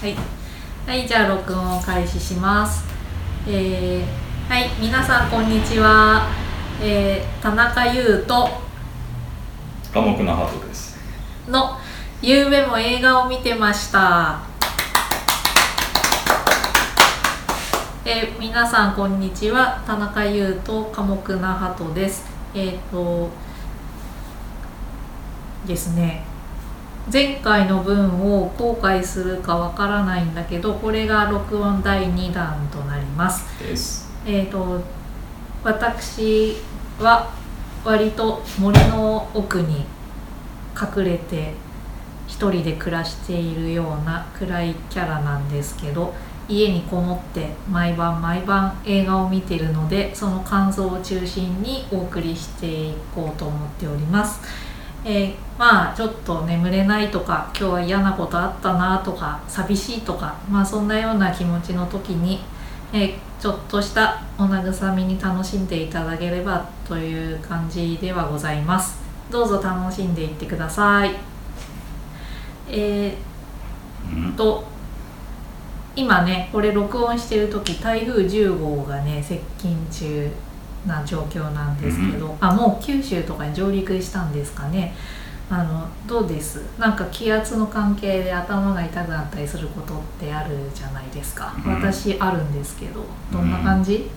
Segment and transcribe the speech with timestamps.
[0.00, 0.16] はい、
[0.86, 2.86] はい、じゃあ録音を開始します。
[3.46, 6.26] えー、はい、皆さんこんにちは。
[6.80, 8.50] えー、田中優斗
[9.92, 10.96] 寡黙なハートです
[11.46, 11.76] の
[12.22, 14.40] ゆうべも映画を見てました。
[18.06, 19.84] えー、皆さんこんにちは。
[19.86, 22.24] 田中優斗寡黙な鳩です。
[22.54, 23.28] えっ、と
[25.66, 26.29] ですね。
[27.12, 33.46] 前回の分を後悔するかわからないんだけどこれが録音第2弾となります。
[33.62, 34.80] ですえー、と
[35.64, 36.56] 私
[36.98, 37.32] は
[37.84, 39.84] 割と森の奥に
[40.80, 41.54] 隠れて
[42.26, 46.14] 一人で暮らしているような暗いキャラなんですけど
[46.48, 54.40] 家にこもって毎晩毎晩映画を見てるのでその感想を中心にお送りしていこうと思っております。
[55.04, 62.40] えーまあちょっと眠れないとか今日は嫌なことあったなとか寂しいとかまあそんなような気持ちの時に
[62.92, 68.98] えーちょっとしたお慰めに楽しんでいただければという感じではございます。
[69.30, 71.12] どうぞ楽しんでいってください。
[72.68, 73.16] え、
[74.36, 74.64] と
[75.96, 80.30] 今ねこれ録音してる時台風10号がね接近中。
[80.86, 84.94] な状況なんですけど、あもう九州とかに上陸したんですかね。
[85.52, 86.60] あのどうです？
[86.78, 91.74] なんか気圧の関係で頭が痛くなったりすることってあるじゃないですか、うん。
[91.74, 94.08] 私あるんですけどどんな感じ、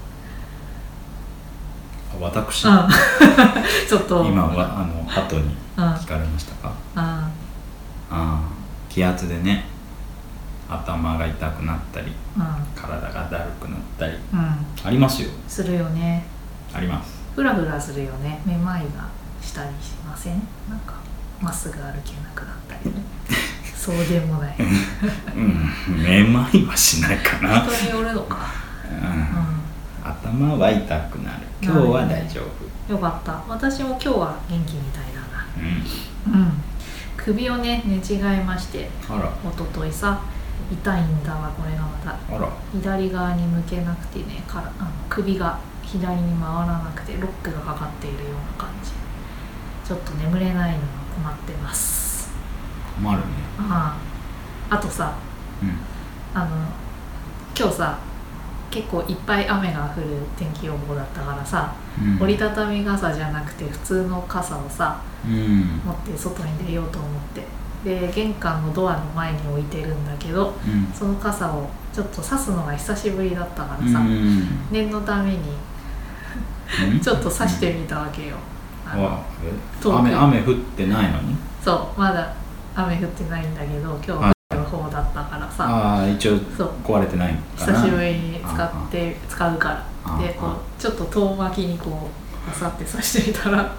[2.22, 2.88] 私、うん。
[3.90, 4.24] ちょっと。
[4.26, 7.02] 今はあの鳩にうん聞かれましたか、うん。
[7.02, 7.30] あ
[8.12, 8.40] あ
[8.88, 9.66] 気圧でね
[10.70, 12.46] 頭が痛くなったりうん。
[12.76, 14.66] 体がだるくなったりうん。
[14.86, 15.30] ありますよ。
[15.48, 16.32] するよね
[16.74, 17.22] あります。
[17.36, 18.42] フラフラするよね。
[18.46, 19.08] めまいが
[19.42, 20.42] したりしません？
[20.70, 20.96] なんか
[21.42, 22.94] まっすぐ歩けなくなったり
[23.76, 24.56] そうでもない。
[25.36, 26.04] うん。
[26.04, 28.48] めまいはしないかな、人によるのか。
[28.90, 28.94] う
[30.06, 31.48] ん、頭は痛くなる。
[31.62, 32.44] 今日は大丈夫。
[32.46, 33.42] うんよかった。
[33.48, 35.48] 私も今日は元気みたいだな。
[36.28, 36.42] うん。
[36.42, 36.52] うん。
[37.16, 39.32] 首をね寝違えましてあら。
[39.50, 40.22] 一昨日さ
[40.70, 42.12] 痛いんだわこれがまた。
[42.12, 42.50] あら。
[42.74, 45.58] 左側に向けなくてねからあの首が
[45.94, 48.92] 左に回らなくてロックがかかっているような感じ。
[49.88, 52.32] ちょっと眠れないのが困ってます。
[52.96, 53.26] 困るね。
[53.60, 53.96] あ
[54.70, 55.14] ああとさ
[55.62, 55.78] うん。
[56.34, 56.48] あの
[57.56, 58.00] 今日さ
[58.72, 62.24] 結構いっぱい雨が降る天気予報だったからさ、うん。
[62.24, 65.82] 折りたたみ傘じゃなくて普通の傘をさうん。
[65.86, 67.44] 持って外に出ようと思って。
[67.86, 70.92] で玄関のドアの前に置いてるんだけどうん。
[70.92, 74.48] その傘をちょっと差すのが久しぶりだったからさ、うん。
[74.72, 75.73] 念のためにうん
[77.02, 78.36] ちょっと刺してみたわけよ、
[79.84, 81.36] 雨雨降ってないのに？
[81.64, 82.34] そうまだ
[82.76, 84.34] 雨降ってないんだけど今日はい。
[84.54, 86.38] 降る方だったからさ、ああ一応
[86.84, 89.86] 壊れてない久しぶりに使って使うから。
[90.06, 92.10] あでこあうちょっと遠巻きにこ
[92.46, 93.74] うバサって刺してみたら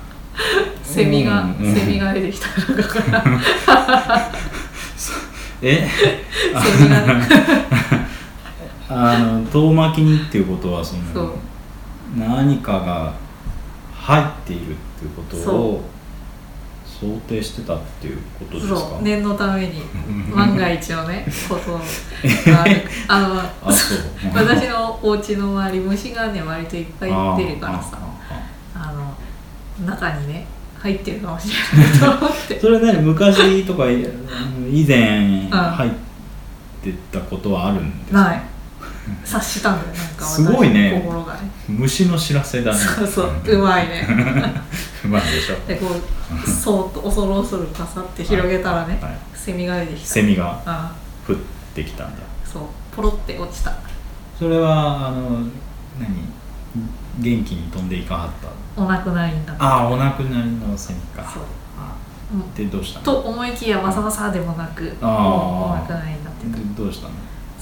[0.83, 1.56] セミが、うん。
[1.66, 3.25] うんセミが出てきた中から。
[5.62, 5.87] え？
[6.78, 7.00] セミが。
[7.06, 7.28] ね
[8.88, 11.25] あの遠巻きにっていうことはそそう。
[11.25, 11.34] の
[12.16, 13.12] 何かが
[13.94, 15.82] 入っているっていうことを
[16.84, 18.76] 想定してたっていうことですか？
[18.78, 19.02] そう。
[19.02, 19.82] 念のために。
[19.82, 19.84] う
[20.32, 22.64] ん万が一のねことが
[23.08, 23.98] あのあそう。
[24.34, 27.98] 私のお家の周り虫がね割といっぱい出るからさ。
[28.76, 29.14] あの
[29.86, 30.47] 中にね
[30.80, 32.60] 入ってるかもしれないと思って。
[32.60, 33.00] それ何？
[33.03, 35.50] 昔とか以前ん。
[35.50, 35.91] 入っ
[36.82, 38.20] てたことはあるんですか？
[38.24, 38.42] ない
[39.25, 40.92] 察したんだよなんか私すごいね。
[40.92, 41.34] の心が。
[41.34, 42.78] ね虫の知らせだね。
[42.78, 44.06] そうそううまいね。
[45.04, 45.56] うまいでしょ。
[45.66, 49.10] でこうそーっと恐る恐るかさって広げたらね、はい。
[49.10, 50.06] はいセミが出てきた。
[50.06, 50.92] セミがあ
[51.28, 51.37] 降っ
[51.75, 52.22] てきたんだ。
[52.44, 52.62] そう
[52.97, 53.75] ポロって落ちた。
[54.38, 55.41] それはあの
[56.00, 56.25] 何？
[57.21, 58.28] 元気に飛んでいかはっ
[58.76, 58.82] た？
[58.82, 59.65] お亡くなりになった。
[59.65, 61.22] ああお亡くなりのセミか。
[61.31, 61.42] そう。
[62.56, 63.04] でどうしたの？
[63.04, 66.56] と思いきやわさわさでもなくお亡くなりになってた。
[66.56, 67.12] でどうしたの？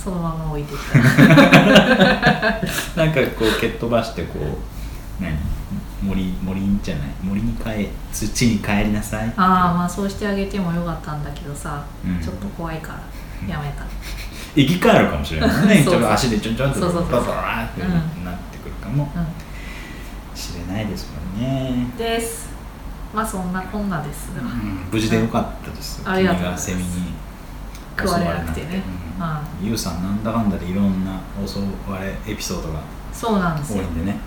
[0.02, 0.98] そのまま置いてきた。
[2.96, 5.36] なんかこう蹴っ飛ばしてこう何？
[6.02, 7.08] 森森じゃない？
[7.22, 9.32] 森に帰土に帰りなさい。
[9.36, 12.20] ああまあそうしてあげてもよかったんだけどさ、うん。
[12.20, 12.94] ちょっと怖いか
[13.46, 13.84] らやめた。
[14.54, 15.84] 生き返るかもしれないね。
[15.84, 17.90] ちょっと足でちょんちょんってそうそうそうババーってうん
[18.24, 21.08] なってくるかもうしれないです
[21.38, 21.70] もんね。
[21.84, 22.50] んです。
[23.14, 24.88] まあそんなこんなですが、うん。
[24.90, 26.02] 無事でよかったです。
[26.02, 26.88] う君がセミに
[27.98, 28.82] 食われなくてね。
[28.96, 29.02] うん
[29.62, 32.80] ゆうさんなんだかんだでいろんな襲われエピソードが
[33.12, 33.84] そうなんですよ。
[33.84, 34.18] 多いんでね。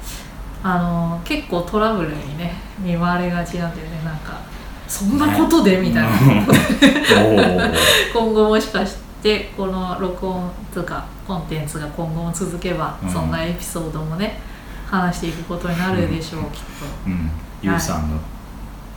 [0.63, 4.01] あの結構トラブルにね見舞われがちなんだよね。
[4.05, 4.39] なんか
[4.87, 5.77] そんなことで？
[5.81, 6.09] みたいな、
[8.13, 13.09] 今後もしかしでこの録音とかコンテンツが今後も続けば、うん。
[13.09, 14.39] そんなエピソードもね
[14.89, 16.61] 話していくことになるでしょう、きっ
[17.07, 17.29] うん。
[17.61, 18.17] ゆうさんの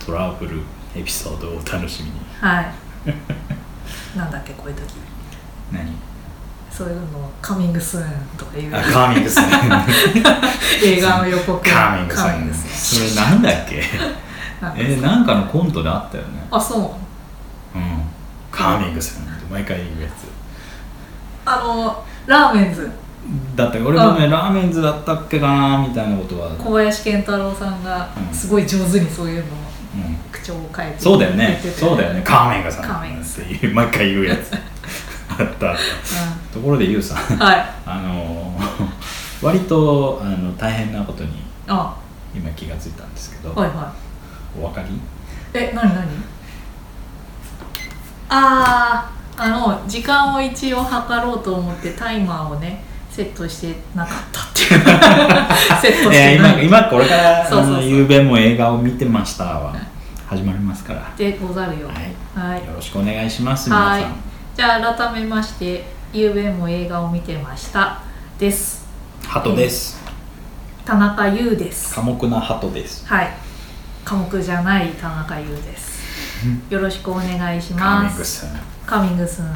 [0.03, 0.61] トラブル
[0.95, 2.19] エピソードをお楽しみに。
[2.39, 2.73] とはい
[4.15, 4.83] なんだっけこういう時。
[5.71, 5.95] 何？
[6.71, 8.75] そういうのカミングスーンとかいう。
[8.75, 9.39] あカーミングス
[10.85, 11.59] 映画の予告。
[11.69, 13.83] カーミングスカミンそれなんだっけ？
[14.77, 16.45] えなんかのコントであったよね。
[16.51, 16.97] あそ
[17.75, 17.77] う。
[17.77, 18.01] うん。
[18.51, 20.27] カーミングスって毎回言うやつ。
[21.45, 22.89] あのラーメンズ。
[23.55, 28.35] だった俺もねラーメンズだったっけかなみたいなことは、小林健太郎さんがうん。
[28.35, 29.57] すごい上手にそういうのを。
[29.95, 30.17] うん、
[30.49, 31.59] 口調を変えてそうだよね。
[31.77, 32.21] そうだよね。
[32.23, 32.83] カーミングさん。
[32.83, 33.25] カーミンっ
[33.59, 34.51] ていう毎回言うやつ。
[35.39, 35.75] あった
[36.53, 37.33] ところでゆうさん。
[37.33, 37.65] うんはい。
[37.85, 38.59] あのー
[39.45, 41.95] 割とあの大変なことにあ。
[42.35, 43.91] 今気がついたんですけど、はいは
[44.57, 44.95] お分かり？
[44.95, 44.99] い
[45.53, 46.05] え何何？
[48.29, 54.81] あああの時間を一応測ろうと思ってタイマーをねセットしてなかったっていう。
[55.81, 56.65] セットしえーてない。
[56.65, 57.75] 今今これからそうそうそう。
[57.75, 59.73] あの夕べも映画を見てましたは
[60.29, 61.89] 始まりますから、はでござるよ。
[61.89, 62.65] い、はい。
[62.65, 64.01] よろしくお願いします皆はい。
[64.03, 64.13] さん。
[64.55, 68.01] じゃあ改めましてゆうべも映画を見てました。
[68.37, 68.87] です。
[69.27, 69.99] 鳩です。
[70.85, 71.93] 田中優です。
[71.95, 73.07] 寡黙な鳩です。
[73.07, 73.29] はい。
[74.05, 75.99] 科目じゃない田中優です。
[76.69, 78.45] よろしくお願いします。
[78.85, 79.49] カミングスーン。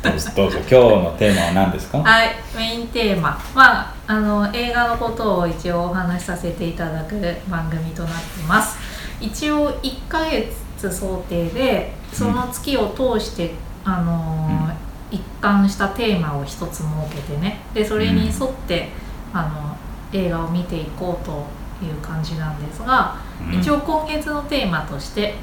[0.00, 0.58] どうぞどうぞ。
[0.60, 1.98] 今日のテーマは何ですか？
[1.98, 2.34] はい。
[2.56, 3.38] メインテーマ。
[3.54, 7.14] はあの映画のことを一応お話しさせていただく
[7.48, 8.76] 番組となってます
[9.20, 13.52] 一応1ヶ月想定でその月を通して、
[13.84, 14.70] あの
[15.10, 17.60] 一貫したテーマを一つ設けてね。
[17.74, 18.88] でそれに沿って、
[19.32, 19.76] あの
[20.12, 21.44] 映画を見ていこうと
[21.84, 23.16] いう感じなんですが、
[23.52, 23.60] うん。
[23.60, 25.34] 一応今月のテーマとして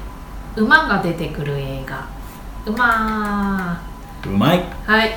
[0.56, 2.06] 馬が出てくる映画。
[2.66, 3.80] 馬。
[4.24, 4.64] うまい。
[4.84, 5.16] はい。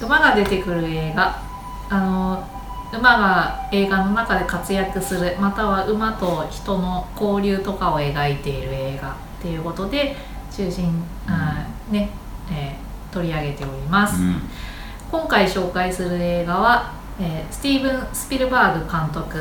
[0.00, 1.40] 馬が出てくる映画。
[1.88, 2.48] あの
[2.92, 10.14] 馬が映画の中で活躍するまたは馬と人の交流とかを描いている映画っていうことで
[10.54, 12.10] 中心、あーね
[12.50, 14.36] えー取り上げております、うん。
[15.10, 19.38] 今回紹介する映画は、えースティーブン・スピルバーグ監督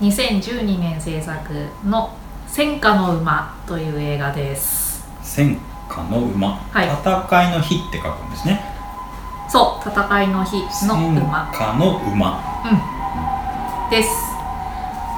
[0.00, 1.52] 2012年制作
[1.84, 2.16] の
[2.46, 5.06] 「戦火の馬」という映画です。
[5.22, 5.58] 戦
[5.88, 6.86] 火の馬、はい。
[6.86, 8.77] 戦いの日って書くんですね
[9.48, 10.56] そう戦いの日
[10.86, 11.50] の馬。
[11.52, 12.40] 戦火の馬。
[12.64, 14.10] うん、です。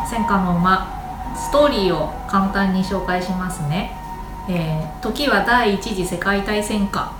[0.08, 0.96] 戦火の馬。
[1.36, 3.92] ストーリーを簡単に紹介しますね、
[4.48, 7.12] えー時は第一次世界大戦下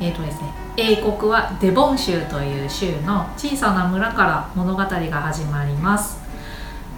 [0.00, 6.18] えーとですね、英国はデボン州という州の小さな村から物語が始まります、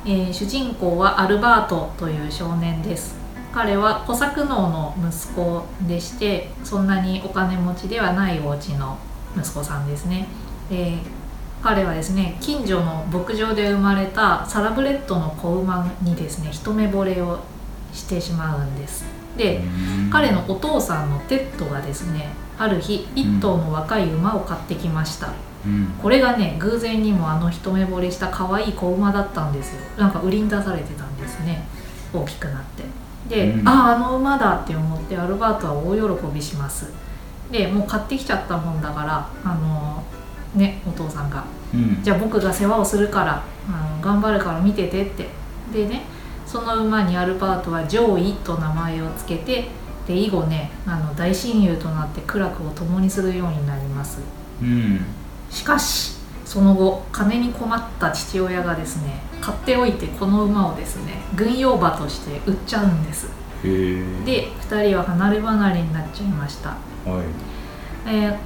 [0.05, 3.17] えー主人公はアルバートという少年です。
[3.53, 8.99] 彼は小作農の息子でしてそんなにお金持ちではないお家の
[9.37, 10.29] 息子さんですね、
[10.71, 11.19] えー
[11.61, 17.41] 彼はですね近所の牧場で生まれたサラブレッドの子馬にですね一目惚れを
[17.93, 19.05] してしまうんです。
[19.37, 20.11] で、うん。
[20.11, 22.29] 彼のお父さんのテッドがですね
[22.59, 25.33] ある日一頭の若い馬を買ってきました、
[25.67, 25.87] うん。
[26.01, 29.81] これがね偶然にもあの一目惚れした可愛い子馬だったんですよ。
[29.97, 31.67] なんか売りに出されてたんですね。
[32.13, 32.63] 大きくなっ
[33.29, 33.35] て。
[33.35, 33.69] で、うん。
[33.69, 36.87] あああの馬だって思ってアルバートは大喜びします
[37.51, 40.03] でもう買ってきちゃったもんだからあの
[40.55, 41.45] ねお父さんが。
[41.75, 42.03] うん。
[42.03, 45.29] じゃあ僕が世話をするからあの頑張るから見ててって。
[45.73, 46.03] でね
[46.47, 49.69] その馬にアルバートはジョイと名前を付けて
[50.07, 54.19] で以後ねあの大親友となって苦楽を共にするようになります。
[54.63, 55.05] うん。
[55.51, 63.29] しかしその後金に困った父親がですね買っておいてこの馬をですね軍用馬として売っちゃうんです。
[63.63, 66.71] で2人は離れ離れになっちゃいました。
[66.71, 66.88] はい
[68.07, 68.39] えーっ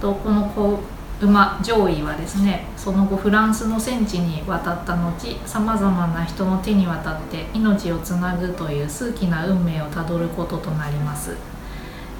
[0.00, 0.80] とこの子
[1.20, 11.36] 馬上位はですねその後フランスの戦地に渡った後さまざまな人の手に渡って命をつなぐという数奇な運命をたどることとなります。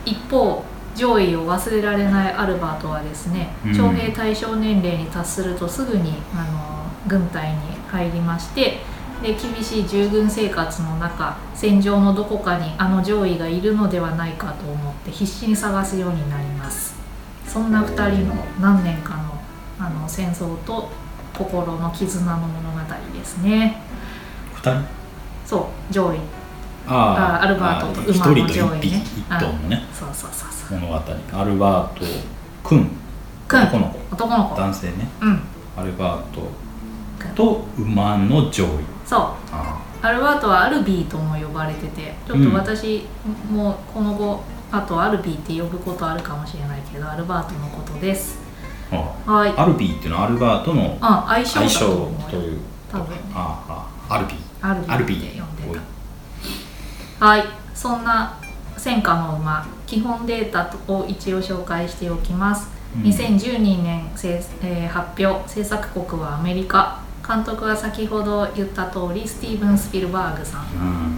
[0.04, 0.62] 一方
[0.94, 3.74] 上位を忘れられないアルバートはですねうん。
[3.74, 8.80] 徴兵対象年齢に達するとすぐにあの軍隊に入りまして
[9.22, 16.94] で厳しい従軍生活の中戦場のどこかにあの上位がいるのではないかと思って必死に探すようになります。
[17.46, 19.40] そんな2人の何年かの
[19.78, 20.88] あの戦争と
[21.36, 22.78] 心の絆の物語
[23.12, 23.82] ですね。
[24.54, 24.84] 二人？
[25.44, 26.18] そう上位。
[26.86, 29.02] ああアルバートと馬の上位ね。
[29.16, 29.86] 一頭のね。
[29.92, 30.78] そうそうそうそう。
[30.78, 30.94] 物語。
[31.32, 32.04] アルバート
[32.62, 32.88] くん。
[33.46, 33.62] くん。
[33.62, 33.98] 男の子。
[34.12, 34.54] 男の子。
[34.54, 35.08] 男性ね。
[35.20, 35.40] うん。
[35.76, 36.42] アルバート
[37.34, 38.68] と馬の上位
[39.10, 39.20] そう。
[39.50, 43.06] あアルバートはアルビーとも呼ばれててちょっと私
[43.50, 44.40] もこの後
[44.70, 48.38] あとアルビーって呼ぶことあるかもしれないけどアルバートのことです。
[48.92, 49.50] あはい。
[49.56, 52.60] アルビーっていうのはアルバートのあ相性だと思ういう。
[52.90, 53.16] 多分。
[53.34, 54.36] ああアルビー。
[54.62, 55.80] アルビーって呼んで
[57.18, 57.26] た。
[57.26, 57.44] はい。
[57.74, 58.38] そんな
[58.76, 63.02] 戦火の馬基本データを一応紹介しておきます、うん。
[63.02, 65.48] 2012年制、えー発表。
[65.48, 70.62] 制作国はアメリカ監督は先ほど言った通りスティーブン・スピルバーグさん。
[70.62, 70.66] う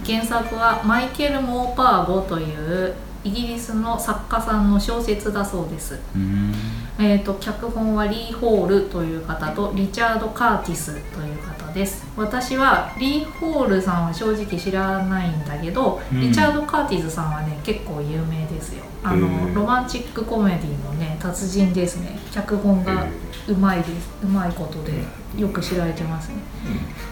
[0.00, 0.02] ん。
[0.04, 2.94] 原作はマイケル・モーパーゴという
[3.24, 6.52] イギリスの作家さんの小説だそうです、うん。
[6.98, 12.04] えー、と脚本はリー・ホールという方とリチャード・カーティスという方です。
[12.16, 16.20] 私はリー・ホールさんは正直知らないんだけど、うん。
[16.20, 18.84] リチャード・カーティスさんはね結構有名ですよ。
[19.02, 19.54] あへのー。
[19.54, 22.18] ロマンチックコメディのね達人ですね。
[22.30, 23.06] 脚本が
[23.48, 24.10] うまいです。
[24.22, 24.92] うまいことで
[25.36, 26.36] よく知られてますね。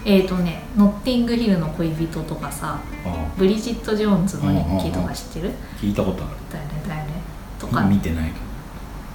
[0.05, 5.51] えっ、ー、とね「ノッティングヒルの恋人」とかさあブリジット・ジョーンズの日記とか知ってる？
[5.79, 6.35] 聞いたことある。
[6.51, 7.11] だよねだよね。
[7.59, 7.81] とか。
[7.81, 8.29] 見てない。
[8.29, 8.51] け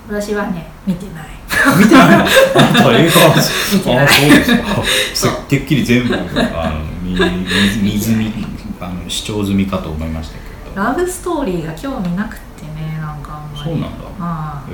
[0.09, 1.27] 私はね見てない。
[1.46, 1.46] ど
[1.79, 2.19] 見てない。
[2.19, 4.83] のあんた映画あそうですか。
[5.15, 8.33] そてっきり全部あのみみ水見
[8.81, 10.41] あの視聴済みかと思いましたけ
[10.75, 10.83] ど。
[10.83, 13.71] ラブストーリーが興味なくってねなんかあんまり。
[13.71, 14.07] そうなんだ。
[14.21, 14.65] あ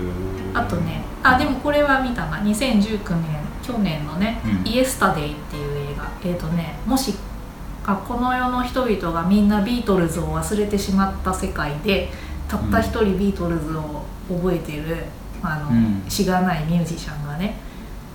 [0.54, 2.38] あとねあでもこれは見たな。
[2.38, 4.70] 2019年去年のね「うん。
[4.70, 6.08] イエスタデイ」っていう映画。
[6.24, 7.14] えっ、とねもし
[7.84, 12.10] あこの世の人々がみんなビートルズを忘れてしまった世界で
[12.48, 15.04] たった一人ビートルズを覚えてる、
[15.42, 17.56] あのうんしがないミュージシャンがね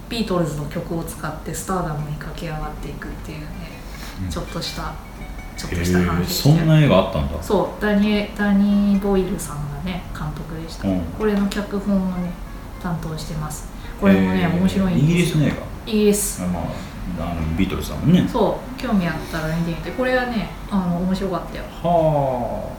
[0.09, 3.47] ビートルズの曲を使ってスターダムに駆け上がっていくっていうね、
[4.23, 4.29] うん。
[4.29, 4.93] ちょっとした
[5.57, 7.43] ちょっへとしたそんな映画あったんだ。
[7.43, 11.01] そうダニエダニー・ボイルさんがね監督でした、うん。
[11.17, 12.31] これの脚本をね
[12.81, 13.67] 担当してます。
[13.99, 15.49] これもね、面白いんですイギリスの映
[15.87, 16.41] イギリス。
[16.41, 16.63] 画まあ
[17.31, 18.27] あのビートルズだもんね。
[18.31, 19.91] そう興味あったら見てみて。
[19.91, 21.63] これはねあの面白かったよ。
[21.81, 22.69] は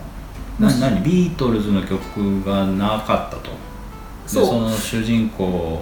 [0.59, 0.63] あ。
[0.63, 1.03] な何？
[1.03, 3.51] ビートルズの曲がなかったと。
[3.51, 3.57] で
[4.29, 5.79] その主人公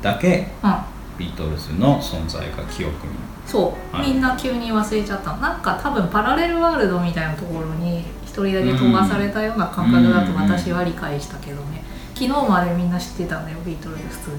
[0.00, 0.74] だけうん。
[1.18, 3.12] ビートルズの存在が記憶に。
[3.46, 4.10] そう、はい。
[4.10, 5.32] みんな急に忘れちゃった。
[5.32, 11.82] のなんか多分パラレルワールドみたいなところに一人だけ飛ばされたような感覚だとうん私は理解したけどね。
[12.14, 14.36] 昨日までみんな知ってたんだよビートルズ普通に。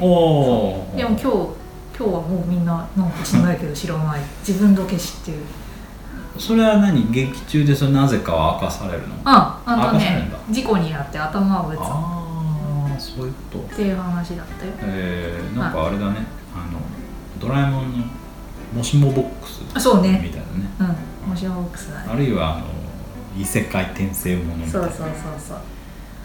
[0.00, 1.30] おおでも今日今
[1.96, 4.20] 日はもうみんななんか知らないけど知らない。
[4.46, 5.38] 自分だけ知ってる。
[6.38, 7.10] それは何？
[7.12, 9.14] 劇中でそれなぜかは明かされるの？
[9.24, 11.80] あああとね事故になって頭を打つ。
[11.80, 11.82] っ
[12.96, 13.76] あそういうこと？
[13.76, 14.72] ていう話だったよ。
[14.82, 16.18] えー、なんかあれだね。
[16.54, 16.80] あの
[17.40, 18.04] ドラえもんの
[18.74, 20.20] もしもボックスあそうね。
[20.22, 20.94] みたいなね。
[21.24, 21.28] うん。
[21.30, 22.06] 面白いボックスだね。
[22.10, 22.66] あるいはあの
[23.38, 25.08] 異世界転生ものみたいなそうそうそう
[25.48, 25.58] そう。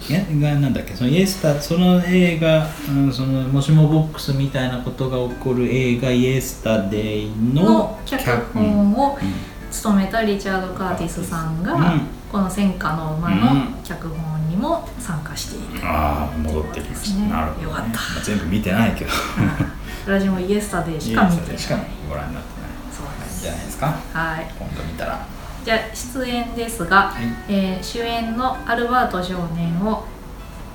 [0.10, 0.94] いやがなんだっけ？
[0.96, 8.24] そのイエスタその映画、うん、そのもしもボックスみたいなことが起こる映画イエスタデイのの脚
[8.54, 9.30] 本をうん。
[9.72, 17.30] 務めたリチャード・カーティスさんが、うんこの「戦火の馬」の脚本にも参加している、ああ戻ってきました、ね。
[17.30, 17.92] なるほど、ね、よかった。
[17.92, 19.12] まあ全部見てないけど。
[19.38, 19.72] うん
[20.06, 21.60] 私もイエスタデイしか見てない。
[21.60, 21.76] しか
[22.08, 22.72] ご覧になってない。
[22.92, 23.42] そうでいいんす。
[23.44, 23.86] じゃないですか？
[24.14, 24.48] はい。
[24.58, 25.20] 今度見たら。
[25.64, 27.24] じゃあ出演ですが、はい。
[27.48, 30.06] えー主演のアルバート少年を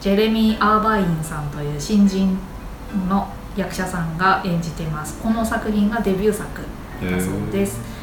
[0.01, 2.39] ジェレミー・アーバインさんという新人
[3.09, 5.19] の役者さんが演じてます。
[5.21, 6.45] この作品がデビュー作
[7.03, 7.94] だそうです、えー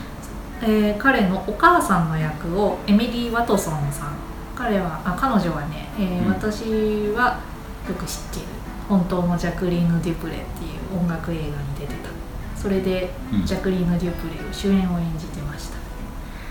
[1.00, 4.14] 彼のお母さんの役をエミリー・ワトソンさん。
[4.56, 6.28] 彼はあ彼女はね、えーうん。
[6.30, 7.40] 私は
[7.88, 8.48] よく知っている。
[8.88, 11.50] 本当のジャクリーヌ・デュプレっていう音楽映画に
[11.80, 12.10] 出てた。
[12.56, 13.46] それでうん。
[13.46, 15.78] ジャクリーヌ・デュプレを主演を演じてました。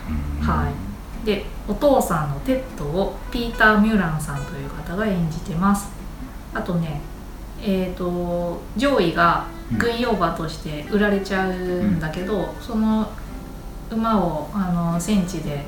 [0.08, 0.46] うん。
[0.46, 1.26] はい。
[1.26, 5.90] でお父さんのテッドをピーター・ミュランさんという方が演じてます。
[6.52, 7.00] あとね
[7.62, 9.44] えー、とジョイが
[9.78, 13.06] 軍用馬として売られちゃうんだけど、その
[13.90, 15.64] 馬をあの戦地で、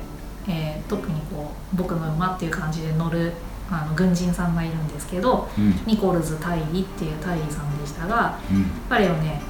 [0.47, 3.33] えー特にこう僕の馬っていう感じで乗る
[3.71, 5.73] あの軍人さんがいるんですけどうん。
[5.85, 8.65] ニコルズ大尉っていう大尉さんでしたがうん。
[8.89, 9.41] 彼をね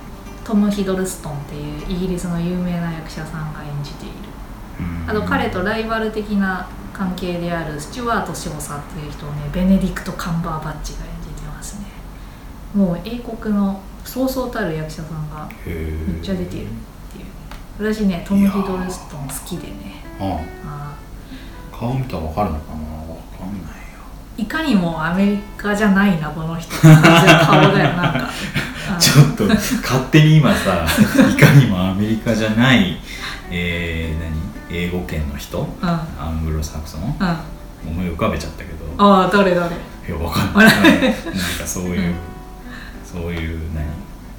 [0.46, 4.16] トム・ヒドルストンっていうイギリスの有名な役者さんが演じている。
[4.80, 5.10] うん。
[5.10, 11.88] あと彼とライバル的な関係であるスチュワート少佐っていう人をねベネディクト・カンバーバッチが演じてますね。
[12.76, 16.70] もう英国のそうそうたる役者さんがめっちゃ出ていう
[17.80, 20.04] 私ねトム・ヒドルストン好きでね。
[20.20, 20.96] ああ
[21.76, 22.82] 顔見たらわかるのかな？
[22.82, 24.00] わかんないよ。
[24.38, 26.72] ーいかにもアメリカじゃないなこの人。
[26.76, 28.30] 顔だよなんか。
[28.90, 30.86] あ ちょっと勝手に今さ
[31.30, 32.98] いかにもアメリカじゃない、
[33.50, 34.34] えー、何？
[34.70, 35.68] 英語圏の人？
[35.82, 37.16] アングロサクソン？
[37.20, 37.44] あ
[37.86, 38.86] 思い浮かべちゃったけど。
[38.98, 39.76] あ誰誰？
[39.76, 40.68] いやわかんない。
[40.68, 41.20] なんか
[41.66, 42.16] そういう、うん。
[43.04, 43.86] そういう何？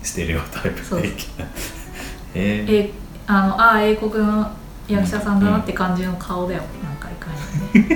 [0.03, 1.47] ステレオタイプ的な。
[2.35, 2.93] えー、え
[3.27, 4.51] あのああ英国の
[4.89, 6.63] 役者さんだなって感じの顔だよ。
[6.83, 7.31] なんかいか
[7.75, 7.81] に。
[7.81, 7.87] も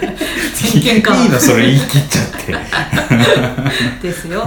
[0.00, 0.16] ね
[0.54, 2.26] 先見かいいのそれ言い切っちゃっ
[4.00, 4.00] て。
[4.02, 4.42] ですよ。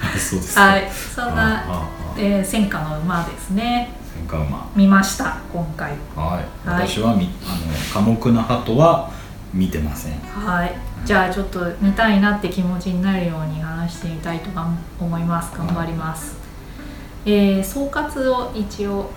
[0.00, 0.60] あそうですか。
[0.62, 0.90] はい。
[1.14, 1.64] そんあな、
[2.16, 3.90] えー戦火の馬ですね。
[4.14, 4.66] 戦艦馬。
[4.74, 5.92] 見ました今回。
[6.14, 6.88] はい、はい。
[6.88, 9.10] 私はみあの寡黙な鳩は
[9.52, 10.12] 見てません。
[10.34, 10.72] はい。
[11.04, 14.66] じゃあちょっと見たいなって気持ちになるように話してみたいとか
[14.98, 15.52] 思います。
[15.56, 16.36] 頑張ります、
[17.26, 19.08] えー総括を一応だ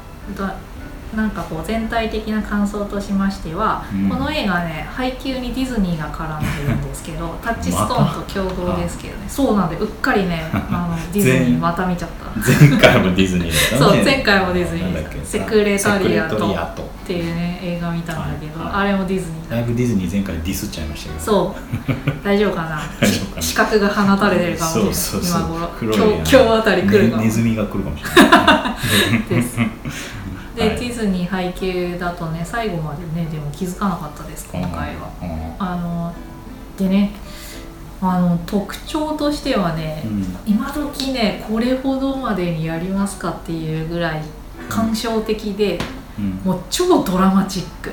[1.15, 4.09] なんかこう全体的な感想としましては、うん。
[4.09, 9.25] この映画ね配給にディズニーが絡んでるんですけど タッチストーンと共同ですけどね。
[9.27, 12.29] そうなんでうっかりね あのディズニーまた見ちゃった。
[12.39, 13.97] 前回もディズニーだったね。
[13.97, 19.55] そう前回もディズニーセクレタリアトセクレタリアトっていうね映画見たんだけど、はいあれもディズニーだ。
[19.55, 21.25] だいぶディズニー前回ディスっちゃいましたけど。
[21.25, 21.89] そう。
[22.23, 22.79] 大丈夫かな？
[23.41, 24.93] 視覚が放たれてるかもしれない。
[24.93, 25.41] そうそうそう。
[25.41, 25.95] 今頃。
[25.95, 27.21] 今日今日あたり来るかも。
[27.23, 29.23] ねネズミが来るかもしれない。
[29.27, 29.57] です
[30.59, 30.79] で、はい。
[30.79, 35.09] ディズニー背景だとね最後までねでも気づかなかったです今回は。
[35.57, 36.13] あの
[36.77, 37.11] でね
[38.01, 40.37] あの特徴としてはね、うん。
[40.45, 44.21] 今時ねこれほどまでにやりますかっていうぐらい
[44.69, 45.79] 感傷的で、
[46.17, 46.31] うん。
[46.43, 47.91] もう超ドラマチック。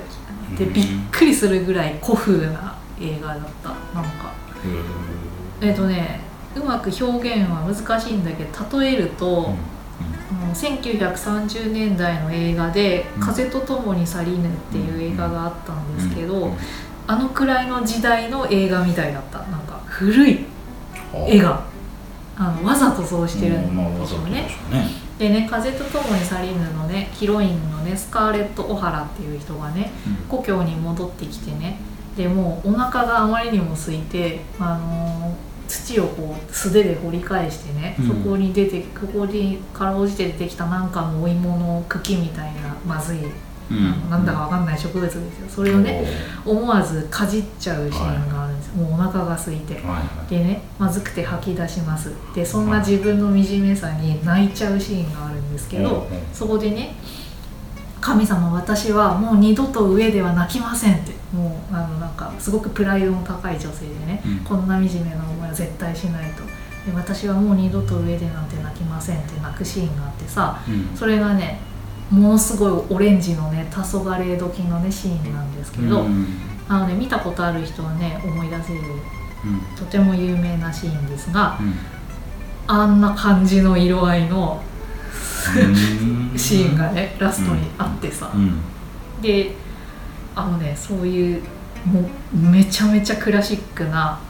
[0.58, 0.72] でうん。
[0.72, 3.68] びっくりするぐらい古風な映画だった。
[3.94, 4.32] なんか。
[5.60, 6.20] えっ、とね
[6.56, 9.54] うまく表現は難しいんだけど例えると、
[10.36, 13.22] の1930年代の映画で「うん。
[13.22, 16.52] 風と共に去りぬ」っていう映画があったんですけど、うん。
[17.06, 19.38] あのくらいの時代の映画みたいだった。
[19.38, 20.44] なんか古い
[21.14, 21.62] 絵が
[22.36, 24.48] あのわざとそうしてるんでしょうね
[25.18, 25.34] でね。
[25.34, 29.90] でね「風と共に去りぬ」のねヒロインのねスカーレット・オハラっていう人がね
[30.28, 31.78] 故郷に戻ってきてね。
[32.16, 38.08] でもうお腹があまりにも空いて、あのー土をこう素手で掘り返してね、うん。
[38.08, 43.18] そこに出てここにから落ちて出てきたなんかのお芋の茎みたいなまずい、
[43.70, 44.10] うん。
[44.10, 45.22] なんだかわかんない植物ですよ。
[45.48, 46.06] それをね
[46.44, 49.74] 思わずかじっちゃうシーンがあるんですよ、もうお腹が空いて。
[49.74, 50.30] はいはい。
[50.30, 52.12] でねまずくて吐き出します。
[52.34, 56.94] でそんな自分の惨めさに泣いちゃうシーンがあるんですけど、うんうんそこでね
[58.06, 61.16] 「神様私はもう二度と上では泣きません」って。
[61.34, 64.38] もうあのなんかすごくプライドの高い女性でね、うん。
[64.38, 66.44] こんな惨めな思いは絶対しないと。
[66.88, 70.96] で私はもう二度と上でなんて泣きませんって泣くシーンがあってさうん。
[70.96, 71.58] それがね
[72.10, 76.26] ものすごいオレンジのね黄昏時のねシーンなんですけど、うん。
[76.68, 78.80] あのね見たことある人はね思い出せる
[79.44, 79.76] うん。
[79.76, 81.74] とても有名なシーンですがうん。
[82.68, 84.75] あんな感じの色合いのうん
[86.36, 88.60] シーンがねラストにあってさ、うん。
[89.22, 89.52] で
[90.34, 91.42] あのねそういう
[91.84, 94.20] もうめちゃめちゃクラシックな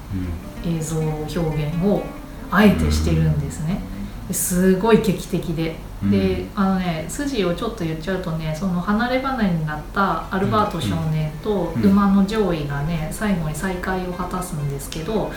[0.65, 2.03] 映像表現を
[2.51, 3.81] あえてしてるんですね。
[4.29, 6.11] ですごい劇的で、うん。
[6.11, 11.83] であのね筋をちょっと言っちゃうとねその離れ離れになったアルバート少年とうん。
[11.83, 15.33] 馬の上位がね最後に再会を果たすんですけど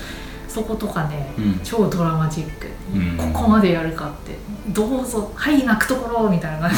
[0.49, 1.59] そことかねうん。
[1.63, 3.33] 超ドラマチック、うん。
[3.33, 4.35] ここまでやるかって。
[4.69, 6.67] どうぞはい泣くところみたいな。
[6.67, 6.75] 感じ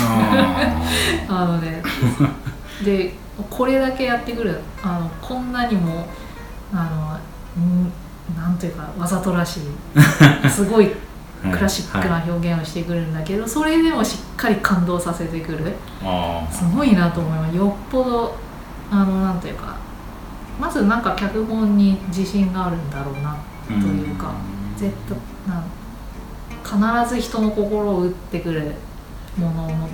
[1.30, 1.82] あ あのね。
[2.84, 3.16] で
[3.50, 4.60] これだけやってくる。
[4.84, 6.06] あのこんなにも
[6.74, 7.20] あ
[7.56, 7.92] のん
[8.38, 9.62] なんというかわざとらしい。
[10.50, 15.74] すごいークラシックな表現をしてくるんだけど、それでもしっかり感動させてくる。
[16.04, 17.56] あすごいなと思います。
[17.56, 18.36] よっぽど
[18.92, 19.76] あのなんというか
[20.60, 23.32] まずなんか脚本に自信があるんだろうな。
[23.32, 24.34] とというか
[24.76, 28.72] 絶対なん必ず人の心を打ってくる
[29.38, 29.90] ものを持っ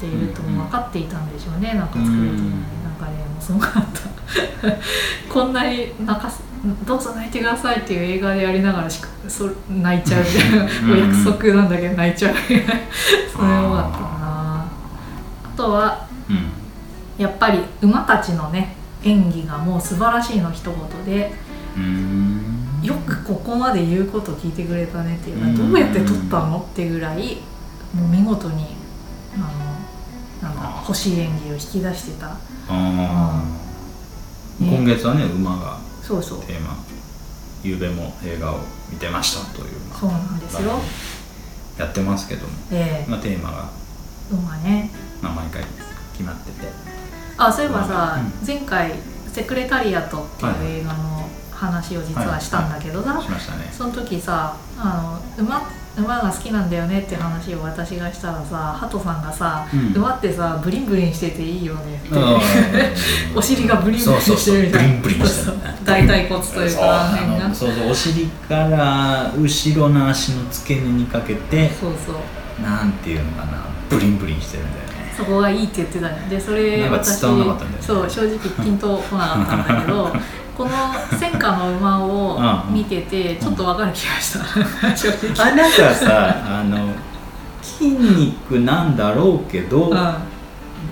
[0.00, 2.40] ているとうん分かっていたんでしょうね、なんか作るというのに、
[2.84, 6.42] なんかねもうすごかったこんなに泣かす
[6.86, 10.24] どうぞ泣いてくださいっていう映画でやりながらしかそ泣いちゃう。
[10.24, 12.72] みたいなうんお約束なんだけど泣いちゃうみたいな
[13.32, 14.18] それよかったな。
[14.64, 16.50] あとはうん
[17.16, 21.32] やっぱり馬たちのね演技がもう素晴らしいの一言で
[21.76, 22.57] うん
[22.88, 27.36] よくここまで言うこと聞いてくれたねっていうどうやって撮ったのってぐらい
[27.94, 28.76] もう見事に
[29.34, 29.40] あ
[30.42, 32.28] のなんだ欲しい演技を引き出してた。
[32.28, 33.42] ああ。
[34.58, 34.70] ね。
[34.74, 36.42] 今月はね馬がそうそう。
[36.44, 36.78] テーマ
[37.62, 40.80] ゆうべも映画を見てましたというまあそうなんですよ。
[41.78, 43.10] やってますけども、ええ。
[43.10, 43.68] まあ、テーマが、
[44.32, 44.90] 馬ね。
[45.22, 45.62] まあ、毎回
[46.12, 46.66] 決まってて。
[47.36, 48.94] あそういえばさ、う前回
[49.32, 53.68] 「セクレタリアト」っていう映画の話を実はしたんだけどさ、しましたね。
[53.72, 55.60] その時さあの馬
[55.96, 59.92] 馬が好きなんだよねって話を私がしたらさハトさんがさ、うん。
[59.94, 62.38] 馬ってさブリンブリンしてていいよねって、うん。
[63.36, 64.94] お尻がブリンブリンしてるみたいな。
[65.84, 72.62] 大腿骨というかあの辺がそうそうお尻から後ろの足の付け根にかけてそうそう。
[72.62, 73.58] なんていうのかな。
[73.90, 74.88] ブリンブリンしてるんだよね。
[75.16, 80.12] そこがいいって言ってたねでそれ私そう正直ピンとこなかったんだけど
[80.58, 80.70] この
[81.18, 82.74] 戦火の馬をうん。
[82.74, 84.44] 見ててちょっとわかる気がした。
[85.44, 86.88] あなんかさあの
[87.62, 90.14] 筋肉なんだろうけど、うん。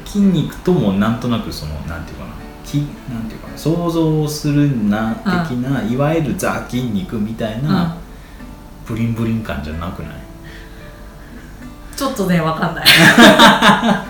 [0.07, 2.31] 筋肉ともなんとなくそのなんていうかな。
[2.65, 2.77] き
[3.13, 3.59] なんていうかな。
[3.59, 5.13] 想像するな
[5.49, 7.95] 的な、いわゆるザ筋肉みたいな、
[8.87, 10.13] ブリンブリン感じゃなくない？
[11.97, 12.87] ちょっとねわかんない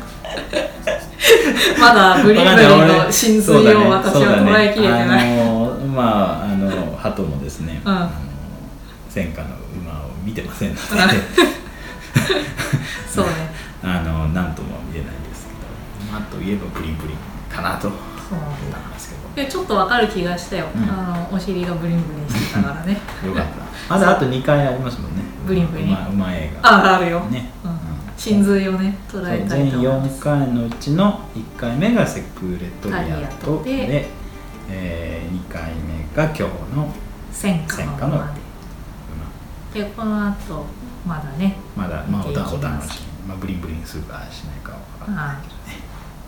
[1.81, 7.93] まだブリンブリンの真髄を私は捉えきれてない、あのまああの鳩もですね、うん。
[7.93, 8.11] あの
[9.09, 9.49] 戦火の
[9.81, 10.81] 馬を見てませんので。
[13.09, 13.31] そうね。
[13.83, 17.17] あのなんとも言えないんですけど馬といえばブリンブリン
[17.55, 17.89] かなと。
[17.89, 17.97] 思
[18.29, 18.39] そう。
[18.39, 19.47] なんだいますけど。
[19.47, 20.83] でちょっとわかる気がしたよ、うん。
[20.83, 22.99] あのお尻がブリンブリンしてたからね。
[23.25, 23.45] よかっ
[23.89, 23.95] た。
[23.95, 25.23] まだあと2回ありますもんね。
[25.47, 25.87] ブリンブリン。
[25.89, 26.69] 馬馬映画。
[26.69, 27.51] ああるよ、ね、
[28.17, 30.21] 真髄をね捉えたいと全4思います。
[30.21, 34.09] 回のうちの1回目がセクレトリアタリアトでトで
[34.69, 36.43] え2回目が今日
[36.75, 36.93] の
[37.33, 38.47] 戦火ので。
[39.83, 40.65] でこの後
[41.07, 45.37] まだねまだまあお楽しみ、まあ、ブリンブリンするかしないかは分からない。
[45.43, 45.83] けどね、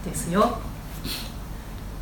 [0.05, 0.59] ですよ。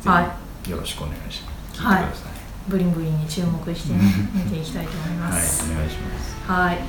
[0.01, 1.79] ぜはひよろしくお願いします。
[1.81, 2.31] 聞いてください、
[2.67, 3.99] ブリンブリンに注目してね
[4.33, 6.51] 見ていきたいと思いま はい、すお願いします。
[6.51, 6.79] はい。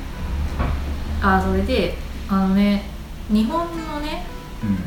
[1.23, 1.97] あそれで
[2.29, 2.83] あのね
[3.31, 4.27] 日本のね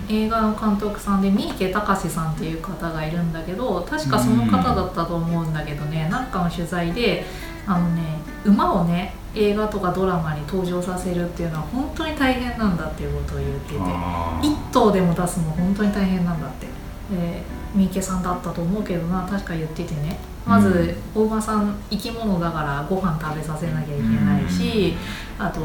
[0.09, 0.15] うん。
[0.15, 7.25] 映画の監督さんで三池隆さんっていう方がいるんだけど確かその方だったと思うんだけどねなんかの取材で
[7.65, 14.47] あのね馬をね映画とかドラマに登場させるっていうのは本当に大変なんだっていうことを言っててあー。
[14.47, 16.67] 1頭でも出すの本当に大変なんだって。
[17.15, 20.19] で三池さんだったと思うけどな確か言っててね。
[20.45, 24.95] まず大馬さん生き物だからご飯食べさせなきゃいけないし
[25.37, 25.61] あと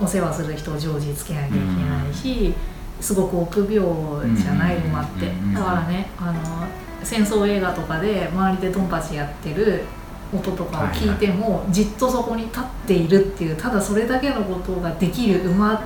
[0.00, 2.54] お世話する人を常時つけなきゃいけないし
[3.00, 6.66] すごく臆病じゃない馬ってうんだからねあの
[7.04, 9.84] 戦争映画とかで周りでドンパチやってる
[10.34, 15.82] 音とかを聞いてもじっとそこに立っているっていうただそれだけのことができる馬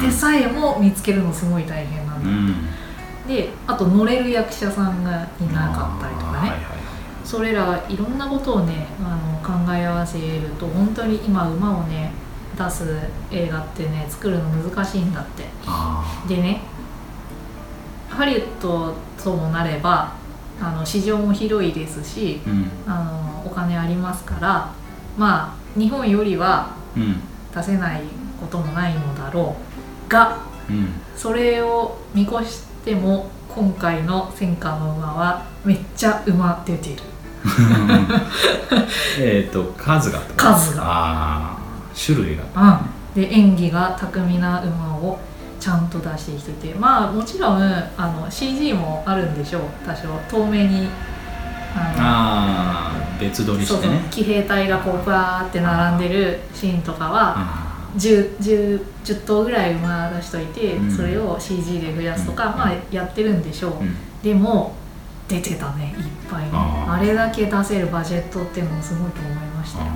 [0.00, 2.54] でさえも見つけるのすごい大変なんだ、うん。
[3.28, 6.60] であと乗れる役者さんがいなかったりとかね、はいはい。
[7.24, 12.12] それらいろんなことをねあの考え合わせると本当に今馬をね
[12.64, 12.84] 出す
[13.30, 15.44] 映画ってね作るの難しいんだって。
[15.66, 16.60] あでね
[18.08, 20.12] ハリウッドともなれば
[20.60, 22.70] あの市場も広いですしーうん。
[22.86, 24.70] あのお金ありますから
[25.16, 27.20] まあ日本よりはうん。
[27.54, 28.02] 出せない
[28.40, 29.56] こともないのだろ
[30.06, 30.88] うがうん。
[31.16, 37.02] それを見越しても今回の戦火の馬はめっちゃ馬出てる。
[39.18, 40.82] えっと数が数が。
[40.82, 41.61] ああ
[41.94, 42.44] 種類が。
[43.14, 45.18] うん、で演技が巧みな馬を
[45.60, 46.74] ちゃんと出してきてて。
[46.74, 49.62] まあもちろんあの CG もあるんでしょう。
[49.86, 50.08] 多少。
[50.28, 50.88] 透明に
[51.74, 53.88] あああ別撮のそうそう。
[53.88, 60.90] りしてね騎兵隊がこうバーって並んでるシーンとかはあ 10, 10, 10頭ぐらい馬出しといて、うん。
[60.90, 62.58] それを CG で増やすとか、うん。
[62.58, 63.96] まあやってるんでしょう、ーうん。
[64.22, 64.74] でも
[65.28, 65.94] 出てたね。
[65.98, 69.80] いっぱいあれだけ出せるバジェットっていうのもすごいと思いました。
[69.80, 69.86] よ、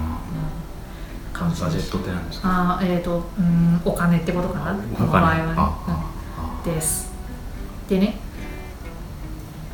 [1.40, 2.48] あうん、感心ーバジェットって何ですか？
[2.48, 4.74] あーえっ、とうんお金ってことかな？
[4.74, 6.06] この場合は
[6.64, 6.72] ね。
[6.72, 7.12] です。
[7.88, 8.16] でね、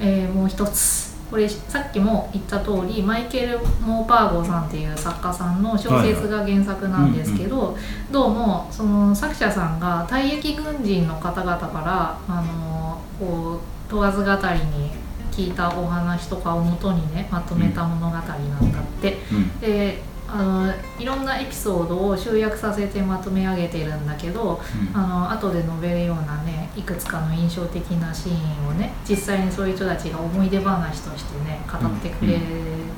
[0.01, 1.13] えーもう一つ。
[1.31, 7.75] これさっきも言った通りマイケル・モーパーゴさんっていう作家さんの小説が原作なんですけど、
[8.11, 14.37] どうもその作者さんが退役軍人の方々からあのこう問わず語り
[14.79, 14.91] に
[15.31, 19.17] 聞いたお話とかをもとにねまとめた物語なんだって。
[19.33, 19.61] うん。
[19.61, 24.61] であのいろんなエピソードを集約させてまとめ上げてるんだけど
[24.95, 24.97] うん。
[24.97, 32.39] あの後で述べるようなねいくつかの印象的なシーンをね実際にそういう人たちが思い出話としてね語ってくれ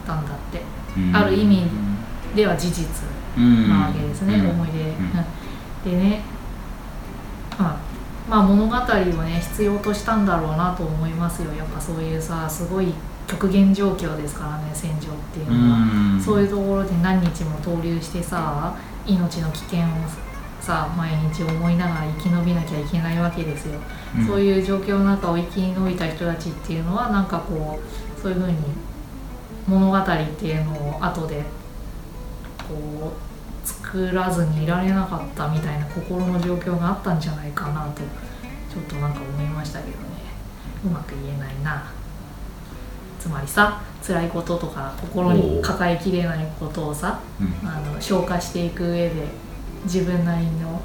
[0.06, 0.62] たんだって、
[0.96, 1.16] うん。
[1.16, 1.62] ある意味
[2.36, 2.86] では事実
[3.36, 4.50] うんなわけですね、うん。
[4.50, 4.86] 思い出、ん。
[4.86, 6.00] うん。
[6.00, 6.22] でね、
[7.58, 7.66] うん
[8.28, 11.52] まあ物語をね必要としたんだろうなと思いますよ。
[11.54, 12.94] やっぱそういうさすごい
[13.26, 15.78] 極限状況ですからね戦場っていうのは。
[15.78, 16.20] うん。
[16.20, 18.74] そういうところで何日も逗留してさ
[19.06, 19.84] 命の危険を
[20.60, 23.78] さ毎日思いながら生き延びなきゃいけないわけですよ、
[24.16, 24.26] うん。
[24.26, 28.56] そういう状況の中を生き延びた人たちっていうのはなんかこうそういうふうに
[29.66, 30.04] 物語っ
[30.38, 31.42] ていうのを後で
[32.68, 38.02] こう作らずにいられなかったみたいな心の状況があったんじゃないかなと
[38.72, 40.24] ちょっとなんか思いましたけどね。
[40.84, 41.90] うまく言えないな
[43.24, 47.68] つまりさ辛いこととか心に抱えきれないことをさうん。
[47.68, 49.14] あの消化していく上で
[49.84, 50.78] 自分なりの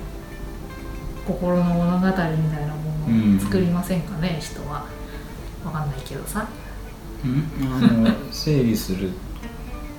[1.27, 4.85] 心の物語みたいなものを作りませんかね、人は。
[5.65, 6.47] 分かんないけどさ。
[7.25, 7.73] うん。
[7.75, 9.09] あの整理する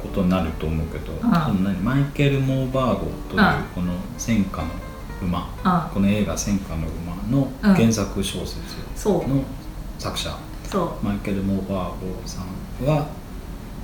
[0.03, 1.19] ことになると思うけど、ん。
[1.21, 3.65] その何マイケル・モーバーゴといううん。
[3.75, 4.69] この戦火の
[5.23, 8.57] 馬、あこの映画「戦火の馬」の原作小説
[8.97, 9.29] そう。
[9.29, 9.43] の
[9.99, 10.35] 作者、
[10.71, 13.09] そマイケル・モーバーゴさんは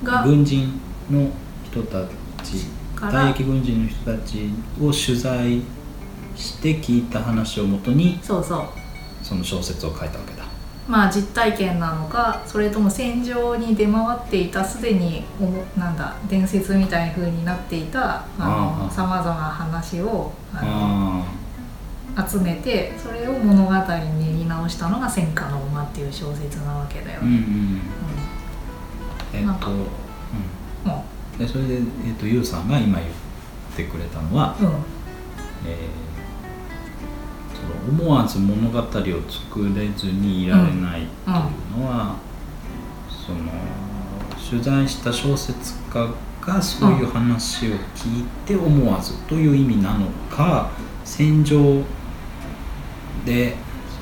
[0.01, 0.79] うが軍人
[1.11, 1.29] の
[1.65, 2.05] 人た
[2.43, 5.61] ちから退役軍人の人たちを取材
[6.35, 8.65] して聞いた話をもとにそうそう。
[9.23, 10.45] その小説を書いたわけだ。
[10.87, 18.23] まあ実体験なのかそれとも戦場に出回っていたすでにおもなんだ伝説みたいな風になっていた
[18.89, 21.25] さまざまな話をああの
[22.29, 27.39] 集めてそれを物語に練り直したのが「戦火の馬」っていう小説なわけだよーうんうね。
[27.41, 27.81] ん。
[29.33, 29.71] えっと、
[31.39, 33.09] うん、それで、えっと、ゆうさんが今言っ
[33.75, 36.07] てくれたのは、う、うん、えー
[37.57, 39.09] その思わず物語を作
[39.75, 41.33] れずにいられないとい
[41.75, 42.15] うのは、
[43.09, 43.39] その
[44.49, 46.07] 取材した小説家
[46.39, 50.69] がそういう話を聞いて思わずという意味なのか
[51.03, 51.81] 戦場
[53.27, 53.55] で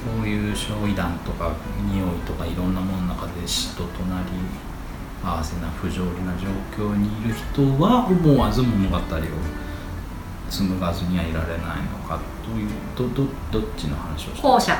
[0.06, 1.56] そういう焼夷弾とか
[1.92, 4.32] 匂いとかいろんなものの中で死と隣り
[5.24, 9.00] 合わせな不条理な状況にいる人は思わず物語を
[10.48, 14.78] 紡がずにはいられないのかというどどどっちの話をして後者。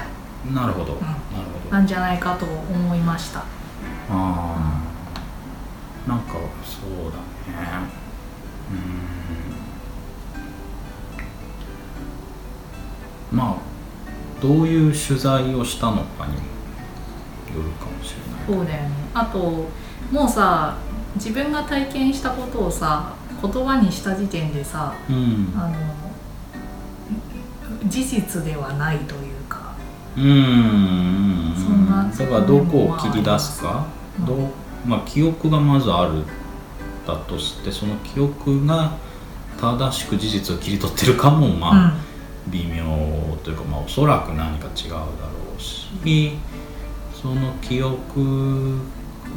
[0.54, 1.02] なるほど、ん。
[1.02, 1.16] なる
[1.64, 1.76] ほど。
[1.76, 3.40] なんじゃないかと思いました。
[3.40, 3.44] あ
[4.12, 7.90] あ、なんかそうだね。
[13.32, 13.38] うん。
[13.38, 13.75] まあ
[14.42, 18.46] どういう取材をしたのかにもよるかもしれない。
[18.46, 18.96] そうだよね。
[19.14, 19.40] あと
[20.12, 20.78] もうさ
[21.16, 25.54] 自分が体験したことをさ言葉にした時点でさうん。
[25.56, 25.76] あの
[27.88, 29.76] 事実ではないというか。
[30.18, 31.54] うん。
[31.56, 34.38] そんなだからどこを切り出すか、うんどう
[34.86, 36.24] まあ記憶がまずある
[37.06, 38.98] だとしてその記憶が
[39.60, 41.94] 正しく事実を切り取ってるかもまあ、
[42.48, 42.84] 微妙
[43.44, 45.06] というか、まあ、おそらく何か違うだろ
[45.58, 46.38] うし
[47.14, 48.80] その記憶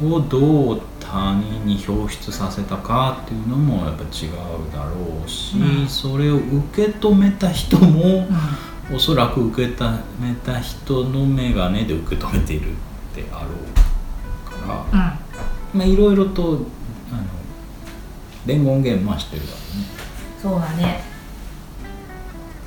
[0.03, 4.91] をどう他人に表出させたかっていうのもやっぱ違うだろ
[5.25, 5.87] うし、うん。
[5.87, 8.27] それを受け止めた人も
[8.89, 8.95] うん。
[8.95, 12.75] おそらく受け止めた人の眼鏡で受け止めているっ
[13.13, 13.49] てあろ
[14.47, 15.15] うから、
[15.73, 15.79] うん。
[15.79, 16.59] まあいろいろとあの
[18.45, 19.99] 伝言源ましてるだろうね。
[20.41, 21.08] そうだね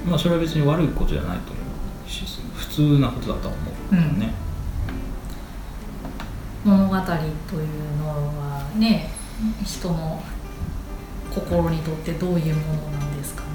[0.07, 1.61] まあそれは別に悪いことじゃないと思
[2.07, 2.25] うし
[2.57, 4.35] 普通なことだとは思うけどね、
[6.65, 9.11] 物語というのはね
[9.65, 10.23] 人の
[11.35, 13.49] 心にとってどういうものなんですかね。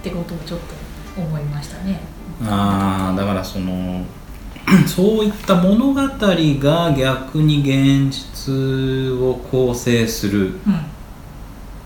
[0.00, 2.00] ってことをちょっと思いましたね。
[2.44, 4.04] ああだからその
[4.86, 10.58] そういった物語が逆に現実を構成するうん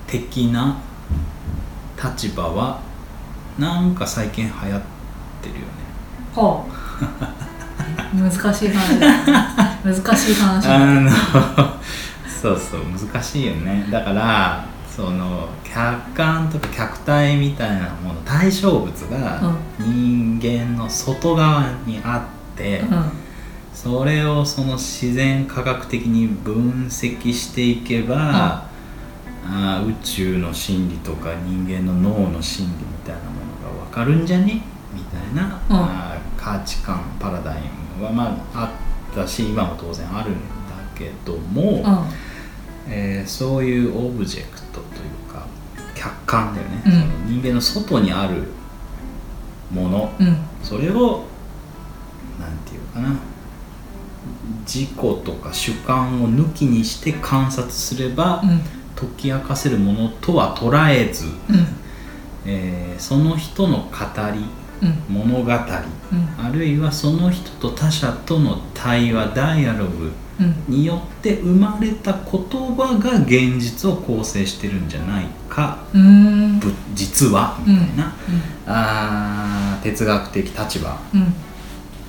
[0.06, 0.76] 的な
[2.02, 2.80] 立場は
[3.58, 4.80] なんか最近流行っ
[5.42, 5.66] てるよね。
[6.34, 7.46] はあ。
[8.14, 9.06] 難しい話だ。
[9.84, 10.76] 難しい話だ。
[10.76, 11.10] あの
[12.42, 13.86] そうそう難しいよね。
[13.90, 14.64] だから
[14.94, 23.04] その客観とか客体みたいなもの対象物が人間の外側にあって、うん。
[23.76, 28.66] それをその自然科学的に分析していけば、
[29.44, 33.45] あー宇宙の真理とか人間の脳の真理みたいなもの
[33.96, 34.62] かるんじゃね？
[34.94, 35.76] みたいな、うん。
[35.76, 37.62] あー価値観パラダイ
[37.98, 40.38] ムはまああったし今も当然あるんだ
[40.94, 41.82] けども、
[42.86, 42.92] うん。
[42.92, 44.82] えーそういうオブジェクトとい
[45.30, 45.46] うか
[45.94, 46.92] 客観だよね、うん。
[46.92, 48.44] その人間の外にある
[49.72, 50.12] もの。
[50.20, 50.36] うん。
[50.62, 51.24] それを
[52.38, 53.14] なんていうかな。
[54.66, 58.60] 自己とか主観を抜きにして観察すれば、うん。
[58.94, 61.32] 解き明かせるものとは捉えず、うん
[62.46, 63.90] えーその人の語
[64.32, 64.46] り
[64.82, 65.14] うん。
[65.14, 65.52] 物語うん。
[65.52, 70.54] あるいはその人と他者との対話ダイアログうん。
[70.68, 75.78] によって生まれた言葉が現実を構成してるんじゃないか
[76.94, 78.10] 実はみたいな、う
[78.66, 80.98] あー哲学的立場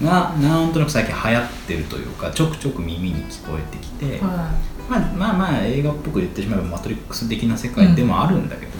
[0.03, 4.51] がなんとなく最近流行ってるというかちょくちょく耳に聞こえてきて、は
[4.89, 8.73] まあ、まあまあ映画っぽく言ってしまえばマトリックス的な世界でもあるんだけど、い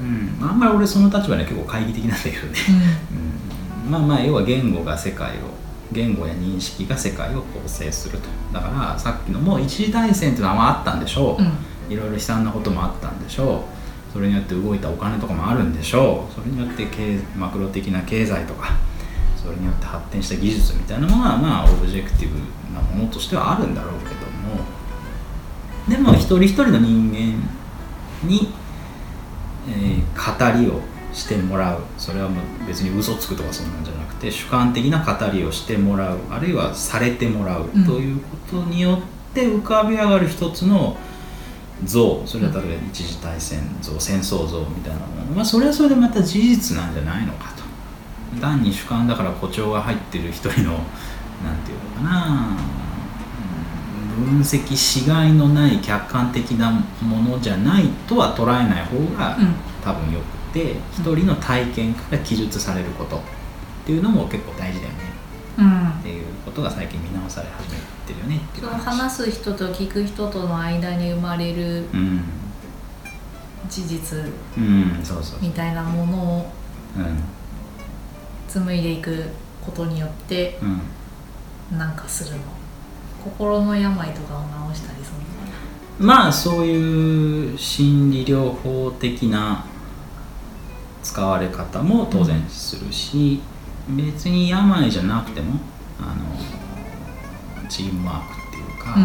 [0.00, 0.06] うん。
[0.42, 2.52] うんあんまり俺その立場には結構懐疑的なんだけどね、
[3.84, 5.40] うん、まあまあ要は言語が世界を
[5.92, 8.28] 言語や認識が世界を構成すると。
[8.52, 11.92] だからさっきのもう一次大戦っていうのはまああったんでしょう、うん。
[11.92, 13.64] いろいろ悲惨なこともあったんでしょ
[14.10, 14.12] う。
[14.12, 16.34] それによって動いたお金とかもあるんでしょう。
[16.34, 18.76] それによって経マクロ的な経済とか
[19.36, 22.38] それによって発展した技術みたいなものはまあオブジェクティブ
[22.74, 24.60] なものとしてはあるんだろうけども。
[25.88, 27.42] でも一人一人の人間
[28.28, 28.52] に、
[29.68, 30.00] えー
[30.54, 30.80] 語りを
[31.12, 31.80] してもらう。
[31.98, 36.18] それはもう別に嘘つくとかそんなんじゃなくて主観的な語りをしてもらう。
[36.30, 37.68] あるいはされてもらう。
[37.74, 37.84] うん。
[37.84, 40.96] ということによって浮かび上がる一つの
[41.84, 42.22] 像。
[42.26, 45.36] それは例えば一次大戦像戦争像みたいなもの。
[45.36, 48.40] まあそれはそれでまた事実なんじゃないのかと。
[48.40, 50.72] 単に主観だから誇張が入ってる一人の
[51.42, 52.26] なんていうのかな。
[52.28, 52.79] うん
[54.18, 59.54] 分析しがいのない客観的なものじゃないとは捉えない方がうん。
[59.82, 63.20] 多分よくて一人の体験から記述されることっ
[63.86, 64.98] ていうのも結構大事だよね。
[65.58, 65.88] うん。
[65.88, 68.36] っていうことが最近見直され始めてるよね。
[68.36, 72.22] っていうその話す人と聞く人との間に生まれるうん。
[73.68, 74.18] 事実
[75.40, 76.52] みたいなものを
[76.96, 77.22] うん。
[78.48, 79.24] 紡いでいく
[79.64, 80.58] ことによって
[81.70, 81.78] うん。
[81.78, 82.42] なんかするの
[83.22, 89.64] 心の病とかを治したりするまあそういう心理療法的な
[91.02, 93.40] 使われ方も当然するし、
[93.88, 95.60] 別に病じゃなくても
[95.98, 98.98] あのチームワークっていうか、なあ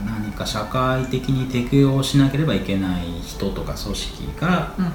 [0.00, 4.90] ー何か社会的に適応しなければいけない人とか組織がうんうん。
[4.90, 4.92] あ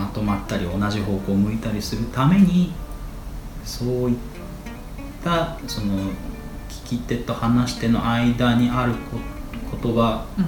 [0.00, 2.72] のまとまったり同じ方向を向いたりするために
[3.64, 4.37] そういった
[5.66, 5.94] その
[6.68, 9.18] 聞き手と話し手の間にあるこ
[9.82, 10.46] 言葉うん。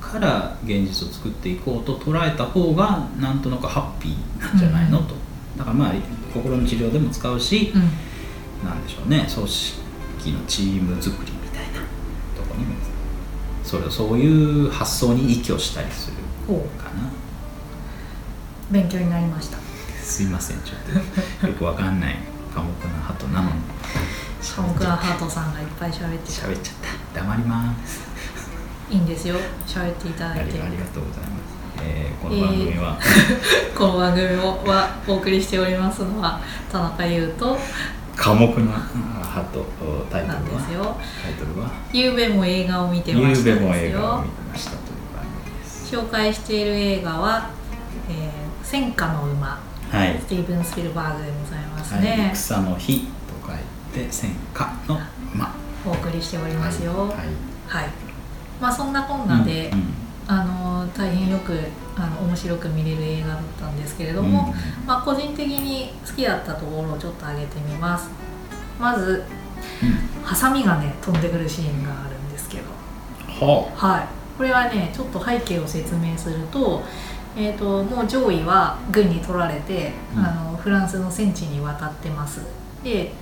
[0.00, 5.06] から現実を作っていこうと捉えた方がなんとなくハッピーなんじゃないの、うん。
[5.06, 5.14] と。
[5.58, 5.94] だからまあ
[6.32, 8.66] 心の治療でも使うし、うん。
[8.66, 9.26] なんでしょうね。
[9.32, 11.80] 組織のチーム作りみたいな。
[11.80, 12.74] とこにも。
[13.64, 16.16] それをそういう発想に依拠したりする。
[16.46, 16.90] ほかな。
[18.70, 19.58] う勉強になりました。
[20.02, 20.58] すいません。
[20.58, 22.16] ちょっとよくわかんない
[22.54, 23.56] 寡黙な鳩なのに
[24.56, 26.74] カモクラハートさんがいっぱい喋ってた喋っちゃっ
[27.14, 27.20] た。
[27.20, 28.00] 黙ります。
[28.90, 29.36] いいんですよ。
[29.66, 30.52] 喋っていたあだいて。
[30.52, 32.98] りありがとうございます、えーこの番組は、
[33.76, 36.40] この番組をはお送りしておりますのは
[36.72, 37.54] 田中優斗
[38.16, 38.72] 寡黙な
[39.22, 39.64] 鳩
[40.10, 40.60] タイトルは？
[40.60, 40.96] ですよ。
[41.22, 41.68] タイトルは？
[41.92, 43.84] ゆうべも映画を見「てましたゆうべもです。
[43.84, 44.80] よ映画を見てました」という
[45.14, 45.94] 番組です。
[45.94, 47.50] 紹介している映画は
[48.08, 48.16] 「えー
[48.62, 49.58] 戦火の馬」
[49.92, 50.18] はい。
[50.20, 51.94] スティーブン・スピルバーグでございます
[52.54, 53.06] はい、の日
[53.96, 55.00] て戦火の
[55.34, 55.54] 馬
[55.86, 57.16] お送りしておりますよはい
[57.66, 57.88] はい、
[58.60, 61.56] まあそんなこんなで、うんあの大変よく
[61.96, 64.52] あの面白く見れる映画だったんですけれども、
[64.84, 68.10] まあ、個人的に好きだったところをちょっと挙げてみます
[68.80, 69.22] まず
[69.82, 72.64] うんハサミがね飛んでくるシーンがあるんですけど
[73.40, 74.06] うんははい
[74.36, 76.82] これはねちょっと背景を説明すると,、
[77.36, 82.40] えー、ともう上位は軍に取られて、あのフランスの戦地に渡ってます
[82.82, 83.12] で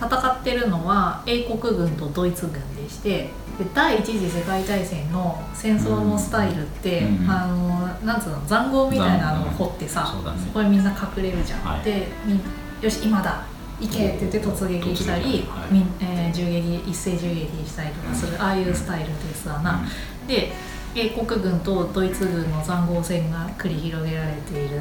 [0.00, 10.38] 戦ってるのは英国軍とドイツ軍でしてで第一次世界大戦の戦争のスタイルって、うんうんあのなんつうの塹壕みたいなのを掘ってさ、そうだね。
[10.54, 11.82] こにみんな隠れるじゃん、はい。
[11.82, 12.38] でみ
[12.80, 13.44] よし今だ。
[13.80, 15.82] 行けって言って突撃したり、はい。
[16.00, 19.82] えー銃撃一斉銃撃したりとかする、ああいうスタイルですわな、
[20.28, 20.52] で
[20.94, 24.80] 英国軍とドイツ軍の塹壕戦が繰り広げられている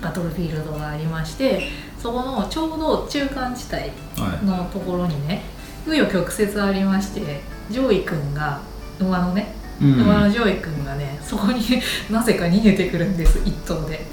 [0.00, 5.42] バトルフィールドがありましてそこのちょうど中間地帯のところにね
[5.86, 8.60] 紆余曲折ありまして上位君が
[9.00, 10.02] 馬のねうん。
[10.02, 11.60] 馬の上位君がねそこに
[12.10, 14.04] なぜか逃げてくるんです一頭で。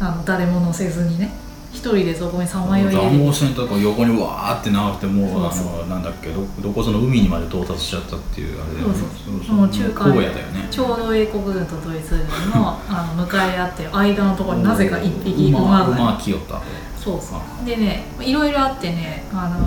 [0.00, 1.30] あの誰も乗せずにね。
[1.30, 1.43] 一
[1.92, 8.94] 人でそこにさまよいで暖房線とか横にわーってなってもうそうそうあのなんだっけどどこその海にまで到達しちゃったっていうあれだよね。
[8.94, 9.56] そうそう。
[9.56, 10.68] もう中間荒野だよね。
[10.70, 12.16] ちょうど英国軍とドイツ
[12.52, 15.88] 軍のあの向かい合ってる間のところになぜか一匹馬が。
[15.88, 16.60] 馬来よった。
[16.98, 17.66] そうそう。
[17.66, 19.58] でねいろいろあってねあの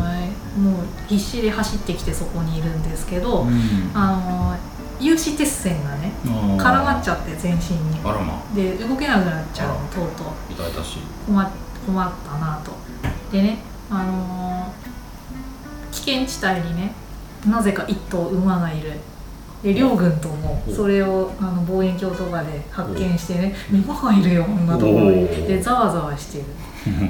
[0.61, 3.91] もう必死で走ってきてそこにいるんですけど、うん。
[3.93, 4.57] あの
[4.99, 7.99] 有刺鉄線がね絡まっちゃゃって全身に。
[8.03, 8.41] あらま。
[8.55, 10.27] で動けなくなっちゃうとうとう。
[10.53, 10.99] 痛々しい。
[11.27, 11.49] 困っ
[11.87, 12.71] 困ったなと。
[13.31, 13.57] でね
[13.89, 14.87] あのー
[15.89, 16.93] 危険地帯にね
[17.49, 18.91] なぜか一頭馬がいる。
[19.63, 26.45] で両軍ともおそれをあの望遠鏡とかで発見してね馬がいるよこんなところにでざわざわしてる。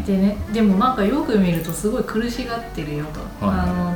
[0.05, 3.05] でねでもなんかよく見るとすごい苦しがってるよ
[3.39, 3.59] と、はい。
[3.59, 3.95] あの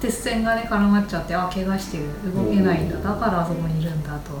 [0.00, 2.04] 鉄線がね絡まっちゃってあ怪我してる。
[2.34, 2.96] 動けないんだ。
[2.96, 4.40] だからあそこにいるんだと。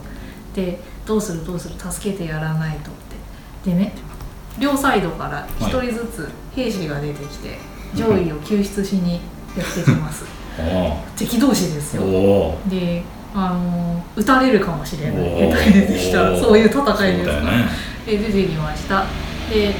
[0.54, 2.94] でどうするどうする助けてやらないとっ
[3.64, 3.70] て。
[3.70, 3.92] でね
[4.60, 7.58] 両サイドから一人ずつ兵士が出てきて、
[7.94, 10.24] 上位を救出しにやってきます。
[11.16, 12.08] 敵同士ですおよ。
[12.08, 13.02] おで
[13.34, 15.50] あの撃たれるかもしれない。
[15.50, 16.22] 下手に出てきた。
[16.22, 16.94] らそういう戦いです。
[16.94, 17.68] そうだよね。
[18.06, 19.04] で出てきました。
[19.50, 19.74] で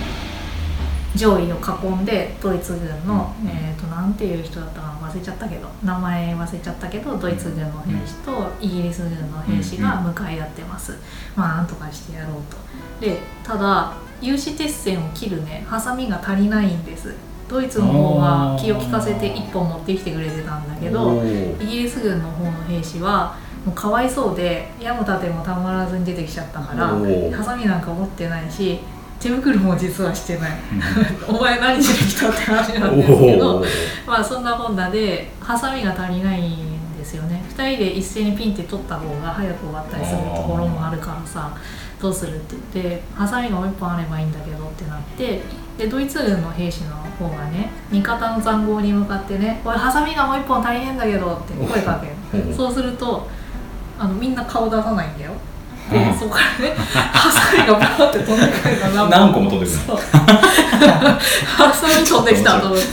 [1.15, 3.49] 上位を囲んでドイツ軍の、うん。
[3.49, 8.31] えー、となんていう人だったかな忘れちゃったけど名前忘れちゃったけどドイツ軍の兵士と
[8.61, 10.97] イギリス軍の兵士が向かい合ってます、
[11.35, 12.57] まあなんとかしてやろうと。
[13.01, 17.15] でただ有刺鉄線を切るねハサミが足りないんです。
[17.49, 21.21] ドイツの方は気を利かせて1本持ってきてくれてたんだけど
[21.61, 23.37] イギリス軍の方の兵士は
[23.67, 26.87] もうかわいそうで矢も盾もたまらずに出てきちゃったから
[27.37, 28.79] ハサミなんか持ってないし
[29.21, 30.51] 手袋も実はしてない。
[31.29, 33.65] お前何しに来たって話なんですけど。
[34.07, 37.43] まあそんなこんなでハサミが足りないんですよね。
[37.57, 41.51] 2人で一斉にピンって取った方が早く終わったりするところもあるからさ
[42.01, 45.43] どうするって言ってハサミがもう1本あればいいんだけどってなって
[45.77, 52.07] でドイツ軍の兵士の方がね味方の塹壕に向かってね「おいハサミがもう1本足りねえんだけど」って声かけ
[52.39, 52.51] る。
[52.51, 53.29] おそうすると
[53.99, 55.33] あのみんな顔出さないんだよ。
[55.33, 55.50] で
[55.93, 56.19] うん。
[56.19, 59.79] そこからねハサミがバーって飛んでくるの何個も飛んでくる
[61.47, 62.85] ハサミ飛んできたと思って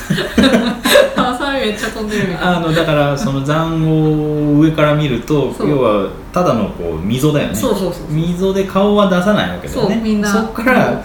[1.15, 2.57] ハサミめっちゃ飛んでるみたいな。
[2.57, 7.55] あのだからその塹壕を上から見ると要はただのこう溝だよね。
[7.55, 9.95] そうそうそう溝で顔は出さないわけだよね。
[9.95, 10.31] そうみんな。
[10.31, 11.01] そっから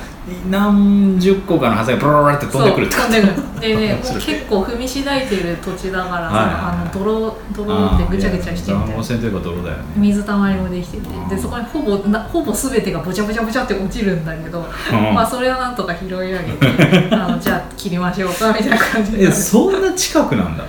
[0.48, 3.60] 何十個かのハサミがブラブラって飛んでくるってそう飛んでくる。
[3.60, 9.84] でね結構踏みしだいてる土地だからさ、はいあの泥泥ってぐちゃぐちゃしてるみたいな塹壕戦というか泥だよね。
[9.96, 11.08] 水たまりもできてて。
[11.08, 11.28] うん。
[11.28, 15.14] でそこにほぼなほぼ全てがぼちゃぼちゃぼちゃって落ちるんだけど、うん。
[15.14, 19.24] まあそれをなんとか拾い上げてあのじゃあ切りましょうかみたいな感じで。
[19.24, 20.64] えそんな近くなんだ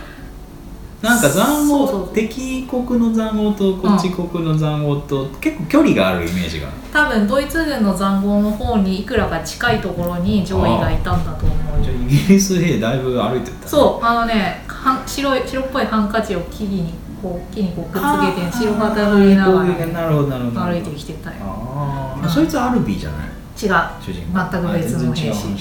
[1.04, 6.70] なんか塹そうそうそ壕う敵国の塹壕とこっち国の塹壕と結構距離があるイメージが。
[6.94, 11.84] 多分ドイツ軍の塹壕の方にいくらか近いところに上位がいたんだと思う。
[11.84, 14.06] じゃあイギリス兵だいぶ歩いてったそう。
[14.06, 21.36] あのねはん白い白っぽいハンカチを木にこう木にこうくっつけて白旗振りながら、ね、なるほどなるほど歩いてきてたよ。
[21.42, 23.28] うんああそいつアルビーじゃない？
[23.62, 23.72] 違う。
[24.02, 24.40] 主人公。
[24.52, 25.48] 全く別の兵士。
[25.48, 25.56] うん、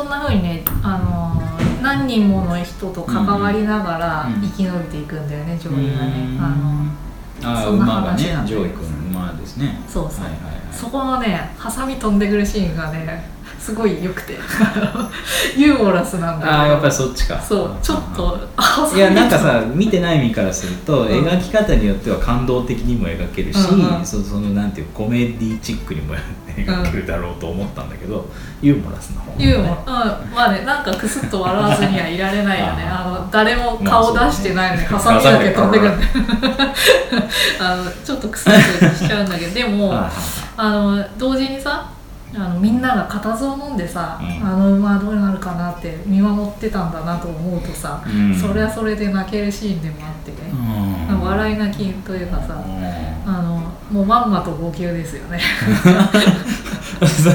[0.00, 6.38] そんな風にね、あのー何人もの人と関わりながらうん生き延びていくんだよね、上位がね。
[6.40, 9.78] あのそんな話なんだね上位君の馬ですね。
[9.86, 10.60] そうそう、はいはいはい。
[10.72, 14.38] そこのねハサミ飛んでくるシーンがねすごい良くて。
[15.56, 17.38] ユーモラスなんだああやっぱりそっちか。
[17.40, 17.70] そう。
[17.82, 18.48] ちょっと
[18.96, 21.08] いやなんかさ見てない身からすると、うん。
[21.08, 26.14] 描き方によっては感動的にも描けるし、うんそのなんていうコメディチックにも
[26.56, 28.28] 描けるだろうと思ったんだけど、
[28.62, 30.30] ユーモラスな方、ユーモラうん。
[30.30, 32.84] まあねなんかクスッと笑わずにはいられないよね。
[32.88, 35.92] ああの誰も顔出してないのにまあハサミだけ飛んでくる。
[37.60, 39.94] あのちょっとクスッとしちゃうんだけどでも、
[40.56, 41.90] あの同時にさ
[42.34, 44.46] あのみんなが固唾を飲んでさ、うん。
[44.46, 48.34] あの馬はどうなるかなって見守ってたんだなと思うとさ、うん。
[48.34, 50.36] それはそれで泣けるシーンでもあってね、
[51.10, 51.20] うん。
[51.20, 53.32] 笑い泣きというかさ、うん。
[53.32, 53.49] あの
[53.90, 55.40] もうまんまと号泣ですよね。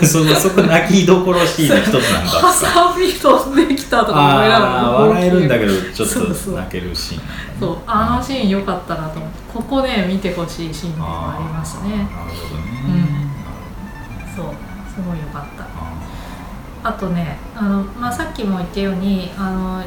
[0.06, 2.30] そのそこ泣きどころシーンの一つなんだ。
[2.30, 13.26] ハサミ飛んできたとか思いながら笑えるんだけどどちょっと泣けるシーンねそうあのシーン良かったなと思ってここね見てほしいシーンでもありますねなるほどね、うん
[14.36, 14.46] そう
[14.94, 15.66] すごい良かった
[16.90, 19.84] あとねあの、まあ、さっきも言ったようにあの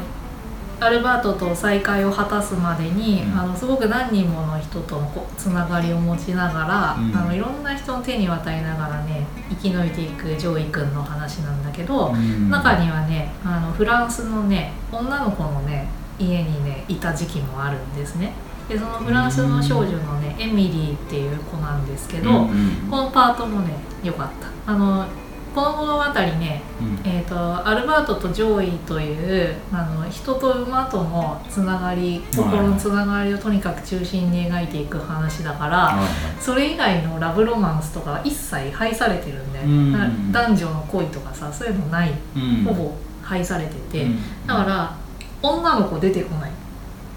[0.79, 3.39] アルバートと再会を果たすまでに、うん。
[3.39, 7.15] あのすごく何人もの人とのこつながりを持ちながら、うん。
[7.15, 12.49] あのいろんな人の手に渡りながらね生き延びていくジョイ君の話なんだけど、うん。
[12.49, 18.33] 中にはねあのフランスのね女の子のね家にねいた時期もあるんですね。
[18.67, 22.47] でそのフランスの少女のねエミリーっていう子なんですけど、
[22.89, 23.73] このパートもね
[24.03, 24.27] 良かっ
[24.65, 24.71] た。
[24.71, 25.07] あの
[25.53, 26.99] この物語ね、うん。
[27.03, 35.99] えー、とアルバートとジョイというあの人と馬とのつながり心のつながりをとにかく中心に描いていく話だから、
[36.39, 42.63] それ以外のラブロマンスとかは一切排されてるんで、うんだ男女の恋とかさそういうのないうん。
[42.65, 42.93] ほぼ
[43.23, 44.47] 排されてて、うん。
[44.47, 44.95] だから
[45.41, 46.51] 女の子出てこない。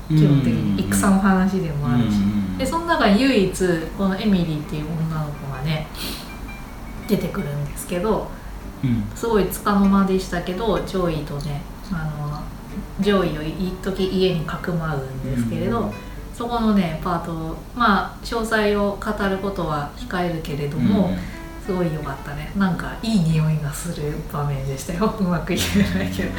[0.08, 3.64] 基本的に戦の話でもあるし、うんでその中に唯一
[3.96, 5.86] このエミリーっていう女の子がね
[7.08, 8.28] 出てくるんけど
[8.82, 9.04] うん。
[9.14, 11.60] すごいつかの間でしたけどジョイとね
[11.92, 12.42] あの
[13.00, 15.92] ジョイを一時家にかくまうんですけれど、うん。
[16.34, 21.10] そこのねパートまあ詳細を語ることは控えるけれども、
[21.64, 22.50] すごい良かったね。
[22.56, 25.14] なんかいい匂いがする場面でしたよ。
[25.20, 25.58] うまく言
[25.94, 26.30] えないけど。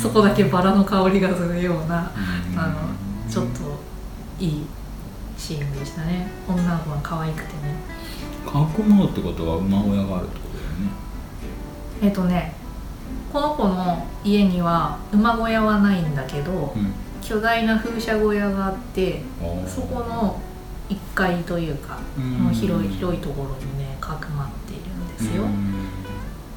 [0.00, 2.10] そこだけバラの香りがするような
[2.56, 2.74] あの
[3.30, 3.80] ちょっと
[4.38, 4.66] いい
[5.36, 6.28] シーンでしたね。
[6.46, 7.74] 女の子が可愛くてね。
[8.46, 10.47] かくまうってことは馬小屋があると？
[12.02, 12.54] えっとね
[13.32, 16.92] この子の家には馬小屋はないんだけど、うん。
[17.20, 19.20] 巨大な風車小屋があって
[19.66, 20.40] そこの
[20.88, 22.30] 1階というかうん。
[22.44, 25.88] もう広い広いところにねかくまっているんですよ、うん。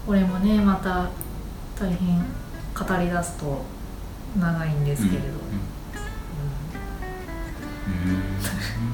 [0.08, 1.10] これもねまた
[1.78, 3.64] 大変語り出すと
[4.40, 5.34] 長いんですけれど、うん。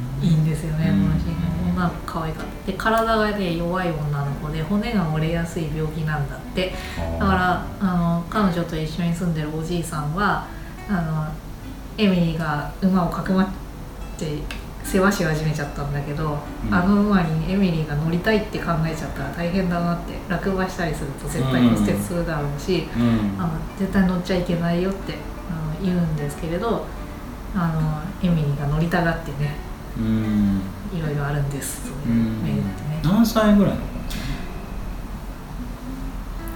[0.02, 1.08] うんいいんですよね、うん。
[1.08, 2.72] このシーン女の子可愛かった。
[2.72, 6.74] で体がね弱い女の子で骨が折れやすい病気なんだって。
[7.14, 10.48] うんだからあの彼女と一緒に住んでるおじいさんは
[10.90, 11.28] あの
[11.98, 13.48] エミリーが馬をかくまっ
[14.18, 14.38] て
[14.84, 16.74] 世話し始めちゃったんだけど、うん。
[16.74, 23.42] あの馬にエミリーが乗りたいって考えちゃったら大変だなって落馬したりすると絶対骨折するだろうし、うん。
[23.42, 25.16] あの絶対乗っちゃいけないよって
[25.50, 26.86] あの言うんですけれど
[27.56, 27.68] あ
[28.22, 29.56] のエミリーが乗りたがってね
[30.00, 30.62] うん。
[30.98, 33.02] いろいろあるんですそうういうんメールってね。
[33.04, 33.88] 何歳ぐらいの子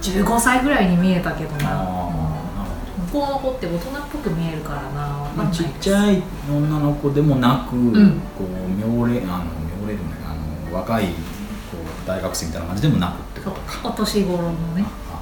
[0.02, 5.00] 15歳ぐらいに見えたけどな、ああなるうん向こうの子って大人っぽく見えるからな。
[5.00, 8.20] わかんほどないちっちゃい女の子でもなく、ん。
[8.36, 8.46] こう
[8.80, 9.44] 妙齢あの
[9.84, 10.34] 妙齢あ
[10.72, 11.12] の若いこ
[11.78, 13.88] う大学生みたいな感じでもなくってことか。
[13.88, 14.84] お年頃のね。
[15.12, 15.20] あ。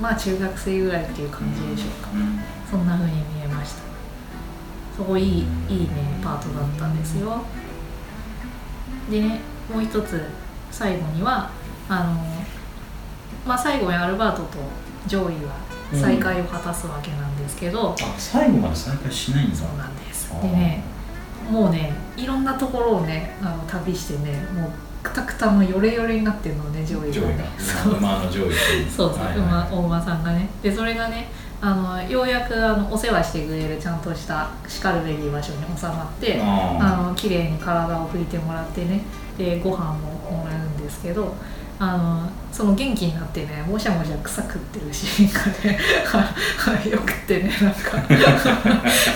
[0.00, 2.38] まあ中学生ぐらいっていう感じでしょうか、うん。
[2.70, 3.89] そんな風に見えました
[5.00, 7.40] そこいいいいねパートだったんですよ。
[9.10, 9.40] でね
[9.72, 10.22] もう一つ
[10.70, 11.50] 最後には
[11.88, 12.12] あの
[13.46, 14.58] まあ最後にアルバートと
[15.06, 15.52] ジョイは
[15.94, 19.56] 再会を果たすわけなんですけど、あ最後まで再会しないんだ。
[19.56, 20.30] そうなんです。
[20.42, 20.84] でね
[21.50, 24.70] もうねいろんなところをねあの旅してねもう
[25.02, 27.58] くたくたのヨレヨレになってるのねジョイがジョイねが。
[27.58, 30.50] そう馬のジョイそうそう、はいはい馬大馬さんがね。
[30.62, 31.28] でそれがね
[31.62, 39.02] あのようやくあのお世話してくれるちゃんとしたしかるべき場所に収まってああの綺麗に体を拭いてもらってね
[39.36, 41.34] でご飯ももらうんですけど
[41.78, 45.78] あのその元気になってねもしゃもしゃ草食ってるシーンがね
[46.12, 48.02] あ よくってねなんか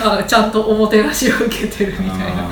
[0.19, 2.49] あちゃんとおもてなしを受けてるみたいな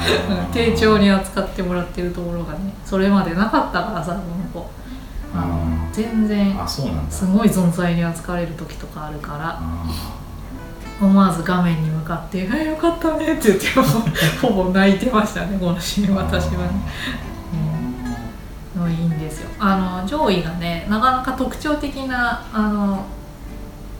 [0.53, 4.17] 丁重に扱ってもらってるところがねそれまでなかったからさこ
[4.59, 4.69] の子
[5.91, 9.59] 全然すごい存在に扱われる時とかあるから。
[9.59, 10.19] あ
[11.01, 13.67] 思わず画面に向かって「えよかったね」って言って
[14.41, 16.17] ほぼ泣いてましたねこのシーンー。
[16.17, 16.57] 私はね。
[18.75, 19.49] うん、いいんですよ。
[19.59, 23.05] あの上位がねなかなか特徴的なあの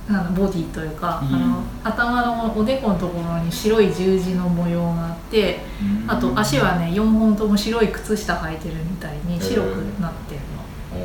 [0.10, 1.36] あのボディというか、うん。
[1.36, 6.12] あの頭のおでこのところに白い十字の模様があってうん。
[6.12, 9.68] あと足はね4本とも白い靴下履いてるみたいに白く
[10.00, 10.42] なってる。
[10.42, 10.53] の。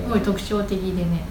[0.05, 1.25] すごい特徴的でね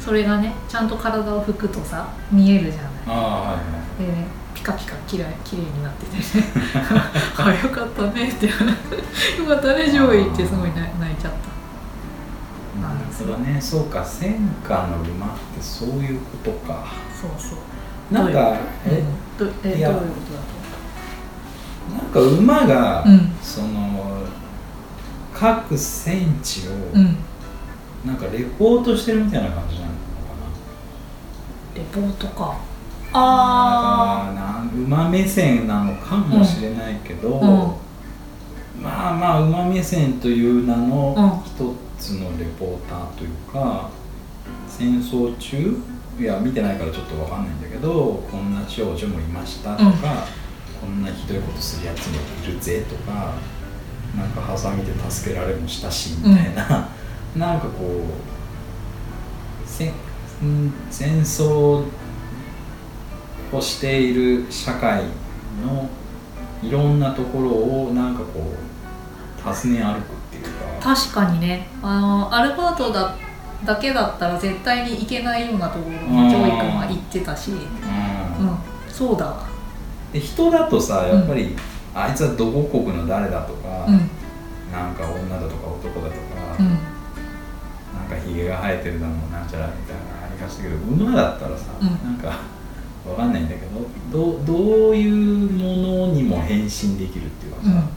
[0.00, 2.92] それがねちゃんと体を拭くとさ見えるじゃない。
[3.06, 3.60] ああはいは
[4.00, 4.06] い。
[4.06, 6.44] でねピカピカきれいきれいになっててね。
[7.36, 8.46] あよかったねって。
[8.46, 8.52] よ
[9.46, 11.48] かったね 上位ってすごい泣泣いちゃった。
[12.80, 13.60] なるほどね。
[13.60, 14.36] そうか戦
[14.66, 16.86] 火の馬ってそういうことか。
[17.20, 18.14] そうそう。
[18.14, 18.56] なんか
[18.86, 19.02] え
[19.38, 19.68] どうえ？
[19.68, 20.02] どういうこ
[21.96, 23.32] なんか馬が、うん。
[23.42, 24.22] その
[25.34, 27.16] 各戦地を、とだとうん
[28.04, 29.92] なんかレポートしてるみたいな感じなのか
[31.74, 32.56] レポートか。
[33.12, 37.42] なあなんかなん馬目線なのかもしれないけど、うん。
[38.82, 43.90] まあまあ馬目線という名のう一つのレポーターというか、
[44.68, 45.76] 戦争中？
[46.20, 49.92] いや見てないからちょっとわかんないんだけどこんな少女もいましたとか、うん。
[50.80, 53.34] こんなひどいことするやつもいるぜとか
[54.16, 56.88] なんかハサミで助けられもしたしみたいな、
[57.36, 58.28] なんかこう
[59.68, 59.92] 戦
[61.22, 61.84] 争
[63.52, 65.04] をしている社会
[65.64, 65.88] の
[66.62, 70.44] いろんなところをなんかこう訪ね歩くっていう
[70.80, 70.94] か。
[70.94, 71.68] 確かにね。
[71.82, 73.16] あのアルバートだ
[73.64, 77.58] だけだったら絶対に行けないようなところにジョイ君は行ってたし、うん。
[77.58, 78.58] うん、
[78.88, 79.26] そうだ。
[79.26, 79.46] わ
[80.12, 81.56] で人だとさやっぱり、
[81.94, 84.10] あいつはどこ国の誰だとか、うん。
[84.72, 86.18] なんか女だとか男だとか、
[86.60, 86.78] うん
[88.68, 91.88] 生えてるだのなんちゃらみたいなのありましたけど馬だったらさ、うん。
[91.88, 92.40] なんか
[93.08, 95.14] わかんないんだけどどどういう
[95.50, 97.88] ものにも変身できるっていうかさ、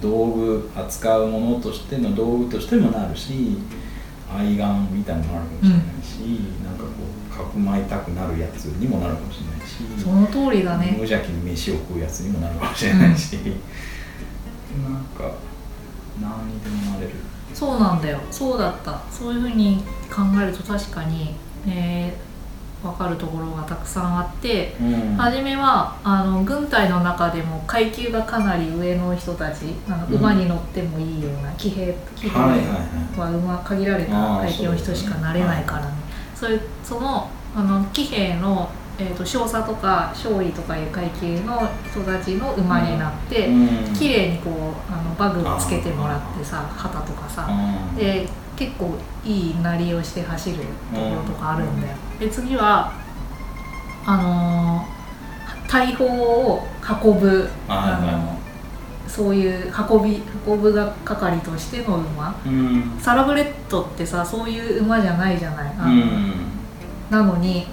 [0.00, 3.58] 道具扱うものとしての道具としてもなるし
[4.28, 6.18] 愛玩みたいなのもあるかもしれないし、
[6.64, 6.90] なんかこ
[7.30, 10.96] うかくまいたくなるやつにもなるかもしれないしその通りだね。
[10.98, 15.34] 無邪気に飯を食うやつにもなるかもしれないし、なんか
[16.20, 17.12] 何にでもなれる
[17.56, 18.18] そうなんだよ。
[18.30, 19.00] そうだった。
[19.10, 19.82] そういうふうに
[20.14, 21.34] 考えると確かに、
[21.66, 22.26] えー
[22.82, 25.16] 分かるところがたくさんあってうん。
[25.16, 30.14] 初めはあの軍隊の中でも階級がかなり上の人たちあのうん。
[30.16, 32.66] 馬に乗ってもいいような騎兵騎兵はいはいはい。
[33.18, 35.92] は馬限られた階級の人しかなれないからね。
[36.34, 36.56] そうい。
[36.56, 43.94] うそのあの騎兵のえー、と少佐とか少尉とかいう階級の人たちの馬になって、うん。
[43.94, 47.46] 綺麗にこうあのバグをつけてもらってさ旗とかさ。
[47.48, 47.96] うん。
[47.96, 48.26] で
[48.56, 50.62] 結構いいなりをして走ると
[50.98, 51.96] ころとかあるんだよ。
[52.18, 52.92] で次は
[54.06, 54.96] あのー
[55.68, 56.66] 大砲を
[57.02, 58.38] 運ぶあの
[59.08, 62.34] そういう運び運ぶが係としての馬。
[62.46, 62.98] うん。
[63.00, 65.74] サラブレッドってさそういう馬じゃないじゃない。
[65.78, 66.32] あの、うん。
[67.10, 67.66] なのに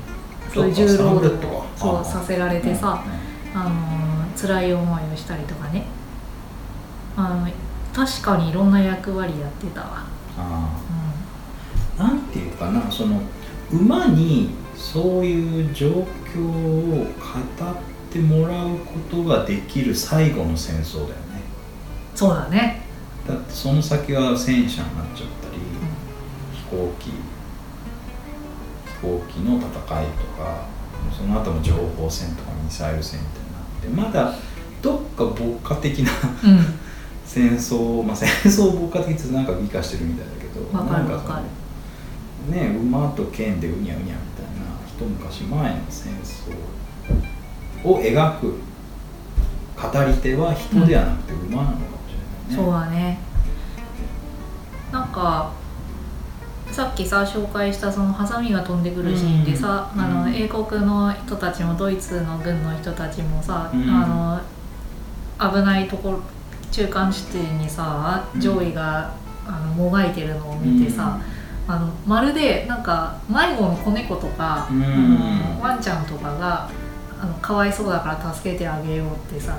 [0.53, 5.85] そういう重労働をそうあさせられてさ、うんあの辛い思いをしたりとかね。
[7.15, 7.47] あの
[7.93, 10.81] 確かにいろんな役割やってたわ、あ
[11.99, 13.21] あなんていうかなその
[13.71, 15.89] 馬にそういう状
[16.33, 17.07] 況を語っ
[18.11, 21.13] てもらうことができる最後の戦争だよね。
[22.15, 22.81] そうだね、
[23.27, 25.61] だってその先は戦車になっちゃったり、
[26.51, 27.11] 飛行機
[29.03, 30.65] 飛行機の戦いとか
[31.15, 33.39] その後も情報戦とかミサイル戦みた
[33.89, 34.33] いになってまだ
[34.81, 36.11] どっか牧歌的な
[36.43, 36.79] うん。
[37.25, 41.41] 戦争まあ戦争を牧歌的ってなんか美化してるみたいだけどわかるか
[42.47, 42.53] る。
[42.53, 46.53] ね馬と剣でうにゃうにゃみたいな一昔前の戦争
[47.87, 48.59] を描く
[49.75, 53.19] 語り手は人ではなくて馬なのかもしれないね、そうだね。
[54.91, 55.51] なんか
[56.73, 60.01] さっきさ紹介したそのハサミが飛んでくるシーンでさ、うん。
[60.01, 63.89] あの英国の人たちもドイツの軍の人たちもさ、うん。
[63.89, 64.41] あ
[65.39, 66.19] の危ないところ
[66.71, 68.41] 中間地点にさうん。
[68.41, 69.13] 上位が、
[69.45, 71.19] あのもがいてるのを見てさ、
[71.67, 74.67] あのまるでなんか迷子の子猫とか、
[75.61, 76.69] ワンちゃんとかが
[77.21, 79.57] あのかわいそうだから助けてあげようってさ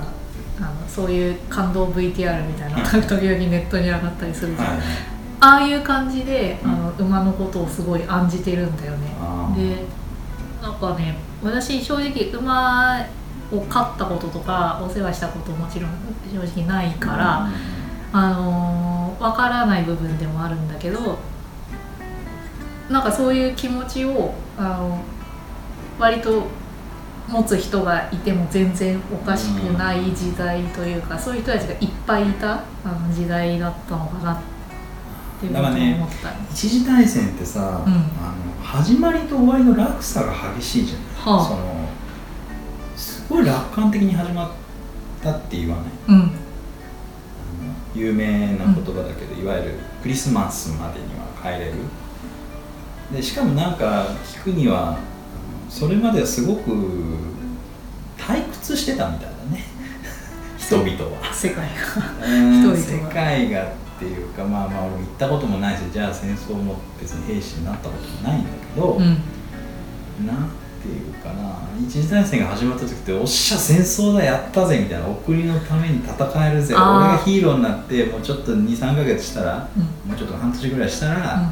[0.59, 9.09] あのそういう感動 VTR みたいな時々ネットに上がったりするじゃん、はいああいう感じであのう馬のことをすごい案じてるんだよね。
[9.55, 9.83] で
[10.61, 13.05] なんかね私正直馬
[13.51, 15.91] を飼ったこととかお世話したこともちろん
[16.31, 17.49] 正直ないから、
[18.11, 21.17] あのーわからない部分でもあるんだけど
[22.89, 25.03] なんかそういう気持ちをあの
[25.97, 26.43] 割と
[27.27, 34.43] 持つ人がいても全然おかしくない時代というか、そういう人たちがいっぱいいたあの時代だったのかなって
[35.45, 36.29] いう思った。
[36.29, 36.35] ね。
[36.51, 37.93] 一次大戦ってさ、うん。
[37.93, 41.05] あの始まりと終わりの落差が激しいじゃない、
[41.37, 41.45] はあ。
[41.45, 41.89] その
[42.95, 44.51] すごい楽観的に始まっ
[45.23, 45.85] たって言わない？
[46.07, 46.31] うん。
[47.95, 51.73] 有名な言葉だけど、いわゆるクリスマスまでには帰れる。
[53.13, 54.97] でしかもなんか聞くには
[55.69, 56.71] それまではすごく
[58.17, 59.63] 退屈してたみたいだね。
[60.57, 61.33] 人々は。
[61.33, 62.75] 世界が。
[62.75, 69.01] 世が界がっていうかまあまあ俺も行ったこともないしじゃあ戦争も別に兵士になったこともないんだけど、うん。
[70.25, 70.49] なん
[70.81, 80.09] ていうかな一次大戦が始まった時っておっしゃ戦争だやったぜみたいなお国のために戦えるぜ俺がヒーローになってもうちょっと23ヶ月したらうん。
[80.09, 81.51] もうちょっと半年ぐらいしたら、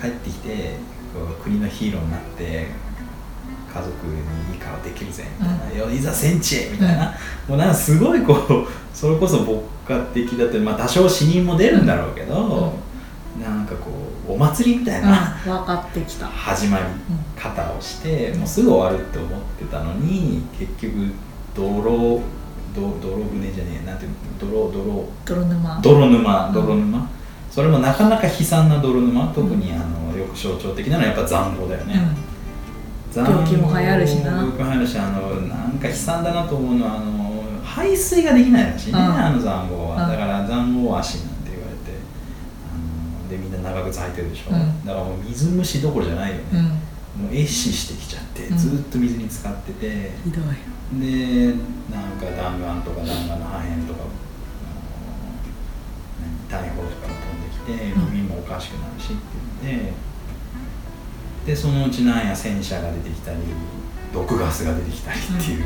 [0.00, 0.74] 帰ってきて
[1.14, 2.66] こう国のヒーローになって
[3.72, 7.14] 家族にいい顔できるぜみたいな、よいざ戦地へみたいな、
[7.48, 9.52] もうなんかすごいこうそれこそ牧
[9.86, 12.74] 歌的だってまあ多少死人も出るんだろうけど、
[13.40, 13.90] なんかこ
[14.28, 16.84] うお祭りみたいなうん、分かってきた、始まり
[17.34, 21.12] 方をしてもうすぐ終わるって思ってたのに結局
[21.54, 22.20] 泥
[22.74, 24.16] ど泥船じゃねえなんていうの？
[24.38, 25.08] 泥泥。
[25.24, 25.80] 泥沼。
[25.82, 26.54] 泥沼うん。
[26.54, 27.08] 泥沼、
[27.50, 29.32] それもなかなか悲惨な泥沼。
[29.34, 32.21] 特にあのよく象徴的なのはやっぱ塹壕だよね、塹
[33.14, 34.32] 病気も流行るしな。
[34.32, 39.04] 病気も流行るしあのなんか悲惨だなと思うのはあの排水ができないらしいね、うん。
[39.04, 40.12] あの塹壕は、うん。
[40.12, 41.92] だから塹壕足なんて言われて
[42.68, 44.84] あのでみんな長靴履いてるでしょ、うん。
[44.84, 46.62] だからもう水虫どころじゃないよね、うん、
[47.24, 48.58] もう壊死してきちゃってうん。
[48.58, 50.44] ずーっと水に浸かってて、ひどい。
[51.00, 51.54] で
[51.90, 54.12] なんか弾丸とか弾丸の破片とかあの
[56.20, 58.12] 何大砲とかが飛んできてうん。
[58.12, 59.16] 耳もおかしくなるしっ
[59.60, 60.11] ていうんで
[61.46, 63.38] でそのうちなんや戦車が出てきたり
[64.12, 65.64] 毒ガスが出てきたりっていう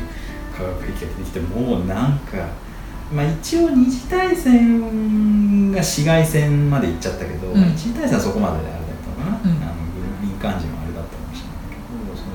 [0.57, 2.67] 化学兵器が出てきてもうなんか。
[3.11, 9.63] まあ、一応二次大戦が市街戦まで行っちゃったけど、うん一次大戦はそこまでであれだったのかな、うん。
[9.63, 9.73] あの
[10.21, 11.77] 民間人はあれだったかもしれないけ
[12.11, 12.31] どその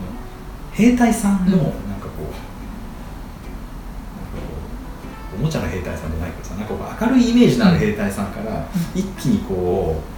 [0.73, 1.63] 兵隊さんのうん。
[1.63, 2.33] なんかこう,、
[5.37, 10.12] なんおもちゃの兵隊さんじゃないけどさなんかこう明るいイメージのある兵隊さんから一気にこう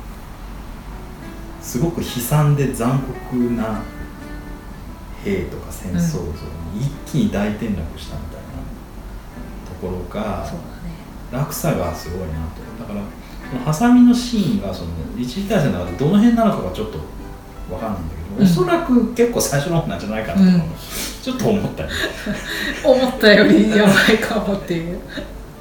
[1.65, 3.01] すごく悲惨で残
[3.31, 3.81] 酷な
[5.25, 6.19] 兵とか戦争像
[6.75, 8.47] に一気に大転落したみたいな
[9.67, 10.47] ところが、
[11.33, 12.63] 落差がすごいなと。
[12.79, 13.01] だから
[13.51, 16.99] そのハサミのシーンがその一次大戦の中でどの辺なのかがちょっと
[17.73, 18.45] わかんないんだけど、うん。
[18.45, 20.61] おそらく結構最初の方なんじゃないかなと思う、
[21.23, 21.89] ちょっと思ったよ
[22.85, 25.01] 思ったよりやばいかもっていう。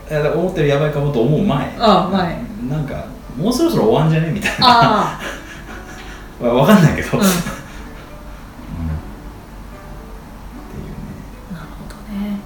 [0.09, 1.75] 思ったよりやばいかもと思う前。
[1.79, 2.43] ああ前。
[2.69, 3.05] なんか
[3.37, 4.67] もうそろそろ終わんじゃねみたいな。
[4.67, 5.21] あ
[6.41, 7.27] わわかんないけど、あ、うん、うん。
[7.27, 7.37] っなる
[10.71, 11.59] ていうね。
[11.77, 12.39] ほどね。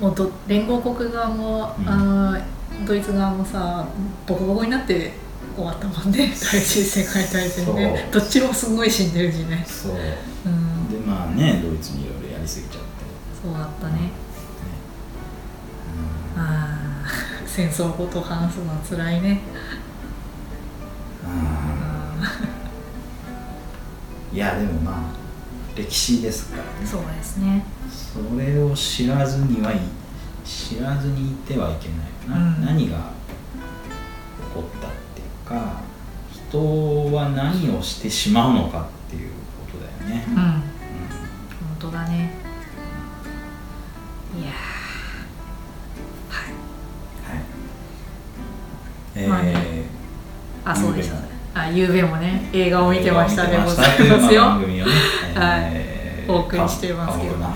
[0.00, 1.88] もうど連合国側も、うん。
[1.88, 2.38] あの
[2.86, 3.86] ドイツ側もさ
[4.26, 5.12] ボコボコになって
[5.54, 6.32] 終わったもんね。
[6.34, 8.08] 第一次世界大戦ね。
[8.10, 9.64] どっちもすごい死んでるしね。
[9.68, 9.92] そう。
[9.92, 10.88] うん。
[10.88, 12.86] でまあねドイツにいろいろやりすぎちゃって、
[13.42, 14.10] そうだったね。
[16.36, 16.42] うん。
[16.42, 17.08] ああ
[17.46, 19.40] 戦争のことを話すのは辛いね。
[21.24, 22.51] あー
[24.32, 25.02] いやでもまあ
[25.76, 26.86] 歴史ですからね。
[26.86, 27.64] そうですね。
[27.90, 29.80] それを知らずにはい
[30.44, 32.64] 知らずにいてはいけないな、うん。
[32.64, 33.02] 何が起
[34.54, 35.82] こったっていうか
[36.50, 40.34] 人は何をしてしまうのかっていうことだよね、うん。
[40.34, 40.62] 本
[41.78, 42.30] 当だね。
[44.38, 44.52] いやー。
[46.30, 46.54] はい。
[47.36, 47.44] はい。
[49.14, 49.82] えーまあね。
[50.64, 51.16] あそうでした。
[51.16, 54.58] ゆうべもあゆうべもね映画を見てましたでございてますよ。
[54.58, 54.82] ね、
[55.34, 55.70] はい。
[55.74, 57.46] えーお送りしてますけどね。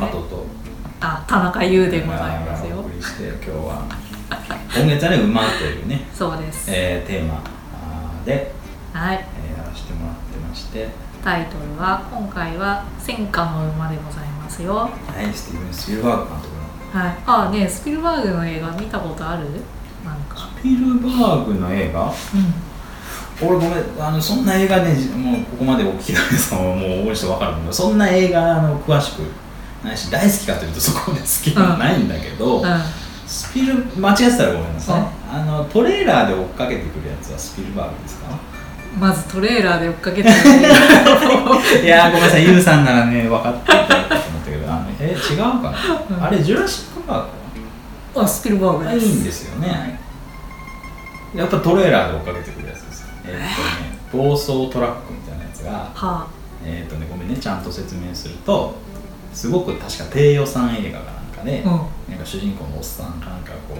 [1.00, 3.86] あ田中優でございますおよ送りして今日は
[4.76, 7.40] 今月はね「馬」というね、そうです、えーテーマ
[8.24, 8.52] で、
[8.92, 9.16] はい。
[9.16, 10.88] えーやらせてもらってまして。
[11.24, 14.74] タイトルは今回は「戦火の馬」でございますよ。
[14.74, 16.48] はいスティーブン・スピルバーグ監督
[16.96, 17.02] の。
[17.02, 17.16] はい。
[17.26, 19.42] あねスピルバーグの映画見たことある？
[20.04, 20.48] なんか。
[20.58, 22.04] スピルバーグの映画？
[22.04, 22.12] うん
[23.40, 29.22] 俺ごめんあのそんな映画ねもうここまでお聞きの皆さんはもう多い人分かるけどそんな映画の詳しく
[29.84, 32.64] ないし大好きかというとそこまで好きではないんだけど、うん
[33.26, 38.38] スピル間違ってたらごめんなさい、あのトレーラーで追っかけてくるやつはスピルバーグですか？
[39.00, 40.34] まずトレーラーで追っかけてる
[41.84, 41.88] い。
[41.88, 43.94] やーごめんなさい、ユウさんならね、分かっていたと
[44.28, 45.76] 思ったけど、あのえ違うかな、
[46.08, 46.22] うん。
[46.22, 49.06] あれ、ジュラシック・パーあスピルバーグクいです。
[49.06, 49.98] いんですよね。
[51.34, 52.55] やっぱトレーラーで追っかけて。
[53.26, 53.38] えーっ
[54.10, 56.26] とね、暴走トラックみたいなやつが、は
[56.64, 58.74] えーっとね、ごめんね、ちゃんと説明すると、
[59.32, 61.68] すごく確か低予算映画かなんかで、あ
[62.08, 63.74] なんか主人公のおっさんがなんかこ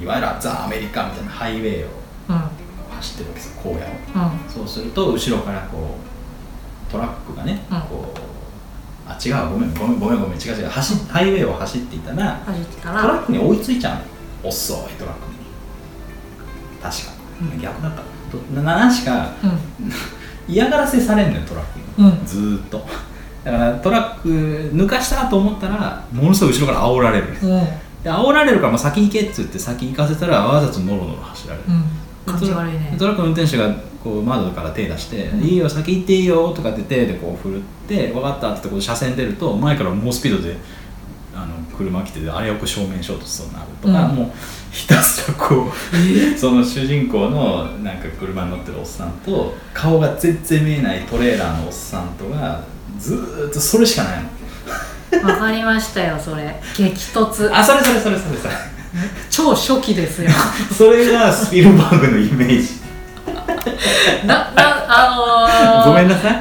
[0.00, 1.86] う、いわゆるザ・アメリカみたいなハイウェイを
[2.28, 2.36] うん。
[2.36, 2.42] うん
[3.00, 4.30] 走ってるわけですよ、荒野を。
[4.32, 4.50] うん。
[4.50, 5.96] そうすると後ろからこ
[6.88, 7.80] うトラックがね、うん。
[7.82, 8.18] こう
[9.08, 12.42] あ違うごめんごめんごめんごめん違う違う走ハイウェイを走っていたら
[12.82, 14.50] トラらックに追いついちゃうの。
[14.50, 15.38] 遅いトラックに。
[16.82, 17.12] 確か、
[17.54, 17.60] うん。
[17.60, 19.92] 逆だったとな何しかうん。
[20.48, 22.02] 嫌がらせされんのよトラック。
[22.02, 22.26] に、うん。
[22.26, 22.86] ずーっと。
[23.44, 27.26] だからトラック抜かしたと思ったらものすごい後ろから煽られる。
[27.28, 27.36] うん。
[28.02, 32.32] で煽られるから先行けっつって先行かせたらわざとノロノロ走られる、うん。
[32.32, 32.96] 感じ悪いね。
[32.98, 35.40] トラックの運転手がこう窓から手出して「うん。
[35.42, 40.56] いいよ先行っていいよ」とかって手でこう振るって「分かった」ってこう車線出ると前から猛スピードで
[41.80, 44.16] 車来てあれよく正面衝突しそうになるとか、うん。
[44.16, 44.30] もう
[44.70, 52.62] ひたすらこうその主人公のなんか車に乗ってるおっさんと顔が全然見えないトレーラーのおっさんとが
[52.98, 55.28] ずーっとそれしかないの。
[55.28, 56.60] わかりましたよそれ。
[56.76, 57.50] 激突。
[57.52, 58.54] あそれそれそれそれそれ。
[59.30, 60.30] 超初期ですよ。
[60.76, 62.80] それがスピルバーグのイメージ。
[64.26, 66.34] ななあのー、ごめんなさい。
[66.34, 66.40] は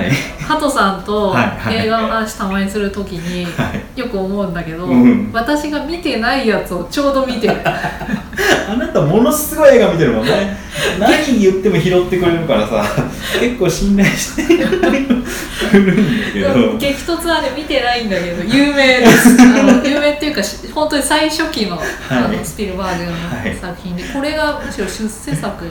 [0.00, 1.86] いハトさんとはいはい。
[1.86, 3.98] 映画の話たまにするときにはい。
[3.98, 5.30] よく思うんだけど、うん。
[5.32, 7.54] 私が見てないやつをちょうど見てる。
[7.66, 10.65] あなたものすごい映画見てるもんね
[10.98, 12.84] 何言っても拾ってくれるからさ
[13.40, 16.76] 結構信頼してるんだけど。
[16.78, 19.30] 激突はね見てないんだけど有名です。
[19.84, 23.16] 有名っていうかし本当に最初期の,、あのスピルバーグのは
[23.46, 25.64] い作品で、これがむしろ出世作。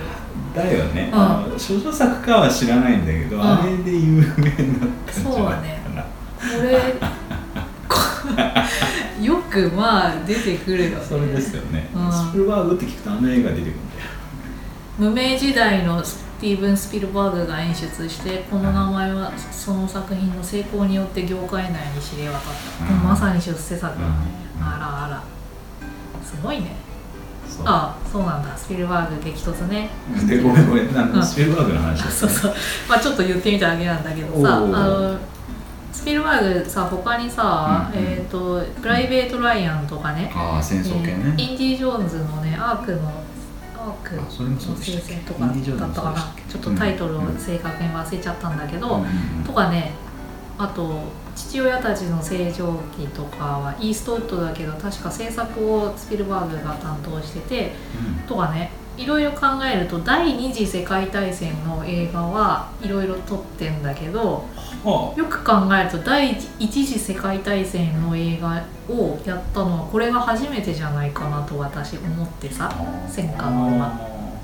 [0.55, 1.59] だよね、うん。
[1.59, 3.41] 少女作かは知らないんだけど、うん。
[3.41, 5.81] あれで有名になったんじだね。
[5.93, 6.79] な、これ
[7.87, 7.99] こ
[9.21, 11.05] よくまあ出てくるよね。
[11.07, 12.11] それですよね、うん。
[12.11, 13.73] スピルバーグって聞くとあの映画出てくる
[14.97, 22.41] 無名時代のスティーブン・スピルバーグが演出してこの名前はその作品の成功によって業界内に知れ渡っ
[22.87, 23.03] た、うん。
[23.03, 23.97] まさに出世作だね、
[24.57, 24.63] うん。
[24.63, 25.23] あらあら。
[26.23, 26.75] すごいね。
[27.47, 27.65] そう。
[27.65, 28.55] あそうなんだ。
[28.57, 29.89] スピルバーグ激突ね。
[30.27, 30.97] でごめんごめん。
[30.97, 31.23] あの、うん。
[31.23, 32.53] スピルバーグの話あですそうそう。
[32.87, 35.19] まあちょっと言ってみただけなんだけどさあの
[35.91, 38.05] スピルバーグさ他にさ、うんうん。
[38.05, 45.07] えっ、とプライベート・ライアンとかねああ戦争系えね、ーインディ・ジョーンズのねアークのアークのあそれもそうでしたっけ？
[45.07, 46.35] 聖戦とかだったかな？
[46.49, 49.05] ちょっとタイトルを正確に忘れちゃったんだけど、
[49.45, 49.91] とかね
[50.57, 51.01] あと
[51.35, 57.71] 父親たちの成長期とかはイーストウッドだけど確か制作をスピルバーグが担当してて
[58.27, 72.71] とかねいろいろ考えると第二次世界大戦の映画はいろいろ撮ってんだけどあよく考えると第一次世界大戦の映画をやったのはこれが初めてじゃないかなと私思ってさ
[73.07, 73.99] 戦火の馬は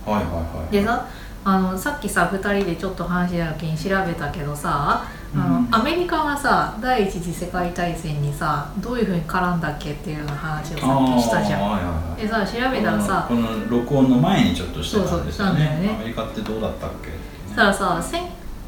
[0.08, 1.08] いはいはいでさ
[1.44, 5.68] あのさっきさ2人でちょっと話した時に調べたけどさあの、うん。
[5.72, 11.62] アメリカがさ第一次世界大戦にさどういうふうに絡んだっけっていうような話をさっきしたじゃん。
[11.62, 12.22] はいはいはい。
[12.22, 18.24] でさ調べたらさこの録音の前にちょっとしてたんですよそうそうアメリカってどうだったっけたらさ戦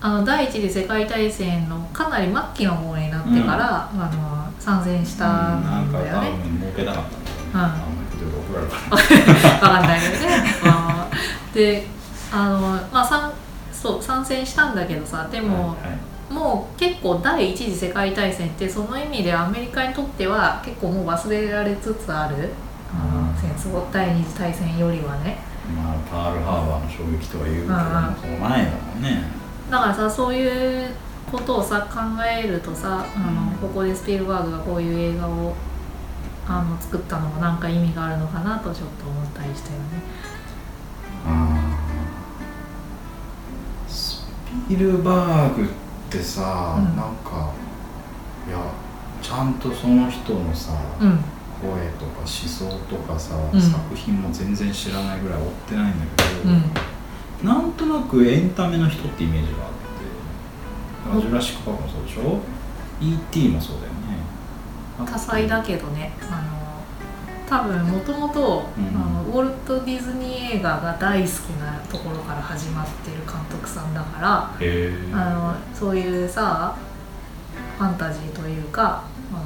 [0.05, 5.29] あの第一次世界大戦のかなり末期の方になってから、あの参戦したう
[5.61, 5.63] ん。
[5.63, 6.29] なんか多んだよね。
[7.53, 7.59] うん。
[7.61, 8.71] あんまり言うと怒られる
[9.61, 10.43] かんないけどね。
[10.65, 11.07] あ
[11.53, 11.87] ーで
[12.33, 12.59] あの
[12.91, 13.31] まあ参
[13.71, 16.33] そう参戦したんだけどさでらも、はいはい。
[16.33, 22.51] もう結構第一次世界大戦ってその意味でアメリカにとっては結構もう忘れられつつある、
[22.93, 25.37] あ戦争第二次大戦よりはね。
[25.73, 27.81] まあパールハーバーの衝撃とは言うけどうん。
[28.19, 29.42] その前だもんね
[29.73, 30.91] だからさそういう
[31.31, 33.57] ことをさ考えるとさあの、うん。
[33.57, 35.55] ここでスピルバーグがこういう映画を
[36.47, 39.85] あの作ったのもなんか意味があるのかなとちょっと思ったりしたよね。
[43.87, 44.27] ス
[44.69, 45.67] ピルバーグっ
[46.11, 46.95] てさ、うん。
[46.95, 47.51] なんか
[48.47, 48.59] いや
[49.23, 51.19] ちゃんとその人のさ、うん。
[51.63, 53.59] 声とか思想とかさ、うん。
[53.59, 56.92] 作品も全然知らないぐらい追ってないんだけど、うん
[57.43, 61.21] なんとなくエンタメの人ってイメージがあって。
[61.21, 62.39] ジュラシック・パークもそうでしょ
[63.01, 63.49] ？E.T.
[63.49, 63.93] もそうだよね。
[65.05, 66.13] 多彩だけどね。
[66.29, 66.63] あの
[67.49, 74.51] 多分もともとうんウォルト・ディズニー映画が大好きなところから始まってる監督さんだから
[75.13, 76.75] あのそういうさ
[77.77, 79.43] ファンタジーというかあの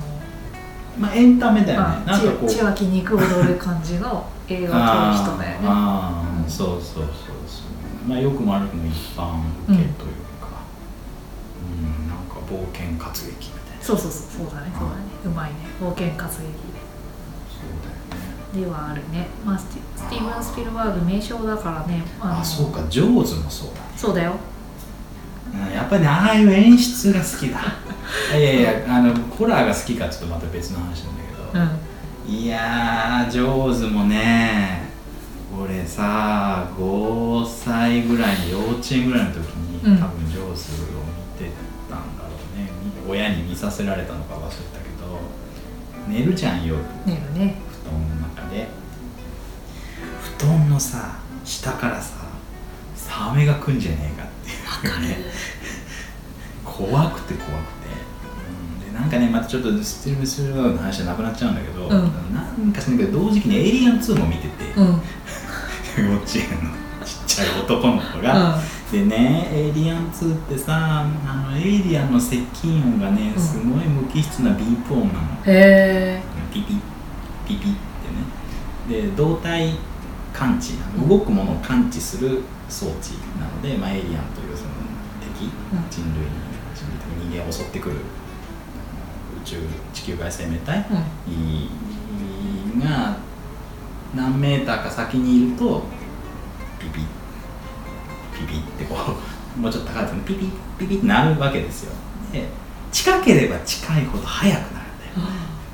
[1.00, 1.88] まあエンタメだよね。
[1.88, 2.50] まあなんかこう。
[2.50, 5.68] 血血湧き肉踊る感じの映画を撮る人だよね。
[6.48, 7.27] そうそうそう
[8.08, 9.86] まあよくも悪くも一般受けという
[10.40, 10.64] か
[11.60, 13.84] うん、なんか冒険活劇みたいな。
[13.84, 15.02] そうそうそうそうだねそうだね。
[15.26, 15.58] うまいね。
[15.82, 16.54] 冒険活劇
[17.52, 17.96] そうだよ
[18.54, 18.62] ね。
[18.62, 22.82] ではあるね、まあ、スティスティーブン・スピルバーグ名称だからねのあそうか。
[22.90, 24.34] ジョーズもそうだそうだよ。
[25.54, 27.60] うんやっぱりねああいう演出が好きだ。
[28.38, 32.34] いやいやあのホラーが好きかちょっとまた別の話なんだけど、うん。
[32.34, 34.87] いやージョーズもね
[35.60, 39.98] 俺さ5歳ぐらいの幼稚園ぐらいの時に、うん。
[40.00, 40.86] 多分ジョーズを
[41.40, 41.52] 見て
[41.90, 42.70] たんだろうね。
[43.06, 45.20] み親に見させられたのか忘れたけど
[46.08, 47.56] 寝るじゃん夜寝るね。
[47.84, 48.68] 布団の中で。
[50.38, 52.28] 布団のさ下からさ
[52.96, 54.28] サメが来んじゃねえかっ
[54.82, 55.18] ていうね。
[56.64, 61.90] 怖くて怖くて、なんかねまたちょっとスティルバーグの話じゃなくなっちゃうんだけど、ん。
[61.90, 65.02] なんかしないけど同時期に「エイリアン2」も見てて、うんうん
[66.02, 66.72] 幼稚園の
[67.06, 68.60] ちっちゃい男の子が、
[68.92, 73.42] でね「エイリアン2」ってさあのエイリアンの接近音がねうん。
[73.42, 76.22] すごい無機質なビープ音なの、へえ
[76.54, 76.76] ピピ
[77.48, 79.02] ピピってね。
[79.02, 79.76] で動体
[80.34, 80.74] 感知
[81.10, 84.70] 動くものを感知する装置なので、まあ、エイリアンというその
[85.36, 85.84] 敵、うん。
[85.90, 86.30] 人類に
[86.76, 86.86] 人
[87.32, 88.00] 類人間を襲ってくる宇
[89.46, 89.58] 宙
[89.94, 90.86] 地球外生命体
[91.28, 92.80] うん。
[92.80, 93.18] が
[94.16, 95.84] 何メーターか先にいると
[96.80, 97.02] ピピ。
[98.34, 98.96] ピピってこ
[99.58, 101.94] う もうちょっと高いとピピピピってなるわけですよ。
[102.32, 102.48] で
[102.92, 104.84] 近ければ近いほど速くなるんだよ。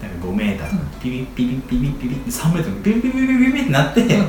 [0.01, 4.27] だから5メーターとかピピピピピピピピって3メートルピピピピピピピってなって、うん。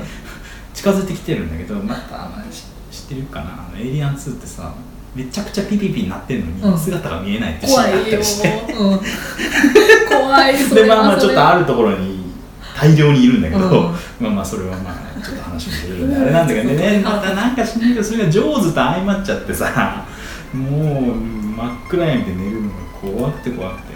[0.74, 3.66] 近づいてきてるんだけどまたあのし知ってるかな？
[3.68, 4.72] あのエイリアン2ってさ
[5.14, 6.74] めちゃくちゃピピピになってるのうん。
[6.74, 8.94] に姿が見えないってシーンがあった怖いよりして、う。
[8.96, 9.00] ん、
[10.08, 12.13] 怖いそれでまあまあちょっとあるるところに
[12.76, 13.94] 大量にいるんだけど、うん。
[14.20, 17.00] まあまあそれはまあちょっと話もずれるんであれなんだけどね。
[17.04, 17.90] またなんかしない。
[17.90, 20.04] けどそれが上手と相まっちゃってさ
[20.52, 23.94] もう真っ暗闇で寝るのが怖くて怖くて。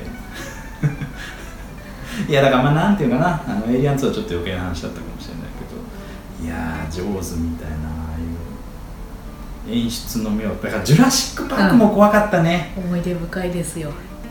[2.28, 3.42] いやだからまあなんていうかな。
[3.46, 6.46] あのエイリアン2はちょっと余計な話だったかもしれないけど。
[6.46, 13.90] いやー上手みたいなああいう演出の妙だからジュラシック・パークも怖かったね、思い出深いですよ。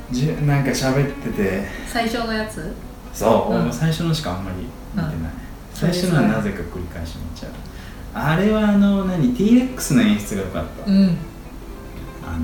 [0.09, 1.67] じゅなんか喋ってて。
[1.85, 2.73] 最初のやつ？
[3.17, 3.67] そう、う。
[3.67, 3.73] ん。
[3.73, 5.29] 最初のしかあんまり見てない、うん。
[5.73, 7.51] 最初のはなぜか繰り返し見ちゃう？
[8.13, 11.17] あれはあの何？T-REX の演出が良かった、うん。
[12.23, 12.37] あ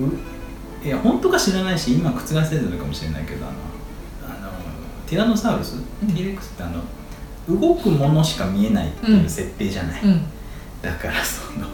[0.00, 3.54] のういや本当か知らないし今覆せてるかもしれないけどあの
[4.34, 4.52] あの
[5.06, 6.08] ティラノサウルス、うん。
[6.14, 6.82] T-REX ってあの
[7.60, 10.22] 動くものしか見えないっていう設定じゃない、うん。
[10.82, 11.66] だからその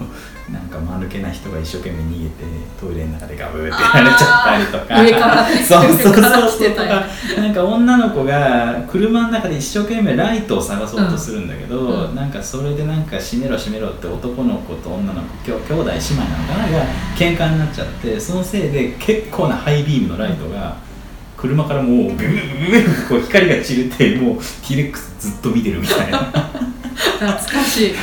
[0.52, 2.44] なんか間抜けな人が一生懸命逃げて
[2.78, 7.40] トイレの中でガブーってやられちゃったりとか上からねそうそうそうそう。
[7.40, 12.14] なんか女の子が車の中で一生懸命ライトを探そうとするんだけど、うん。
[12.14, 16.78] なんかそれでなんか閉めろ閉めろって男の子と女の子きょ兄弟姉妹なのかな？
[16.78, 16.84] が
[17.16, 20.76] 喧嘩になっちゃってそのせいで結構なハイビームのライトが
[21.46, 26.18] 車からもうビュービュービューこう光が散るってもう T-REX ずっと見てるみたいな。
[26.20, 27.94] 懐かしい、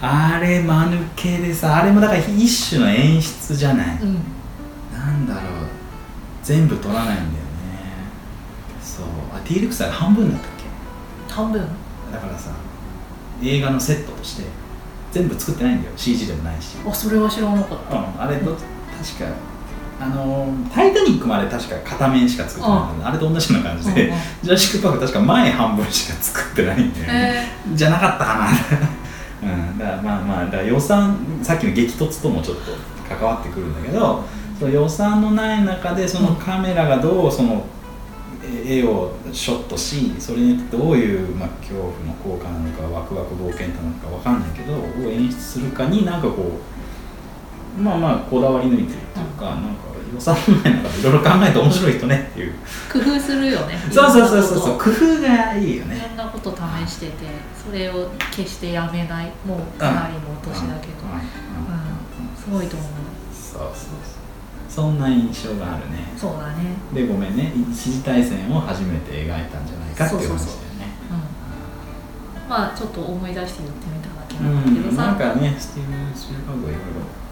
[0.00, 4.18] あれ間抜けでさあれもだから一種の演出じゃない、うん、
[4.92, 5.42] なんだろう。
[6.42, 7.30] 全部撮らないんだよね。
[8.82, 9.06] そう。
[9.34, 10.50] あ T-REX は半分だったっ
[11.30, 11.60] 半分？
[11.60, 11.68] け
[12.12, 12.52] だからさ
[13.42, 14.44] 映画のセットとして
[15.10, 15.94] 全部作ってないんだよ。
[15.96, 17.96] CG でもないし、あそれは知らなかった。
[17.96, 18.62] うん、あれど確
[19.18, 19.26] か
[20.00, 24.18] あのータイタニックもあれ確か片面しか作ってないあれと同じような感じで、うんうん。
[24.42, 28.48] ジュラシック・パーク確か前半分しか作ってないんだよね、えじゃなかったかな。
[29.42, 29.78] うん。
[29.78, 32.72] だからまあまあだから予算さっきの激突ともちょっと
[33.08, 34.24] 関わってくるんだけど
[34.58, 37.64] その予算のない中でそのカメラがどうその
[38.42, 46.73] え絵をショットしそれによってどういう、まあ、恐怖の効果なのかワクワク冒険なのかわかんないけどを演出するかになんかこう
[47.78, 52.52] まあまあこだわり抜いてるっていうか、なんか予算のない中でいろいろ考えて面白い人ねっていう。
[52.52, 53.76] ー工夫するよね。
[53.90, 54.76] そうそうそうそうそう。
[54.76, 54.78] う。
[54.78, 56.54] 工夫がいいよいねろんなこと
[56.86, 57.12] 試してて
[57.66, 59.32] それを決してやめない。
[59.44, 61.18] もうかなりのお年だけど、うん。
[61.18, 62.36] うん。
[62.36, 62.88] すごいと思う。
[63.34, 64.24] そうそうそう。
[64.68, 66.12] そんな印象があるね。
[66.16, 66.74] そうだね。
[66.92, 67.52] でごめんね。
[67.70, 70.94] 一次大戦を初めて描いたんじゃないかっていう話だよね。
[71.10, 72.50] うん。
[72.50, 76.10] まあちょっと思い出して言ってみただけうなんだけどん、なんさ、かねスティーブン・
[76.46, 77.23] バーグはいろいろ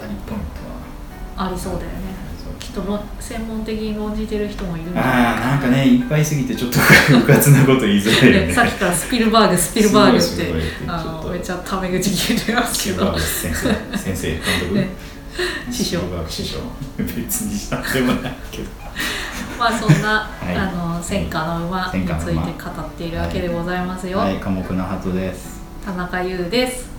[0.00, 2.20] 語りポイントはありそうだよね。
[2.58, 6.78] きっとろ専門的に論じてる人もいるああなんかねいっぱいすぎてちょっと
[7.18, 8.46] うかつなこと言いづらいよね。
[8.48, 13.18] で さっきからスピルバーグスピルバーグってあのめっちゃタメ口聞いてますけど。
[13.18, 14.88] 先生先生監督、ね。
[15.70, 16.00] 師匠。
[16.28, 16.58] 師匠。
[16.98, 18.68] 別にしたでもないけど。
[19.58, 20.54] まあそんな、い。
[20.54, 24.36] あの戦火の馬について語っているわけでございますよ、はい。
[24.36, 25.60] 寡黙なはずです。
[25.84, 26.90] 田中優です。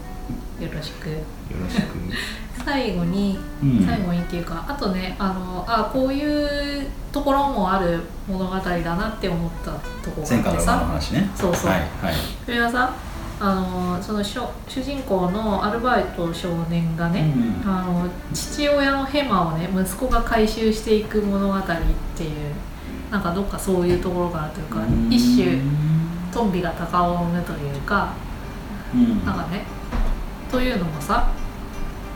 [0.60, 1.10] よろしく。
[1.10, 1.16] よ
[1.62, 3.86] ろしく最後に、うん。
[3.86, 8.62] 最後にっていうかあとねあのあこういうところもある物語だ
[8.96, 9.72] なって思った
[10.04, 10.72] ところがあってさ。
[10.80, 11.30] 話ね。
[11.36, 11.72] そうそう。
[11.72, 12.14] はいはい。
[12.46, 12.94] それはさ
[13.44, 21.64] あのその主主人公のアルバート少年がね、うんあの父親のヘマをね息子が回収していく物語っ
[22.16, 22.32] ていう
[23.10, 25.60] なんかどっかそういうところかなというか一種
[26.32, 28.14] トンビが鷹を生むというか
[28.94, 29.26] うん。
[29.26, 29.64] なんかね
[30.52, 31.32] というのもさ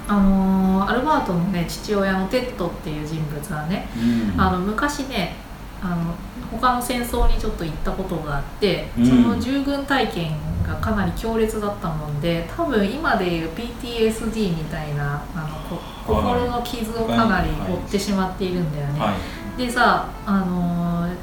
[0.08, 4.42] あのーアルバートのね父親のテッドっていう人物はねうん。
[4.42, 5.36] あの昔ね
[5.82, 6.14] あの
[6.52, 9.06] 他の戦争にちょっと行ったことがあって、うん。
[9.06, 10.32] その従軍体験
[10.66, 19.00] がかなり強烈だったもんで多分今でいう PTSD みたいなあのこ心の傷をかなり負ってしまっているんだよね。
[19.00, 19.14] は
[19.58, 19.58] い。
[19.58, 21.16] でさ、あのー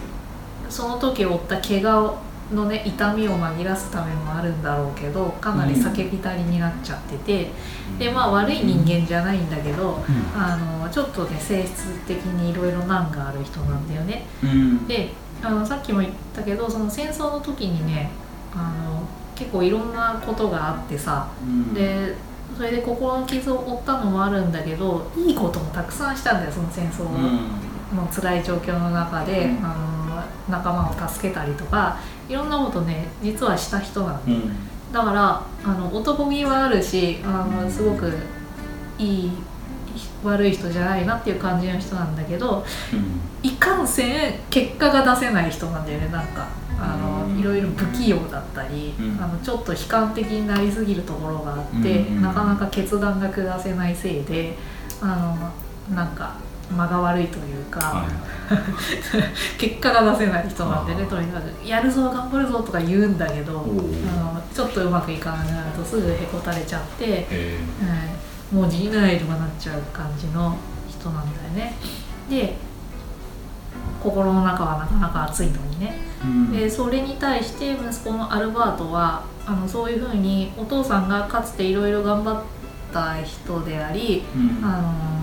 [0.69, 2.17] その時負った怪我
[2.53, 7.51] のね痛みを紛らすためもあるんだろうけどかなり叫びたりになっちゃってて、
[7.99, 10.05] でまあ悪い人間じゃないんだけど、
[10.37, 14.27] あのちょっとね性質的にいろいろ難がある人なんだよね。
[14.43, 14.87] うん。
[14.87, 15.11] で
[15.43, 18.11] あのさっきも言ったけどその戦争の時にね
[18.55, 19.03] あの
[19.35, 21.75] 結構いろんなことがあってさうん。
[21.75, 22.15] で
[22.57, 27.97] それで心の傷を負ったのもあるんだけどいいこともたくさんしたんだよその戦争うん。
[27.97, 29.65] の辛い状況の中で、うん。
[29.65, 29.93] あの
[30.49, 31.99] 仲間を助けたりとか
[32.33, 34.21] いろんなことね実はした人なの。
[34.27, 34.57] うん。
[34.91, 38.11] だからあの男気はあるしあのすごく
[38.99, 39.33] いい
[40.25, 42.65] 悪い人じゃないなっていう感じの人なんだけど
[43.43, 46.49] いかんせん結果が出せない人なんだよねなんか。
[46.81, 47.35] あうん。
[47.35, 49.23] のいろいろ不器用だったり、うん。
[49.23, 52.23] あのちょっと悲観的になりすぎるところがあって、うん。
[52.23, 54.57] なかなか決断が下せないせいで
[55.03, 55.07] あ
[55.89, 56.37] のなんか
[56.73, 58.33] 間が悪いというか、はい。
[59.59, 67.59] 結果が出せない人なんでねとにかくやるぞ頑張るぞとか言うんだけどあのちょっとうまくいかなくなるとすぐへこたれちゃって、え
[68.53, 70.57] うん、もうじないとかなっちゃう感じの
[70.89, 71.75] 人なんだよね。
[72.29, 72.57] で
[74.03, 75.97] 心の中はなかなか熱いのにね。
[76.25, 76.53] ーうん。
[76.53, 82.43] でそれに対して息子のアルバートはあのそういうふうにお父さんがかつていろいろ頑張っ
[82.93, 84.65] た人でありうん。
[84.65, 85.23] あの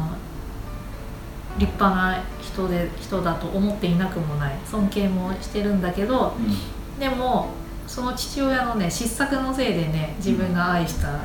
[1.59, 6.99] 立派な人で人だと思っていなくもない尊敬もしてるんだけどうん。
[6.99, 7.49] でも
[7.85, 11.19] その父親のね失策のせいでね自分が愛した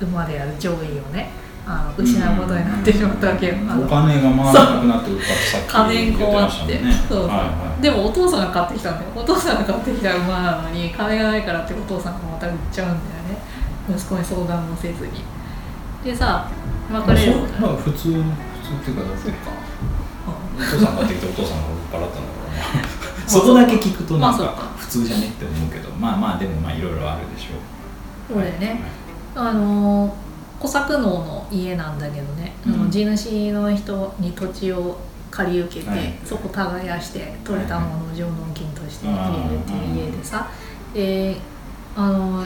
[0.00, 0.80] 馬である上位を
[1.12, 1.30] ね
[1.66, 3.54] あの失うことになってしまったわけよ。
[3.56, 7.28] あのお金が回らなくなって売ったってさっきってそうそう。
[7.28, 7.82] はいはい。
[7.82, 9.10] でもお父さんが買ってきたんだよ。
[9.16, 13.38] お父さんが買ってきた馬なのに金がないからってお父さんがまた売っちゃうんだよね。
[13.88, 15.12] 息子に相談もせずに。
[16.04, 16.50] でさ
[16.92, 17.32] 別れる。
[17.32, 18.22] そうまあ普通普通っ
[18.84, 19.63] ていうかそうか
[20.56, 22.32] お父さんがってきてお父さんが酔っ払ったのか
[22.82, 23.28] な。
[23.28, 25.90] そこだけ聞くとなんか普通じゃねって思うけど。
[25.98, 28.34] まあまあでもまあいろいろあるでしょう。
[28.34, 28.80] そうだよね。
[29.34, 30.12] あのー
[30.60, 32.84] 小作農の家なんだけどね、あうん。
[32.84, 34.96] の地主の人に土地を
[35.30, 36.14] 借り受けて、はい。
[36.24, 39.16] そこ耕して取れたものを上納金としてはい。
[39.16, 40.46] 入れるっていう家でさ、
[40.94, 41.36] で
[41.96, 42.44] あの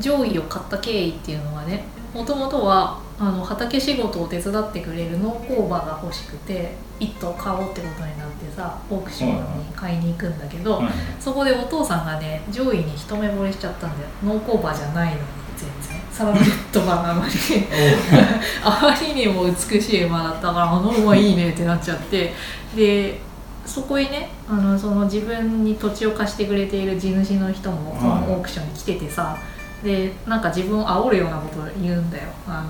[0.00, 14.10] 上位を買った経緯っていうのはねもともとはあの畑仕事を手伝ってくれる農工場が欲しくて一頭買おうってことになってさオークションに買いに行くんだけど、はいそこでお父さんがね上位に一目惚れしちゃったんだよ。
[14.22, 16.00] 農工場じゃないのに全然。
[16.12, 17.32] サラブレッド馬なのに。
[18.62, 22.34] あまりにも美しい馬だったからあの馬いいねってなっちゃって。
[22.76, 23.20] で
[23.64, 29.38] そこにねあのその自分に土地を貸してくれている地主の人もそのオークションに来ててさ
[29.84, 32.24] でなんか自分を煽るようなことを言うんだよ。
[32.48, 32.64] あ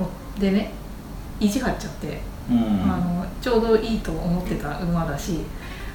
[0.00, 0.72] のおでね
[1.38, 2.20] 意地張っちゃって。
[2.50, 2.90] うん。
[2.90, 5.40] あのちょうどいいと思ってた馬だし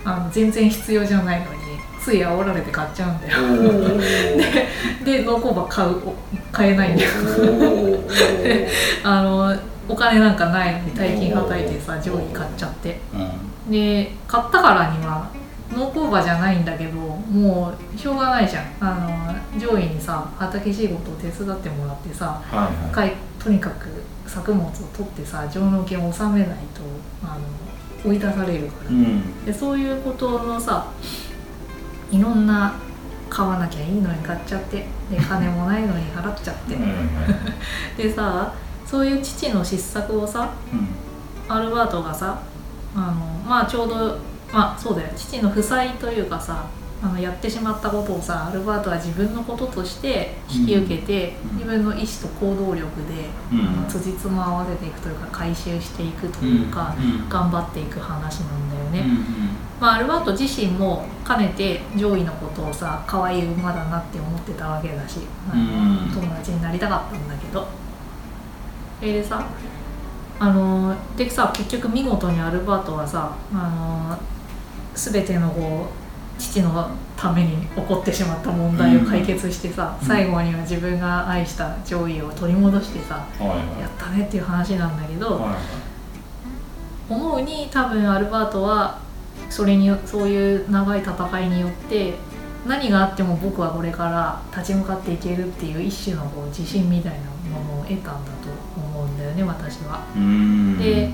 [0.05, 1.59] あの全然必要じゃないのに
[1.99, 3.37] つい煽られて買っちゃうんだよ。
[3.37, 5.03] おー。
[5.03, 6.15] で農工場買うお
[6.51, 7.09] 買えないんだよ。
[9.03, 9.55] あの
[9.89, 12.99] お金なんかないのに大金はたいてさ上位買っちゃって。
[13.13, 13.71] うん。
[13.71, 15.27] で買ったからには
[15.73, 18.65] 農工場じゃないんだけどもうしょうがないじゃん。
[18.79, 18.95] あ
[19.53, 22.93] の上位にさ畑仕事を手伝ってもらってさはいはい。
[22.93, 23.87] かいとにかく
[24.27, 26.81] 作物を取ってさ上納金を納めないと
[27.23, 29.45] あの追い出されるから、うん。
[29.45, 30.87] でそういうことのさ
[32.11, 32.75] いろんな
[33.29, 36.77] 買わなきゃいいのに買っちゃってで金もないのに払っちゃって、
[37.97, 38.53] でさ
[38.85, 40.49] そういう父の失策をさ
[41.49, 42.37] アルバートがさ
[42.95, 43.13] あの
[43.49, 44.17] まあちょうどま
[44.53, 45.09] あそうだよ。
[45.15, 46.67] 父の負債というかさ
[47.01, 51.57] あのやってしまったことをさアルバートは自分のこととして引き受けて、うん。
[51.57, 53.67] 自分の意思と行動力で、うん。
[53.67, 57.27] あの辻褄を合わせていくというか回収していくというか、うん。
[57.27, 59.17] 頑張っていく話なんだよね。
[59.81, 65.19] まあ、アルバート自身もかねて上位のことをさ可愛い馬だなって思ってたわけだし、
[65.53, 66.09] うん。
[66.13, 67.67] 友達になりたかったんだけど。
[69.01, 69.45] でさ
[70.39, 74.17] あのでさ結局見事にアルバートはさあの
[74.95, 75.87] 全てのこ
[76.37, 80.07] う父のために起こってしまった問題を解決してさ、うん。
[80.07, 83.57] 最後には自分が愛した上位を取り戻してさ、はいはい。
[83.81, 85.93] やったねっていう話なんだけど、はい
[87.09, 88.99] 思うに多分アルバートは
[89.49, 92.13] それによそういう長い戦いによって
[92.65, 100.05] 何があっても僕はこれから立ち向かっていけるっていう一種のこう自信みたいなものを得たんだと思うんだよね私は。
[100.15, 100.77] うん。
[100.77, 101.13] で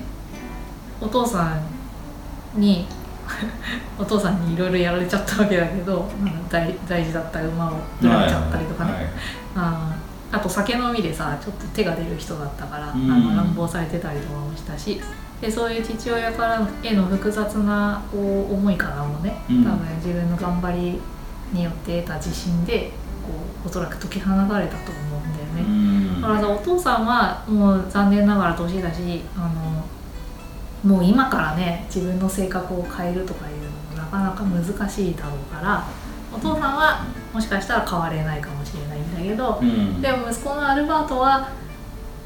[1.00, 2.86] お父さんに
[3.98, 6.08] お父さんにいろいろやられちゃったわけだけど
[6.50, 7.72] 大大事だった馬を
[8.02, 9.12] 売られちゃったりとかね、はいはい
[9.56, 13.10] あーあと酒飲みでさちょっと手が出る人だったから、うん。
[13.10, 15.00] あの乱暴されてたりとかもしたし
[15.40, 19.64] でそういう父親からへの複雑なこう思いからもね多うん。
[19.64, 21.00] 分自分の頑張り
[21.52, 22.92] によって得た自信で
[23.24, 23.30] こ
[23.64, 25.62] うおそらく解き放たれたと思うんだよね。
[25.62, 26.22] うん。
[26.22, 29.79] だからさお父さんはもう残念ながら年だしあの
[30.84, 35.84] もう今からね自分の性格を変えるとかいうのもなかなか難しいだろうから
[36.32, 40.00] お父さんはもしかしたら変われないかもしれないんだけど、うん。
[40.00, 41.50] でも息子のアルバートは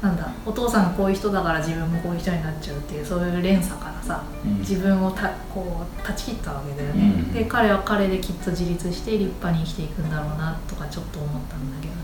[0.01, 4.59] なんだお父さんがこういう人だから自分もこういう人になっちゃうっていうそういう連鎖からさうん。
[4.59, 7.33] 自分をたこう断ち切ったわけだよね、うん。
[7.33, 12.01] で彼は彼できっと自立して立派に生きていくんだろうなとかちょっと思ったんだけどね。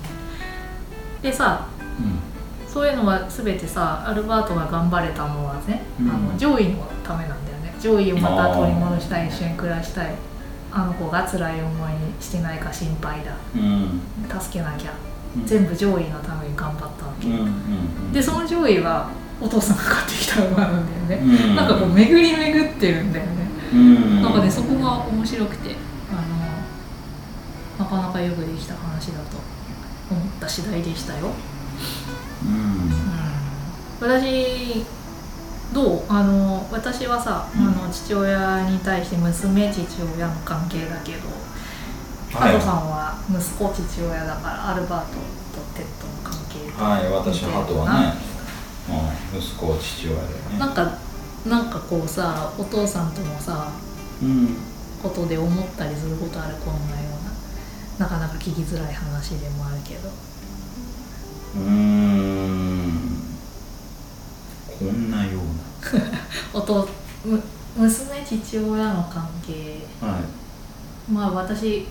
[1.22, 1.68] でさ
[2.72, 6.10] そういうのは全てさアルバートが頑張れたのはね、うん。
[6.10, 7.76] あの上位のためなんだよね。
[7.82, 10.16] 上位をまた取り戻したい一緒に暮らしたい。
[10.72, 13.36] あの子が辛い思いにしてないか心配だ。
[13.56, 14.02] うん。
[14.40, 14.92] 助けなきゃ。
[15.36, 15.46] うん。
[15.46, 17.28] 全部上位のために頑張ったわけ、
[18.14, 21.56] でその上位はお父さんが買ってきた馬なんだよね、うん。
[21.56, 23.32] なんかこう巡り巡ってるんだよね、
[23.74, 24.22] うん。
[24.22, 25.76] なんかねそこが面白くて
[26.12, 26.16] あ
[27.82, 29.38] のなかなかよくできた話だと
[30.12, 31.30] 思った次第でしたよ、
[32.44, 32.92] うん。
[34.02, 34.86] 私
[35.74, 36.04] どう？
[36.10, 37.68] あの私はさ、うん。
[37.68, 39.86] あの父親に対して娘父
[40.18, 41.30] 親の関係だけど
[42.38, 42.54] はい。
[42.54, 48.14] 加藤さんは息子父親だからアルバートとテッドの関係とはい私ハトはね、
[49.34, 50.60] うん、息子父親だよね。
[50.60, 50.98] なんか
[51.46, 53.72] なんかこうさお父さんとのさ
[54.22, 54.58] うん。
[55.02, 56.54] ことで思ったりすることある？
[56.64, 58.06] こんなような。
[58.06, 60.10] なかなか聞きづらい話でもあるけど
[61.56, 62.92] うーん。
[64.80, 65.42] こんなよう
[66.54, 66.88] おと
[67.26, 67.42] む
[67.78, 69.86] 娘父親の関係。
[70.02, 70.22] なはい。
[71.12, 71.88] まあ私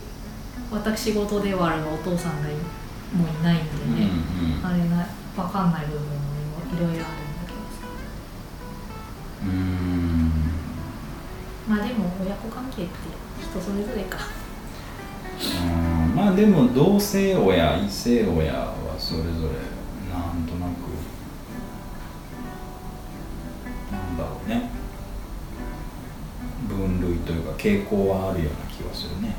[0.71, 3.63] 私事ではあるがお父さんがいもういないんで
[4.01, 4.09] ね、
[4.41, 4.67] うんうん。
[4.67, 5.07] あれな
[5.37, 6.07] 分かんない部分も
[6.73, 7.87] いろいろあるんだけどさ
[9.43, 10.33] うーん。
[11.69, 12.93] まあでも親子関係って
[13.41, 14.19] 人それぞれか。
[15.41, 20.91] うんまあでも同性親異性親はそれぞれなんとなく
[23.93, 24.71] なんだろうね。
[26.69, 29.35] 分類というか傾向はあるような気がするね。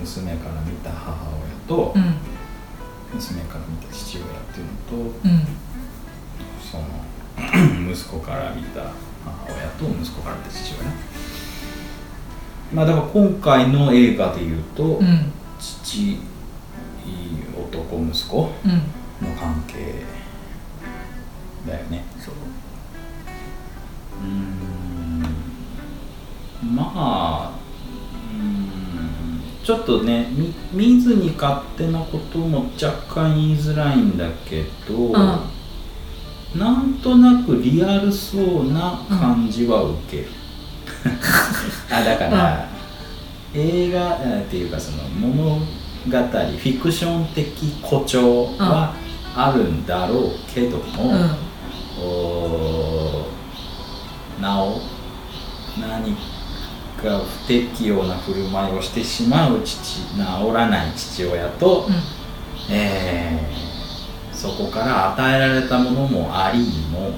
[0.00, 2.14] 娘から見た母親とうん。
[3.14, 5.46] 娘から見た父親っていうのとうん。
[6.60, 6.84] その
[7.92, 8.80] 息子から見た
[9.24, 10.90] 母親と息子から見た父親
[12.72, 15.32] まあだから今回の映画でいうと、うん。
[15.58, 16.18] 父
[17.56, 18.72] 男息子うん。
[19.28, 20.02] の関係
[21.66, 22.04] だよね。
[22.18, 22.34] そう。
[24.26, 25.22] ん。
[26.74, 27.52] まあ
[28.32, 29.42] うーん。
[29.64, 32.90] ちょっとねみ見ずに勝手なことも若
[33.22, 35.12] 干言いづらいんだけど、
[36.56, 40.28] なんとなくリアルそうな感じは受ける、
[41.90, 42.68] あだから、
[43.54, 48.94] 映画えーっていうかその物語フィクション的誇張は
[49.34, 51.36] あるんだろうけども、うん。
[52.04, 53.26] お
[54.40, 54.80] なお
[55.78, 56.14] 何
[56.96, 60.18] か不適応な振る舞いをしてしまう父治
[60.52, 61.94] らない父親と、うん。
[62.74, 63.72] えー
[64.32, 66.58] そこから与えられたものもあり
[66.90, 67.12] も、お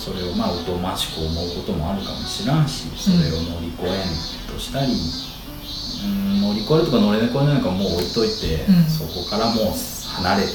[0.00, 8.84] それをまあおとましく思うこともあるかもしらんしそれを乗り越えんとしたり、うん、乗り越えるとか乗り越えないのかもう置いといて、うん。
[8.88, 10.48] そこからもう離れる。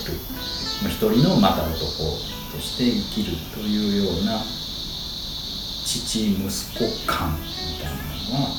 [0.82, 4.42] まあ一人のまた男として生きるというような
[5.86, 8.02] 父息子感みたいな
[8.34, 8.50] のは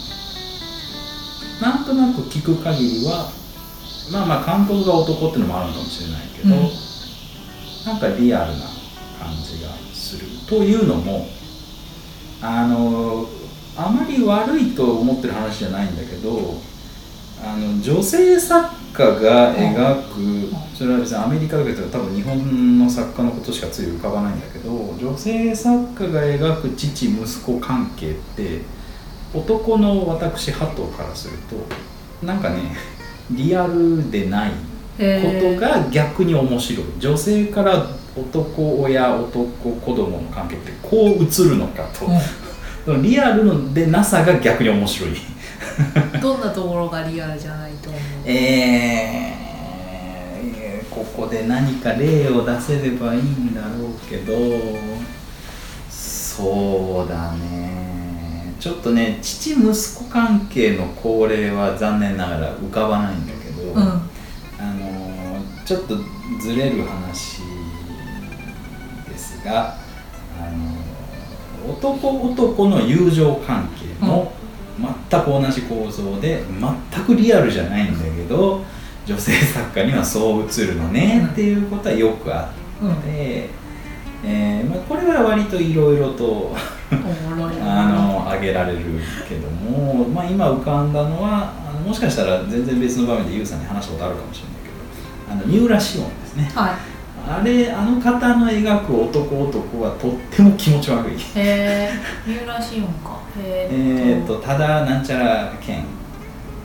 [1.61, 3.33] なんとなく聞く限りは
[4.13, 6.71] まあまあ監督が男っていうのもあるのかもしれないけど、うん。
[7.85, 8.67] なんかリアルな
[9.19, 11.27] 感じがするというのも
[12.41, 13.27] あの
[13.77, 16.61] あまり悪いと思ってる話じゃないんだけど
[17.45, 28.63] あの女性作家が描く、それは別にアメリカだけど多分日本の作家のことしかつい浮かばないんだけど女性作家が描く父息子関係って
[29.35, 31.37] 男の私ハトからする
[32.21, 32.75] となんかね
[33.31, 34.53] リアルでない
[34.97, 36.87] ことが逆に面白い。
[36.99, 37.87] 女性から
[38.17, 42.07] 男親男子供の関係ってこう映るのかと、
[42.85, 45.11] そのリアルのでなさが逆に面白い。
[45.11, 45.17] うん
[46.23, 48.01] どんなところがリアルじゃないと思う？
[48.25, 54.33] えー、ここで何か例を出せればいいんだろうけど。
[55.91, 58.53] そうだね。
[58.59, 64.11] ちょっとね父息子関係の恒例は残念ながら浮かばないんだけど、うん
[64.59, 65.97] あのーちょっと
[66.41, 67.41] ずれる話
[69.09, 69.75] ですが、
[70.41, 70.87] あのー
[71.69, 74.33] 男男の友情関係も
[75.11, 76.45] 全く同じ構造で
[76.93, 78.63] 全くリアルじゃないんだけど
[79.05, 82.93] 女性作家にはそう映るのねっていうことはよくあうん。
[82.93, 83.49] って、
[84.25, 86.55] えーまあ、これは割といろいろと
[87.63, 88.79] あの挙げられる
[89.29, 91.53] けども、まあ、今浮かんだのは
[91.87, 96.51] もしかしたら全然別の場面でユウさんに話したことあるかもしれないけどあの三浦紫音ですね。
[96.55, 96.77] は
[97.29, 101.15] あれあの方の描く男男はとっても気持ち悪い。
[101.15, 101.91] いへえ
[102.27, 103.21] 三浦紫音か。
[103.39, 105.85] へえーとただなんちゃら県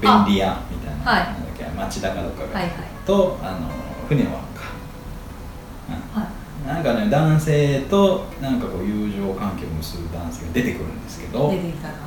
[0.02, 1.34] 便利屋みたいなはい。
[1.34, 2.72] なんだっけ町田かどっかが、はいはい。
[3.06, 3.70] とあの
[4.08, 4.52] 船は
[6.66, 12.00] なんかね男性となんかこう友情関係を結ぶ男性が出てくるんですけど出てきたらね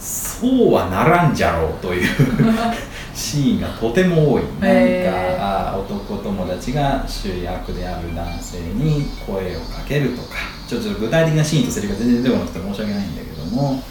[0.00, 2.08] そうはならんじゃろうという
[3.14, 4.42] シーンがとても多い。
[4.60, 10.36] 何か、男友達が主役である男性に声をかけるとか。
[10.66, 13.82] ちょっと具体的なシーンとセリフが全然出てこなくて申し訳ないんだけども。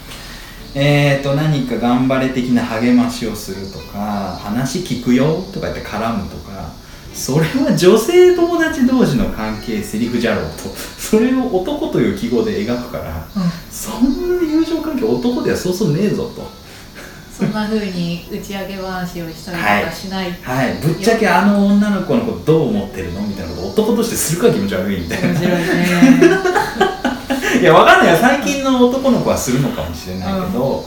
[0.73, 4.39] えー、と何か頑張れ的な励ましをするとか。
[4.41, 6.71] 話聞くよとか言って絡むとか
[7.13, 10.69] それは女性友達同士の関係セリフじゃろうと。
[10.69, 13.43] それを男という記号で描くからうん。
[13.71, 16.47] そんな友情関係男ではそうそうねえぞと。
[17.39, 20.75] そんな風に打ち上げ話をしたりとかしない、はい。
[20.81, 25.27] ぶっちゃけあの女の子のことどう思ってるのみたいなこと男としてするか気持ち悪いみたいな。
[25.29, 25.59] 面白いね。
[27.61, 28.19] いやわかんないよ。
[28.21, 30.85] 最近の男の子はするのかもしれないけど、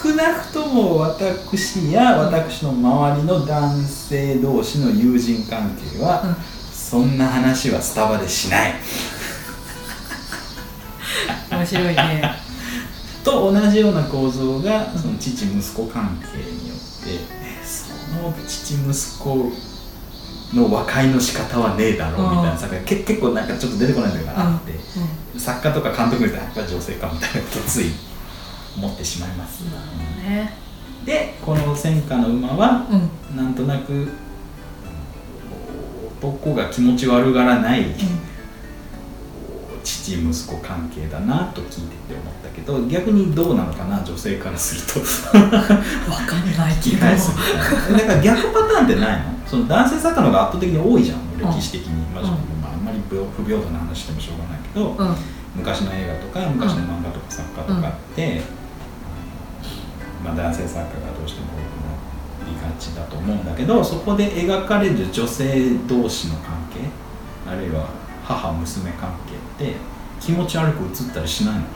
[0.00, 6.36] 少なくとも私や私の周りの男性同士の友人関係は、うん。
[6.72, 8.74] そんな話はスタバでしない。
[11.50, 12.32] 面白いね。
[13.24, 16.84] と同じような構造がその父息子関係によって
[17.42, 17.88] えそ
[18.22, 18.84] の父息
[19.18, 19.50] 子
[20.54, 24.78] の和解の仕方はねえだろうみたいな作品がけ結構なんかちょっと出てこないんだけどあって、
[25.38, 27.92] 作家とか監督みたいなやっぱ女性かみたいなことつい
[28.78, 30.52] 思ってしまいます、ね。
[31.04, 33.36] でこの戦火の馬はうん。
[33.36, 34.08] なんとなく
[36.20, 37.94] 男が気持ち悪がらない、
[39.84, 45.00] 父息子関係だなと聞いてて思ったけど逆にどうなのかな女性からすると。
[45.00, 45.46] 分
[46.26, 47.00] かんないけど。
[47.00, 49.24] だから逆パターンってないの？
[49.46, 51.38] その男性作家の方が圧倒的に多いじゃんん。
[51.38, 52.28] 歴史的に、まあうん。
[52.60, 55.16] まあ、あんまり不平等な話してもしょうがないけど、うん。
[55.56, 58.42] 昔の映画とか昔の漫画とか作家とかって、
[60.24, 61.60] まあ、男性作家がどうしても多く
[62.46, 66.80] なりがちだと思うんだけどそこで描かれる女性同士の関係
[67.50, 67.88] あるいは
[68.24, 69.14] 母娘関
[69.58, 69.76] 係って
[70.20, 71.68] 気持ち悪く映ったりしないのか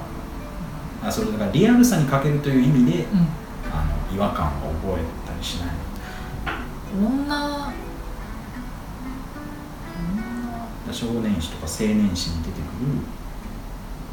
[1.03, 1.09] な？
[1.09, 3.27] あそれだからリアルさに欠けるという意味でうん。
[3.73, 5.69] あの違和感を覚えたりしない
[7.01, 7.73] の女。
[10.93, 13.01] 少年誌とか青年誌に出てくる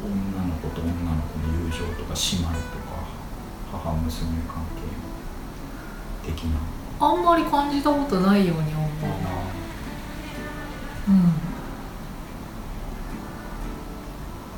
[0.02, 0.08] 女
[0.48, 2.79] の子と女の子の友情とか姉妹とか
[3.72, 4.64] 母娘関
[6.24, 6.58] 係的な。
[7.00, 8.88] あんまり感じたことないように思う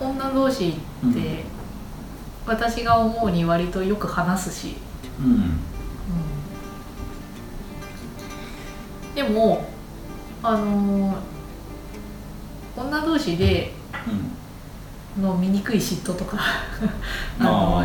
[0.01, 0.11] うん。
[0.11, 1.45] 女同士って、うん
[2.45, 4.75] 私が思うに割とよく話すし、
[5.21, 5.27] うん。
[5.27, 5.61] うん。
[9.15, 9.65] でも
[10.43, 11.17] あのー
[12.77, 13.73] 女同士で
[15.17, 15.23] うん。
[15.23, 16.37] の醜い嫉妬とか。
[17.39, 17.83] あ のあ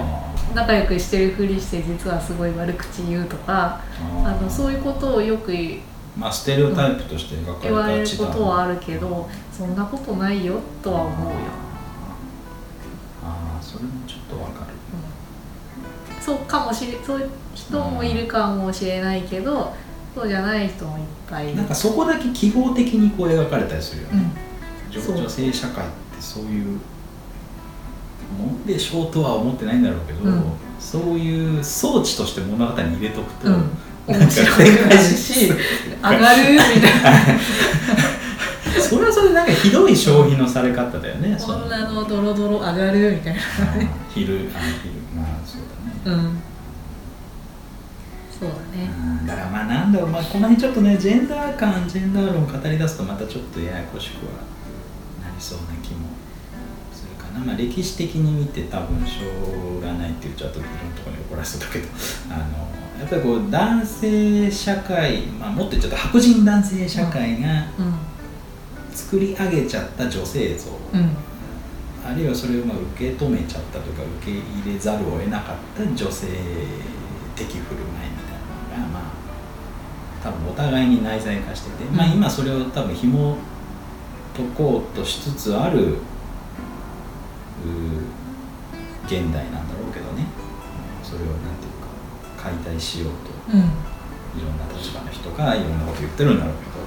[0.55, 4.27] 仲良くしてるふりして実はすごい悪口言うとかー。
[4.27, 5.79] あのそういうことをよく言
[6.17, 11.37] まあステレオタイプとして描かれ言われることはあるけどそんなことないよとは思うよ、
[13.23, 14.73] ああそれもちょっとわかる。
[16.17, 16.21] うん。
[16.21, 19.75] そうかもしれそういう人もいるかもしれないけど
[20.15, 21.55] そうじゃない人もいっぱい。
[21.55, 24.31] なんかそこだけ記号的にこう描かれたりするよね、
[24.95, 25.17] うん。
[25.17, 26.79] 女性社会ってそういう
[28.33, 30.43] もんでしょうとは思ってないんだろうけど、うん。
[30.79, 33.69] そういう装置として物語に入れとくと、うん。
[34.07, 35.53] 面白くなるし上
[36.01, 37.39] がるみたいな。
[38.81, 43.41] それはそれでなんかひどい消費のされ方だよね女のドロドロ上がるみたいな。
[44.13, 44.93] 昼あ昼。
[45.13, 45.61] まあそう
[46.05, 46.41] だね、うん。
[48.39, 48.89] そうだね。
[49.21, 49.27] うん。
[49.27, 54.31] だからまあなんだろう、まあ、この辺ちょっとねジェンダー感ジェンダー論語り出すとまたちょっとややこしくは
[55.27, 56.06] なりそうな気も
[57.45, 61.87] まあ、歴史的に見て多分しょうがないって言っちゃうといろんなところに怒られそうだけど
[62.31, 62.67] あの
[62.99, 67.47] やっぱりこう男性社会、まあ、もっと言っちゃうと白人男性社会が
[67.79, 67.93] うん。
[68.97, 71.11] 作り上げちゃった女性像、うん。
[72.03, 76.27] あるいはそれをまあ受け止めちゃったとか受け入れざるを得なかった女性
[77.35, 82.13] 的振る舞いみたいなのがまあ多分お互いに内在化してて、まあうん。
[82.13, 83.37] 今それを多分紐
[84.35, 85.97] 解こうとしつつあるう
[89.05, 90.25] 現代なんだろうけどね。
[91.03, 93.11] それをなんていうか解体しよう
[93.49, 93.57] と。
[93.57, 93.61] うん。
[93.61, 96.77] いろんな立場の人がいろんなこと言ってるんだろうけど。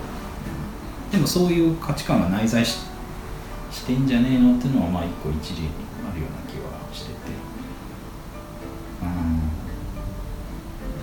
[1.12, 2.78] でもそういう価値観が内在し
[3.73, 5.69] してんじゃねえのっていうのはまあ一個一理に
[6.11, 7.15] あるような気はしてて。
[9.02, 9.09] うん。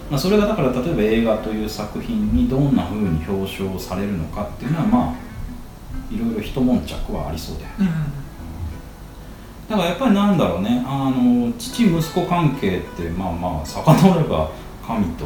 [0.09, 5.27] まあそれがだから例えば映画という作品にどんな風に表彰されるのかっていうのはまあ
[6.13, 8.26] いろいろ一悶着はありそうだよね
[9.69, 10.83] だからやっぱりなんだろうね。
[10.85, 14.51] あの父息子関係ってまあまあ遡れば
[14.85, 15.25] 神と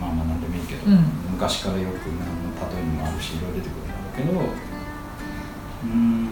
[0.00, 1.04] まあまあ何でもいいけど、うん。
[1.32, 6.28] 昔からよく何の例えにもあるしいろいろ出てくるんだけどうーん。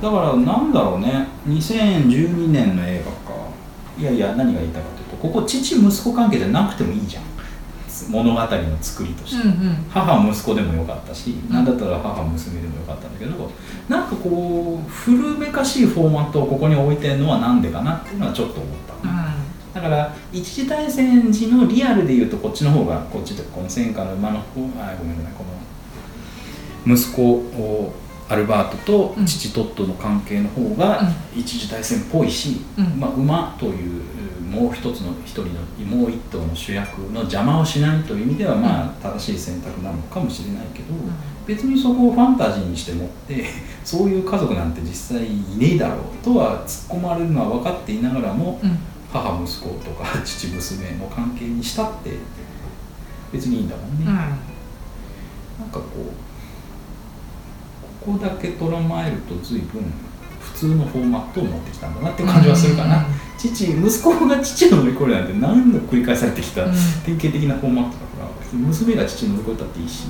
[0.00, 1.26] だからなんだろうね。
[1.48, 3.40] 2012年の映画か。
[3.98, 7.24] いやいや何が言いたかというとここ父息子関係じゃなくてもいいじゃん
[8.08, 8.48] 物語の
[8.80, 9.86] 作りとして、うんうん。
[9.90, 11.52] 母息子でもよかったし、ん。
[11.52, 13.50] なんだったら母娘でもよかったんだけど
[13.88, 18.66] なんかこう古めかしいフォーマットをここに置いてるのはなんでかなっていうのはちょっと思っ
[19.74, 25.44] た、だから一次大戦時のリアルで言うとこっちの方がこっちでこの戦火の馬の方あごめんなさいこ
[26.86, 27.92] の息子を
[28.30, 29.26] アルバートとうん。
[29.26, 31.02] 父トットの関係の方が
[31.34, 33.00] 一次大戦っぽいし、うん。
[33.00, 34.02] まあ、馬という
[34.50, 40.86] もう一つの一人のもう一頭の主役の邪魔をしないという意味ではまあ正しい選択なのかもしれないけど、
[41.46, 43.44] 別にそこをファンタジーにしてもって
[43.84, 48.78] そういう家族なんて実際いねえだろうとは突っ込まれるのは分かっていながらもうん。
[49.12, 52.12] 母息子とか父娘の関係にしたって
[53.32, 54.06] 別にいいんだもんね、うん。
[54.06, 54.26] なん
[55.70, 55.82] かこ
[58.02, 59.82] うここだけとらまえると随分
[60.40, 63.04] 普通のフォーマットを持ってきたんだなって感じはするかな、
[63.48, 66.72] 父息子が父を乗り越えるなんて何度繰り返されてきたうん。
[67.06, 70.08] 典型的なフォーマットだから別娘が父の婿だっていいし。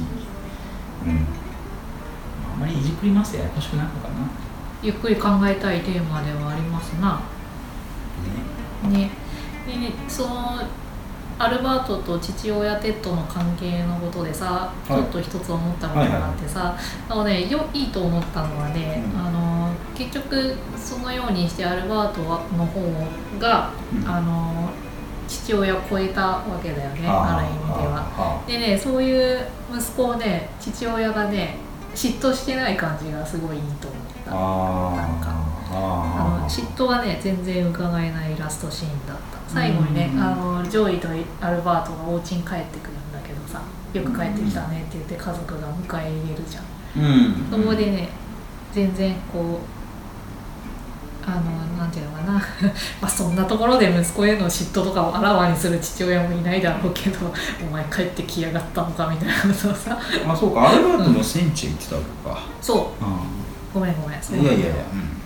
[1.07, 1.27] うん。
[2.55, 4.15] あんまりいじくりますややこしくないのかな。
[4.83, 7.23] ゆっくり考えたいテーマではありますな。
[8.83, 8.91] ね。
[8.91, 9.11] ね。
[9.67, 10.61] でねその
[11.39, 14.89] アルバートと父親テッドの関係のことでさ、い。
[14.89, 16.77] ちょっと一つ思ったことがあってさ、
[17.09, 19.21] あのねよいいと思ったのはね、うん。
[19.21, 19.60] あの
[20.01, 22.81] 結局そのようにしてアルバートの方
[23.39, 24.09] が、うん。
[24.09, 24.71] あの
[25.29, 28.03] 父親を超えたわけだよねある意味では。
[28.03, 31.57] はでねそういう息子をね父親がね
[31.95, 34.33] 嫉妬してない感じがすごいいいと思った。
[34.33, 35.51] あなんか。
[35.71, 35.75] あ
[36.41, 39.39] のあ嫉妬がね全然伺えないラストシーンだった。
[39.47, 41.09] 最後にねうんあのジョイと
[41.41, 43.63] アルバートがお家に帰ってくるんだけどさ
[43.95, 46.65] 「よく帰ってきたね」って言って家族が迎え入れるじゃん。
[47.05, 47.63] うん。
[47.65, 48.09] そこでね
[48.73, 49.80] 全然こう
[51.27, 52.33] あのなんていうのかな。
[53.01, 57.19] まあそんなところで息子への嫉妬とかをあらわにする父親もいないだろうけど
[57.69, 59.99] お前帰ってきやがったのかみたいなことをさ。
[60.29, 60.71] あそうか。
[60.71, 63.05] アルバートの戦地行ってたわけか、そう。
[63.05, 63.21] あ
[63.73, 64.23] ごめんごめん。
[64.23, 64.39] そう。
[64.39, 65.21] いやいやいや、なうん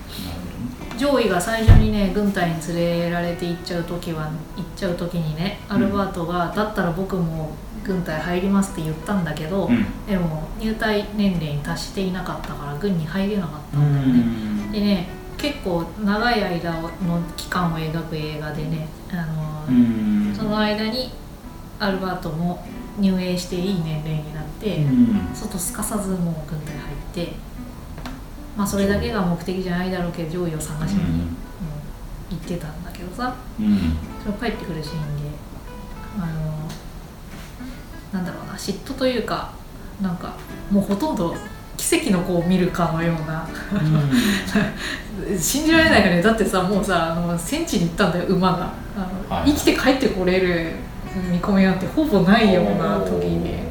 [0.97, 7.51] 上位が最初にね軍隊に連れられて行っちゃう時は行っちゃう時にねアルバートが、だったら僕も
[7.83, 15.07] 軍隊入りますって言ったんだけど、ほどねでも入隊年齢に達していなかったから軍に入れなかったうんだよね、でね
[15.45, 16.89] 結構長い間の
[17.37, 20.33] 期間を描く映画でねあの、うん。
[20.35, 21.11] その間に
[21.79, 22.65] アルバートも
[22.99, 25.35] 入営していい年齢になって、うん。
[25.35, 27.33] 外すかさずもう軍隊入って
[28.57, 31.37] まあそれだけが目的じゃないだろうけど上位を探しに、うん。
[32.31, 33.97] 行ってたんだけどさうん。
[34.23, 35.29] それ帰ってくるシーンで
[36.17, 36.67] あの
[38.13, 39.53] なんだろうな嫉妬というか
[40.01, 40.33] なんか
[40.71, 41.35] もうほとんど
[41.77, 43.47] 奇跡の子を見るかのような。
[45.39, 46.21] 信じられないよね。
[46.21, 48.73] だってさもうさあの戦地に行ったんだよ馬が。
[48.95, 48.99] あ
[49.29, 50.73] の、はい生きて帰ってこれる
[51.31, 53.23] 見込みなんてほぼないような時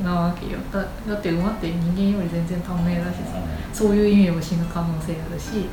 [0.03, 0.59] なわけよ。
[0.73, 3.39] だだって馬って人間より全然短命だしさ。
[3.73, 5.67] そういう意味を死ぬ可能性あるし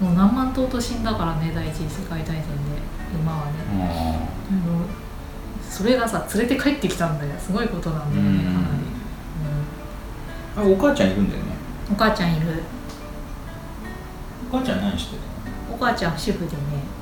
[0.00, 2.42] もう何万頭と死んだからね第一次世界大戦で
[3.22, 3.52] 馬はね。
[3.70, 4.86] ああの
[5.70, 7.32] それがさ連れて帰ってきたんだよ。
[7.38, 8.50] すごいことなんだよねか
[10.62, 11.50] なり、あお母ちゃんいるんだよね。
[11.50, 11.53] うん、
[11.90, 12.46] お母ちゃんいる。
[14.50, 15.22] お母ちゃん何してる？
[15.72, 16.94] お母ちゃん主婦でね。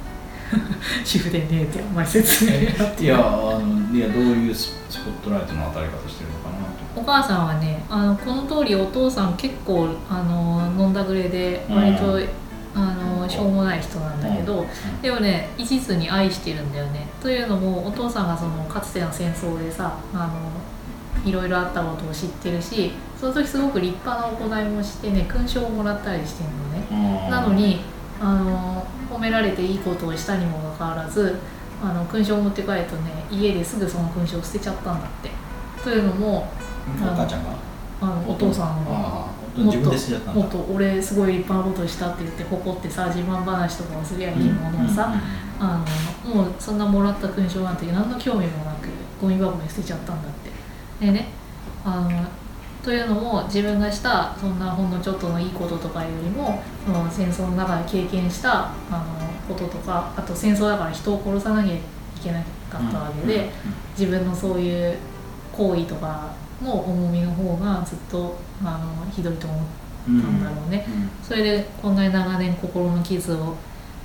[1.04, 2.52] 主婦でねってあんまり説明。
[2.52, 7.00] やっていやあのいやどういうススポットライトの当たり方してるのかなと。
[7.00, 12.28] お母さんはねあのこの通りお父さん結構あの飲んだくれで割と、うん
[12.74, 14.64] あのしょうもない人なんだけど、
[15.02, 17.06] でもね一途に愛してるんだよね。
[17.20, 22.92] というのもお父さんがそのかつての戦争でさあのいろいろあったことを知ってるし
[23.22, 27.30] その時すごく立派な行いもしてね勲章をもらったりしてるのね。
[27.30, 27.78] なのに
[28.20, 31.36] あの褒められていいことをしたにもかかわらず
[31.80, 35.30] あの勲章を持って帰るとね家ですぐその勲章を捨てちゃったんだって。
[35.84, 36.48] というのも
[37.00, 37.50] お母ちゃんが。
[38.00, 45.14] あのお父さんがもっともっと俺すごい立派なことしたって言って誇ってさ自慢話とかをすりゃいいものをさ、
[45.60, 45.84] あ
[46.26, 48.88] のもうそんなもらった勲章なんて何の興味もなく
[49.20, 50.32] ゴミ箱に捨てちゃったんだっ
[50.98, 51.06] て。
[51.06, 51.28] でね
[51.84, 52.41] あの
[52.82, 58.98] というのも自分がしたそんなほんのちょっとのいいこととかよりもその戦争の中で経験したあ
[59.48, 61.80] のこととかあと戦争だから人を殺さなきゃい
[62.22, 63.50] けなかったわけで、
[63.98, 64.96] 自分のそういう
[65.52, 69.60] 行為とかの重みの方がずっとあのひどいと思っ
[70.04, 70.86] たんだろうね、
[71.22, 73.56] それでこんなに長年心の傷を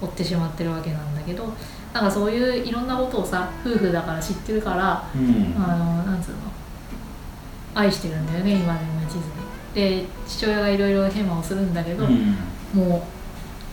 [0.02, 1.46] 負ってしまってるわけなんだけど
[1.94, 5.56] なんかそういういろんなことをさ夫婦だから知ってるからうんうん。
[5.58, 6.38] あのなんつうの
[7.78, 9.24] 愛してるんだよね今でも一途に。
[9.74, 12.36] で父親がいろいろヘマをするんだけど、うん。
[12.74, 13.02] もう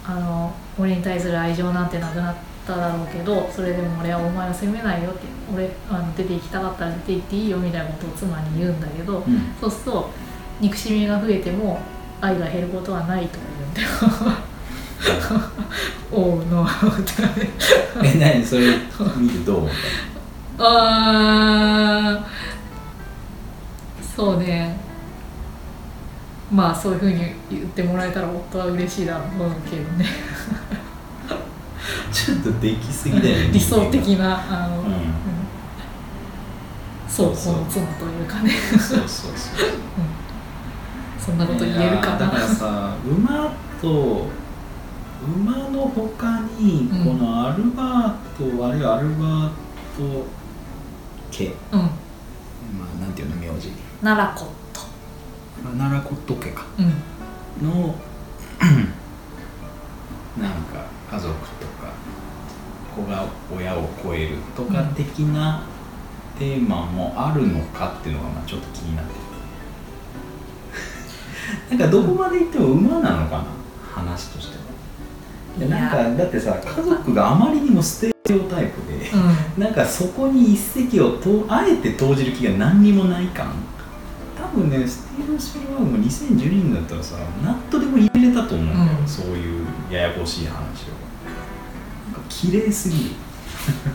[0.07, 2.35] あの俺に対する愛情なんてなくなっ
[2.67, 5.21] ただろうけどそれでも俺はお前を責めないよって
[5.53, 9.55] 俺あの出て行きたかったら出て行っていいよみたいなことを妻に言うんだけど、うん。
[9.61, 10.11] そうすると
[10.61, 11.81] 憎しみが増えても
[12.21, 13.89] 愛が減ることはないと言うんだよ。
[16.13, 16.67] おうの
[18.03, 18.45] え何？
[18.45, 18.77] それ
[19.19, 19.69] 見てどう
[20.59, 22.54] あー
[24.15, 24.77] そうね。
[26.53, 27.19] まあそういうふうに
[27.51, 29.29] 言ってもらえたら夫は嬉しいだろう
[29.69, 30.07] けどね。
[31.29, 31.35] た
[32.15, 33.51] ちょっとできすぎだよね。
[33.53, 34.87] 理想的なあの、うん。
[34.87, 34.95] うん。
[37.09, 39.33] そうこの妻というかね、そうそうそう
[41.19, 41.39] そん。
[41.39, 42.19] なこと言えるかな。
[42.19, 43.51] だからさ馬
[43.81, 44.27] と
[45.25, 49.49] 馬の他にうんこのアルバート、あるいはアルバー
[49.97, 50.27] ト
[51.33, 51.47] 家。
[51.73, 51.81] うん。
[51.81, 51.89] ま
[52.99, 53.73] あなんていうの名字
[54.05, 54.83] 奈良コット
[55.63, 56.67] 奈良コット家か。
[56.79, 57.67] うん。
[57.67, 57.95] の
[60.39, 61.95] なんか家族とか
[62.95, 65.63] 子が親を超えるとか的な
[66.39, 69.15] テーマもあるのかっていうのがまあちょっと気になって
[71.71, 73.45] る なんかどこまで行っても馬なのかな
[73.95, 74.65] 話としては。
[75.67, 79.11] なんかだってさ家族があまりにもステレオタイプで、
[79.57, 79.63] うん。
[79.63, 83.47] なんかそこに一石をとあえて投じる気が何にもない感。
[83.47, 83.64] 多
[84.55, 89.09] 分ねスティーブン・スピルバーグも2012年だったらさ何とでも入れたと思うんだよ、うん。
[89.09, 90.59] そういうややこしい話を。
[92.13, 93.11] なんか綺麗すぎる。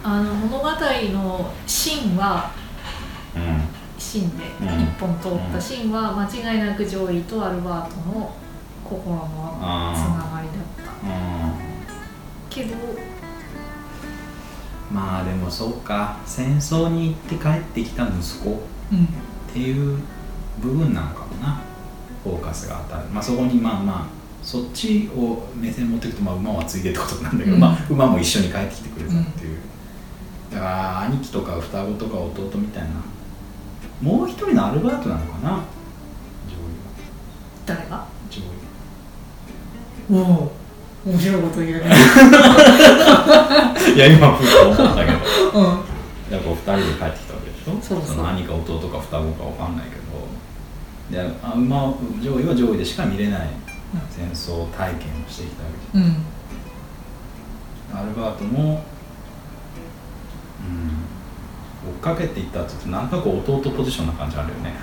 [0.03, 2.51] あの物語の芯は
[3.35, 3.61] うん
[3.97, 4.81] 芯でうん。
[4.81, 8.35] 一本通った芯は間違いなくジョイとアルバートの
[8.83, 9.57] 心の
[9.95, 10.91] つながりだった。
[11.03, 11.53] うん。
[12.49, 12.75] けど
[14.91, 16.17] まあでもそうか。
[16.25, 18.49] 戦争に行って帰ってきた息子
[18.91, 19.03] うん。
[19.03, 19.07] っ
[19.53, 19.99] ていう
[20.61, 21.61] 部分なのかもな。
[22.23, 23.07] フォーカスが当たる。
[23.09, 27.61] まあそこにまあまあそっちを目線持っていくと、まあ、馬はついでってことなんだけど、うん。
[27.61, 29.57] まあ、馬も一緒に帰ってきてくれたっていう、
[30.51, 32.89] だから兄貴とか双子とか弟みたいな。
[34.01, 35.59] もう一人のアルバートなのかな。
[37.65, 38.05] 誰が？
[38.29, 40.51] 上位上お
[41.05, 41.91] お面白いこと言うね。
[43.89, 45.17] 位 いや今ふと思ったけど。
[45.59, 45.65] うん。
[46.31, 47.77] やっぱ二人で帰ってきたわけでしょ？
[47.81, 48.17] そうそう。
[48.17, 50.01] の兄か弟か双子かわかんないけど
[51.11, 53.49] であ馬上位は上位でしか見れない
[54.11, 56.25] 戦争体験をしてきたわけじうん。
[57.97, 58.83] アルバートも
[60.61, 64.73] うん追っかけていったって言うとなんとなく弟ポジションな感じあるよね。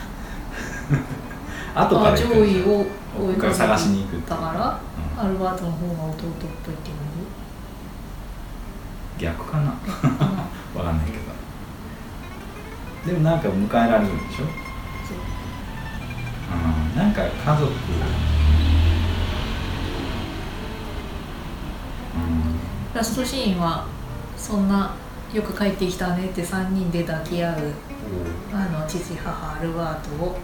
[1.74, 2.86] 後から上位を
[3.20, 3.54] 追いかけて。
[3.54, 4.80] 探しに行くだから、
[5.20, 5.28] うん。
[5.28, 6.12] アルバートの方が弟っ
[6.64, 6.96] ぽいっていう
[9.18, 9.64] 逆かな？
[9.64, 9.70] の
[10.74, 11.18] わかんないけど。
[13.06, 14.65] でもなんか迎えられるんでしょ？
[16.52, 16.98] うん。
[16.98, 17.70] なんか家族。
[17.70, 17.72] うん
[22.94, 23.86] ラストシーンは
[24.38, 24.94] そんな
[25.34, 27.58] よく帰ってきたねって3人で抱き合う
[28.54, 30.38] あの父母アルバートを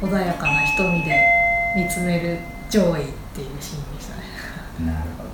[0.00, 1.24] 穏やかな瞳で
[1.76, 2.38] 見つめる
[2.68, 4.22] ジョイっていうシーンでしたね。
[4.84, 5.30] なるほど。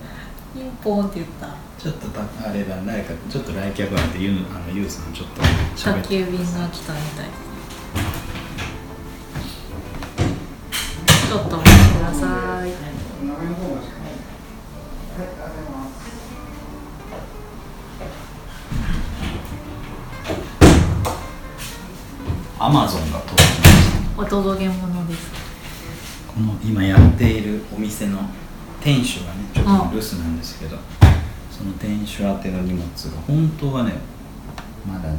[0.55, 1.49] ピンポンって言った。
[1.79, 5.43] ちょっとたあれだ誰かちょっと来客なんてゆうあのゆうさんちょっと
[5.83, 7.29] 宅急便が来たみたい
[11.27, 12.71] ちょっとお待ちください。
[22.59, 24.23] アマゾンが届きました。
[24.23, 25.31] お届け物です。
[26.29, 28.21] この今やっているお店の
[28.81, 30.79] 店主がねちょっと留守なんですけど、
[31.51, 33.95] その店主宛ての荷物が本当はね
[34.87, 35.19] まだね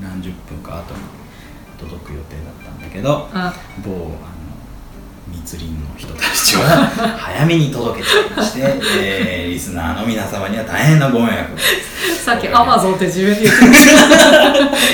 [0.00, 1.00] 何十分か後に
[1.78, 3.52] 届く予定だったんだけどあ
[3.84, 4.33] 某あの
[5.28, 6.86] 密林の人たちは
[7.18, 8.60] 早めに届けちゃいまして、
[9.00, 11.58] えーリスナーの皆様には大変なご迷惑を。
[12.24, 13.86] さっきアマゾンって自分で言ってまし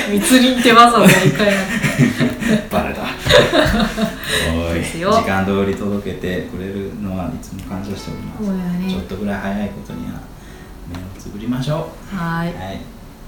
[0.07, 0.11] た。
[0.11, 3.01] 密林ってわざわざ言い換えバレた。
[4.53, 8.41] おい時間通り届けてくれるのはいつも感謝しております。
[8.79, 8.89] ね。
[8.89, 10.19] ちょっとぐらい早いことには
[10.87, 12.51] 目をつぶりましょはい。
[12.51, 12.81] うはい。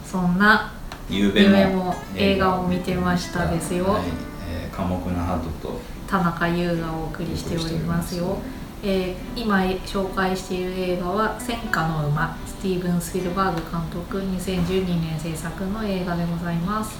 [0.09, 0.71] そんな
[1.09, 3.85] 夢も映画を見てましたですよ。
[3.85, 4.03] はい。
[4.47, 5.80] えー、寡黙なハトと
[6.14, 8.38] 田中優がお送りしておりますよ、
[8.84, 16.99] えー今紹介している映画は「戦火の馬」スティーブン・スピルバーグ監督2012年制作の映画でございます。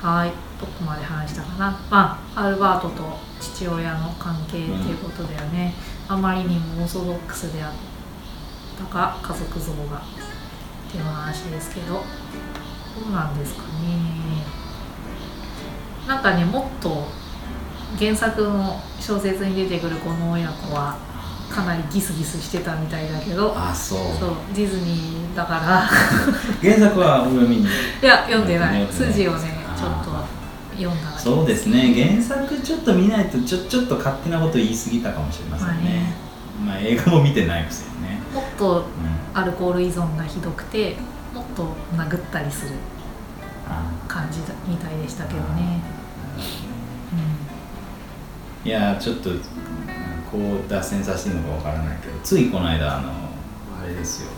[0.00, 0.30] はい。
[0.60, 1.76] どこまで話したかな。
[1.90, 5.74] まあアルバートと父親の関係っていうことだよね、
[6.06, 7.72] あまりにもオーソドックスであっ
[8.78, 10.00] たか家族像がっ
[10.92, 12.00] ていう話ですけどど
[13.08, 14.44] うなんですかね。
[16.06, 17.08] なんかねもっと
[17.98, 20.96] 原作の小説に出てくるこの親子は
[21.50, 23.98] かなりギスギスしてたみたいだけどあそう。
[24.18, 25.88] そうディズニーだから。
[26.60, 27.62] 原作はお読みに？
[27.62, 27.66] い
[28.02, 28.86] や読んでない。
[28.90, 30.10] 筋をねちょっと
[30.76, 31.94] 読んだそうですね。
[31.94, 36.12] 原作ちょっと見ないとちょちょっと勝手なこと言い過ぎたかもしれませんね。
[36.64, 38.80] まあ映画も見てないくせにね、もっと
[39.34, 40.96] うん、アルコール依存がひどくて
[41.34, 42.72] もっと殴ったりする
[43.68, 45.80] あ感じだみたいでしたけどね、
[48.64, 49.38] いやちょっとうん
[50.30, 53.10] こう脱線させていいのかわからないけどついこの間あの
[53.82, 54.28] あれですよ。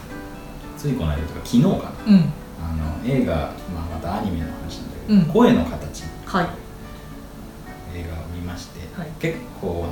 [0.76, 1.74] ついこの間とか昨日かな。
[2.06, 2.20] うん、うん、
[2.62, 3.40] あの映画、ま
[3.90, 5.24] あ、またアニメの話なんだけど「うん。
[5.26, 6.46] 声の形」はい。
[7.96, 9.08] 映画を見まして、はい。
[9.18, 9.88] 結構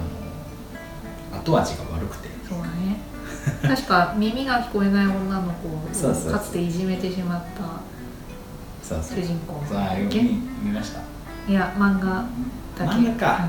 [1.32, 2.28] あの後味が悪くて。
[2.48, 3.00] そうだね。
[3.62, 6.30] 確か 耳が聞こえない女の子そうそうそう。
[6.30, 7.62] をかつていじめてしまった
[8.86, 9.18] そうそう。
[9.18, 9.64] 主人公。
[9.68, 11.00] そうあれだっけ見見ました？
[11.50, 12.24] いや漫画だ
[12.78, 12.82] け。
[12.84, 13.48] 漫画か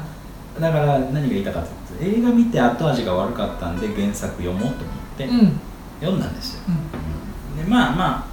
[0.59, 4.75] だから何が言いたかったって映画見て後味が悪かったんで原作読もうと思っ
[5.17, 5.39] てうん。
[5.39, 5.59] うん
[5.99, 7.63] 読んだんですよ、うん。
[7.63, 8.25] でまあまあ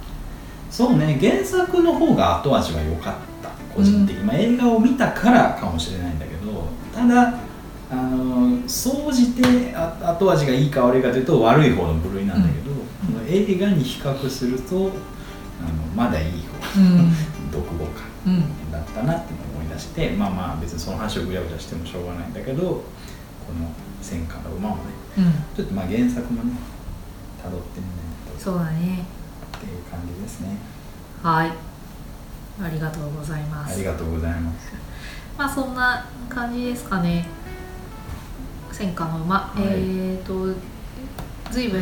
[0.69, 3.49] そうね原作の方が後味は良かった。
[3.75, 7.33] 個人的に、まあ、映画を見たからかもしれないんだけどただ
[7.91, 12.71] あの総じてあ後味がいいか悪いかというと悪い方の部類なんだけど、
[13.27, 14.91] 映画に比較するとあの
[15.95, 16.43] まだいい
[16.73, 17.11] 方、うん。
[17.51, 18.71] 独語かうん。
[18.71, 19.33] だったなって
[19.75, 22.73] 出してまあまあ別にその話をぐちゃぐちゃしてもしょうがないんだけどこ
[23.59, 23.71] の
[24.01, 24.81] 戦火の馬をね
[25.17, 25.55] うん。
[25.55, 26.51] ちょっとまあ原作もね
[27.43, 27.93] 辿ってみな
[28.31, 29.05] いとそうだね。
[29.57, 30.57] っていう感じですね。
[31.21, 31.51] はい。
[32.61, 33.75] ありがとうございます。
[33.75, 34.73] ありがとうございます。
[35.37, 37.27] まあそんな感じですかね。
[38.71, 39.61] 戦火の馬、い。
[39.61, 40.47] えっ、と
[41.51, 41.81] 随分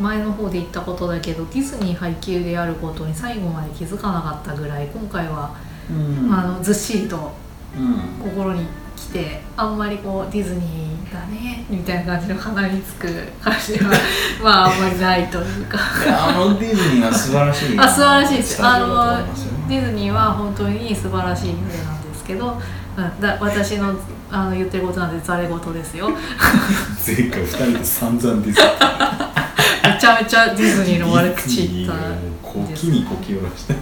[0.00, 5.56] 前の方で言ったことだけどディズニー配給であることに最後まで気づかなかったぐらい今回は、
[5.90, 6.32] うん。
[6.32, 7.32] あのずっしりと
[7.76, 8.30] うん。
[8.30, 13.08] 心に来てあんまりこうディズニーだねみたいな感じの鼻につく
[13.40, 13.90] 感じは
[14.42, 15.78] まああんまりないというか。
[16.06, 18.54] あのディズニーは素晴らしいあ素晴らしいです。
[18.54, 19.52] スタジオだと思いますよ。
[19.68, 22.60] ディズニーは本当に素晴らしい船なんですけど、
[22.96, 23.94] うんだ私の
[24.30, 26.10] あの言ってることなんでざれ言ですよ。
[27.06, 29.32] 前回二人で散々ディズニー。
[29.94, 31.94] めちゃめちゃディズニーの悪口言った
[32.60, 33.74] ディズニーをもうこきにこき下ろして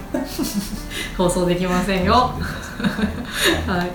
[1.17, 2.13] 放送できませんよ。
[2.13, 3.91] ははい。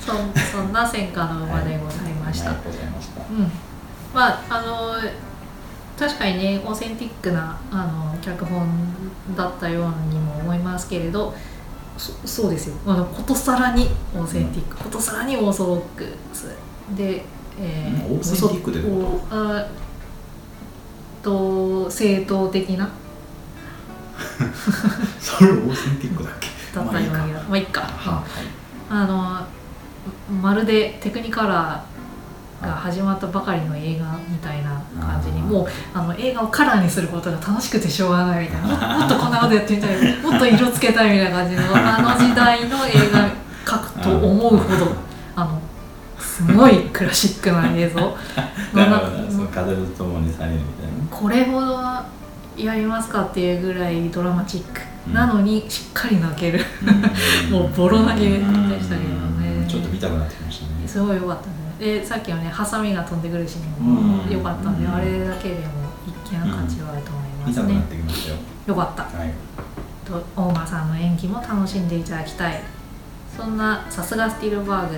[0.00, 0.12] そ
[0.52, 3.20] そんな戦火の馬でございました、ありがとうございました。
[3.20, 3.50] うん。
[4.14, 4.94] まああの
[5.98, 8.66] 確かにねオーセンティックなあの脚本
[9.36, 11.34] だったようにも思いますけれど
[11.96, 12.76] そそうですよ。
[12.86, 16.54] あのことさらにオーセンティック、ことさらにオーソドックス。
[16.96, 17.24] で、
[17.60, 19.66] えうんオーセンティックってどういうこおあ
[21.22, 22.88] と正当的な
[25.20, 26.48] それオーセンティックだっけ？
[26.74, 27.18] だったような
[27.48, 28.22] まあいいか、は
[28.90, 29.40] あの
[30.42, 38.68] まるでテクニカラーが始まったばかりの映画みたいな感じにもうあの映画をカラーにすることが楽しくてしょうがないみたいな。
[38.94, 40.16] ももっとこんなことやってみたい。
[40.18, 43.28] もっと色つけたいみたいな感じのあの時代の映画
[43.64, 44.92] 描くと思うほど
[45.36, 45.60] あの
[46.18, 48.16] すごいクラシックな映像。
[48.74, 50.92] ならその風と共にされるみたいな。
[50.98, 51.78] ねこれほど
[52.64, 55.14] やりますかっていうぐらいドラマチック、うん。
[55.14, 56.60] なのにしっかり泣ける。
[57.50, 58.42] もうボロ投げでし
[58.88, 59.10] たけど
[59.40, 59.66] ね。
[59.68, 60.70] ちょっと見たくなってきましたね。
[60.86, 61.52] すごい良かったね。
[61.78, 64.30] でさっきのねハサミが飛んでくるシーンもうん。
[64.30, 64.94] 良かったんで、うん。
[64.94, 65.62] あれだけでも
[66.06, 67.46] 一見価値はあると思いますね。
[67.46, 68.36] 見たくなってきましたよ。
[68.66, 69.02] 良かった。
[69.02, 69.32] はい。
[70.04, 72.62] と大間さんの演技も楽しんでいただきたい。
[73.36, 74.96] そんなさすがスティルバーグ。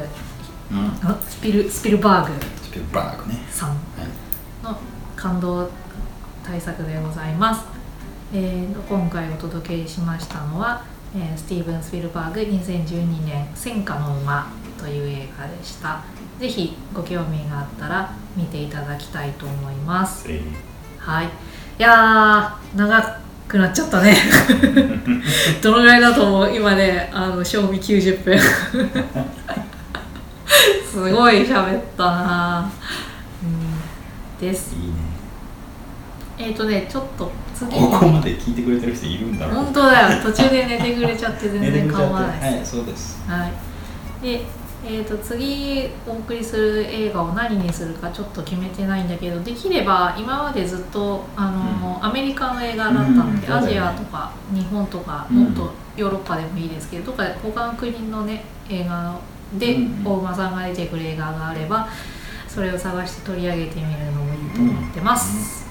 [0.73, 1.09] うん。
[1.09, 2.33] あスピルスピルバーグ。
[2.63, 3.45] スピルバーグね。
[3.51, 3.69] さん。
[3.71, 3.79] はい。
[4.65, 4.77] の
[5.17, 5.69] 感動
[6.51, 7.65] 対策でございます、
[8.35, 10.83] えー今回お届けしましたのは、
[11.15, 16.01] えースティーブン・スピルバーグ2012年「戦火の馬」という映画でした。
[16.41, 20.25] ぜひご興味があったら見ていただきたいと思います。
[20.29, 20.43] え
[20.99, 21.27] はい。
[21.27, 21.29] い
[21.79, 24.17] やー長くなっちゃったね。
[25.63, 26.57] どのぐらいだと思う？
[26.57, 28.37] 今ねあの賞味90分。
[30.91, 32.69] すごい喋ったな
[33.45, 33.81] うん。
[34.41, 34.75] です。
[34.75, 35.10] ーいいね
[36.41, 39.55] えっ、ー、とねちょっと次ここまで聞いてくれてる人いるんだろう。
[39.57, 40.23] 本当だよ。
[40.23, 43.21] 途中で寝てくれちゃって全然構わないはいそうです。
[43.29, 44.41] はい、で、
[44.83, 55.45] えー、と次お送りする映画を何にするかちょっと決めてないんだけどできれば今までずっとあの、アメリカの映画だったので、うんアジアとか日本とかうん。
[55.45, 59.21] もっとヨーロッパでもいいですけど、とか他の国のね映画
[59.59, 61.89] でうん大馬さんが出てくる映画があれば
[62.49, 65.70] それを探して取り上げてみるのもいいと思ってます、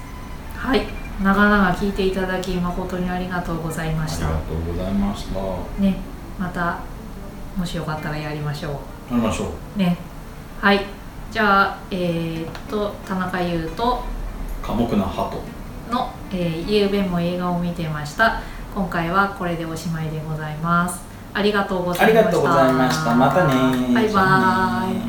[0.60, 0.82] はい。
[1.22, 4.26] 長々聞いていただき誠にありがとうございまあした。
[4.26, 5.38] りがとうございました。
[5.38, 5.44] や
[5.80, 5.96] ね。
[6.38, 6.78] また
[7.56, 8.80] もしよかったらやりましょ
[9.10, 9.14] う。
[9.14, 9.78] りましょう。
[9.78, 9.96] ね。
[10.60, 10.84] はい。
[11.30, 14.00] じゃあえー、っと田中優斗
[14.62, 15.30] 寡黙な鳩。
[15.90, 18.40] の「えー、ゆうべも映画を見てました」
[18.74, 21.00] 今回はこれでおしまいでございます。
[21.34, 22.20] ありがとうございました。
[22.20, 23.14] ありがとうございました。
[23.14, 24.96] またねバイバー。
[24.96, 25.00] イ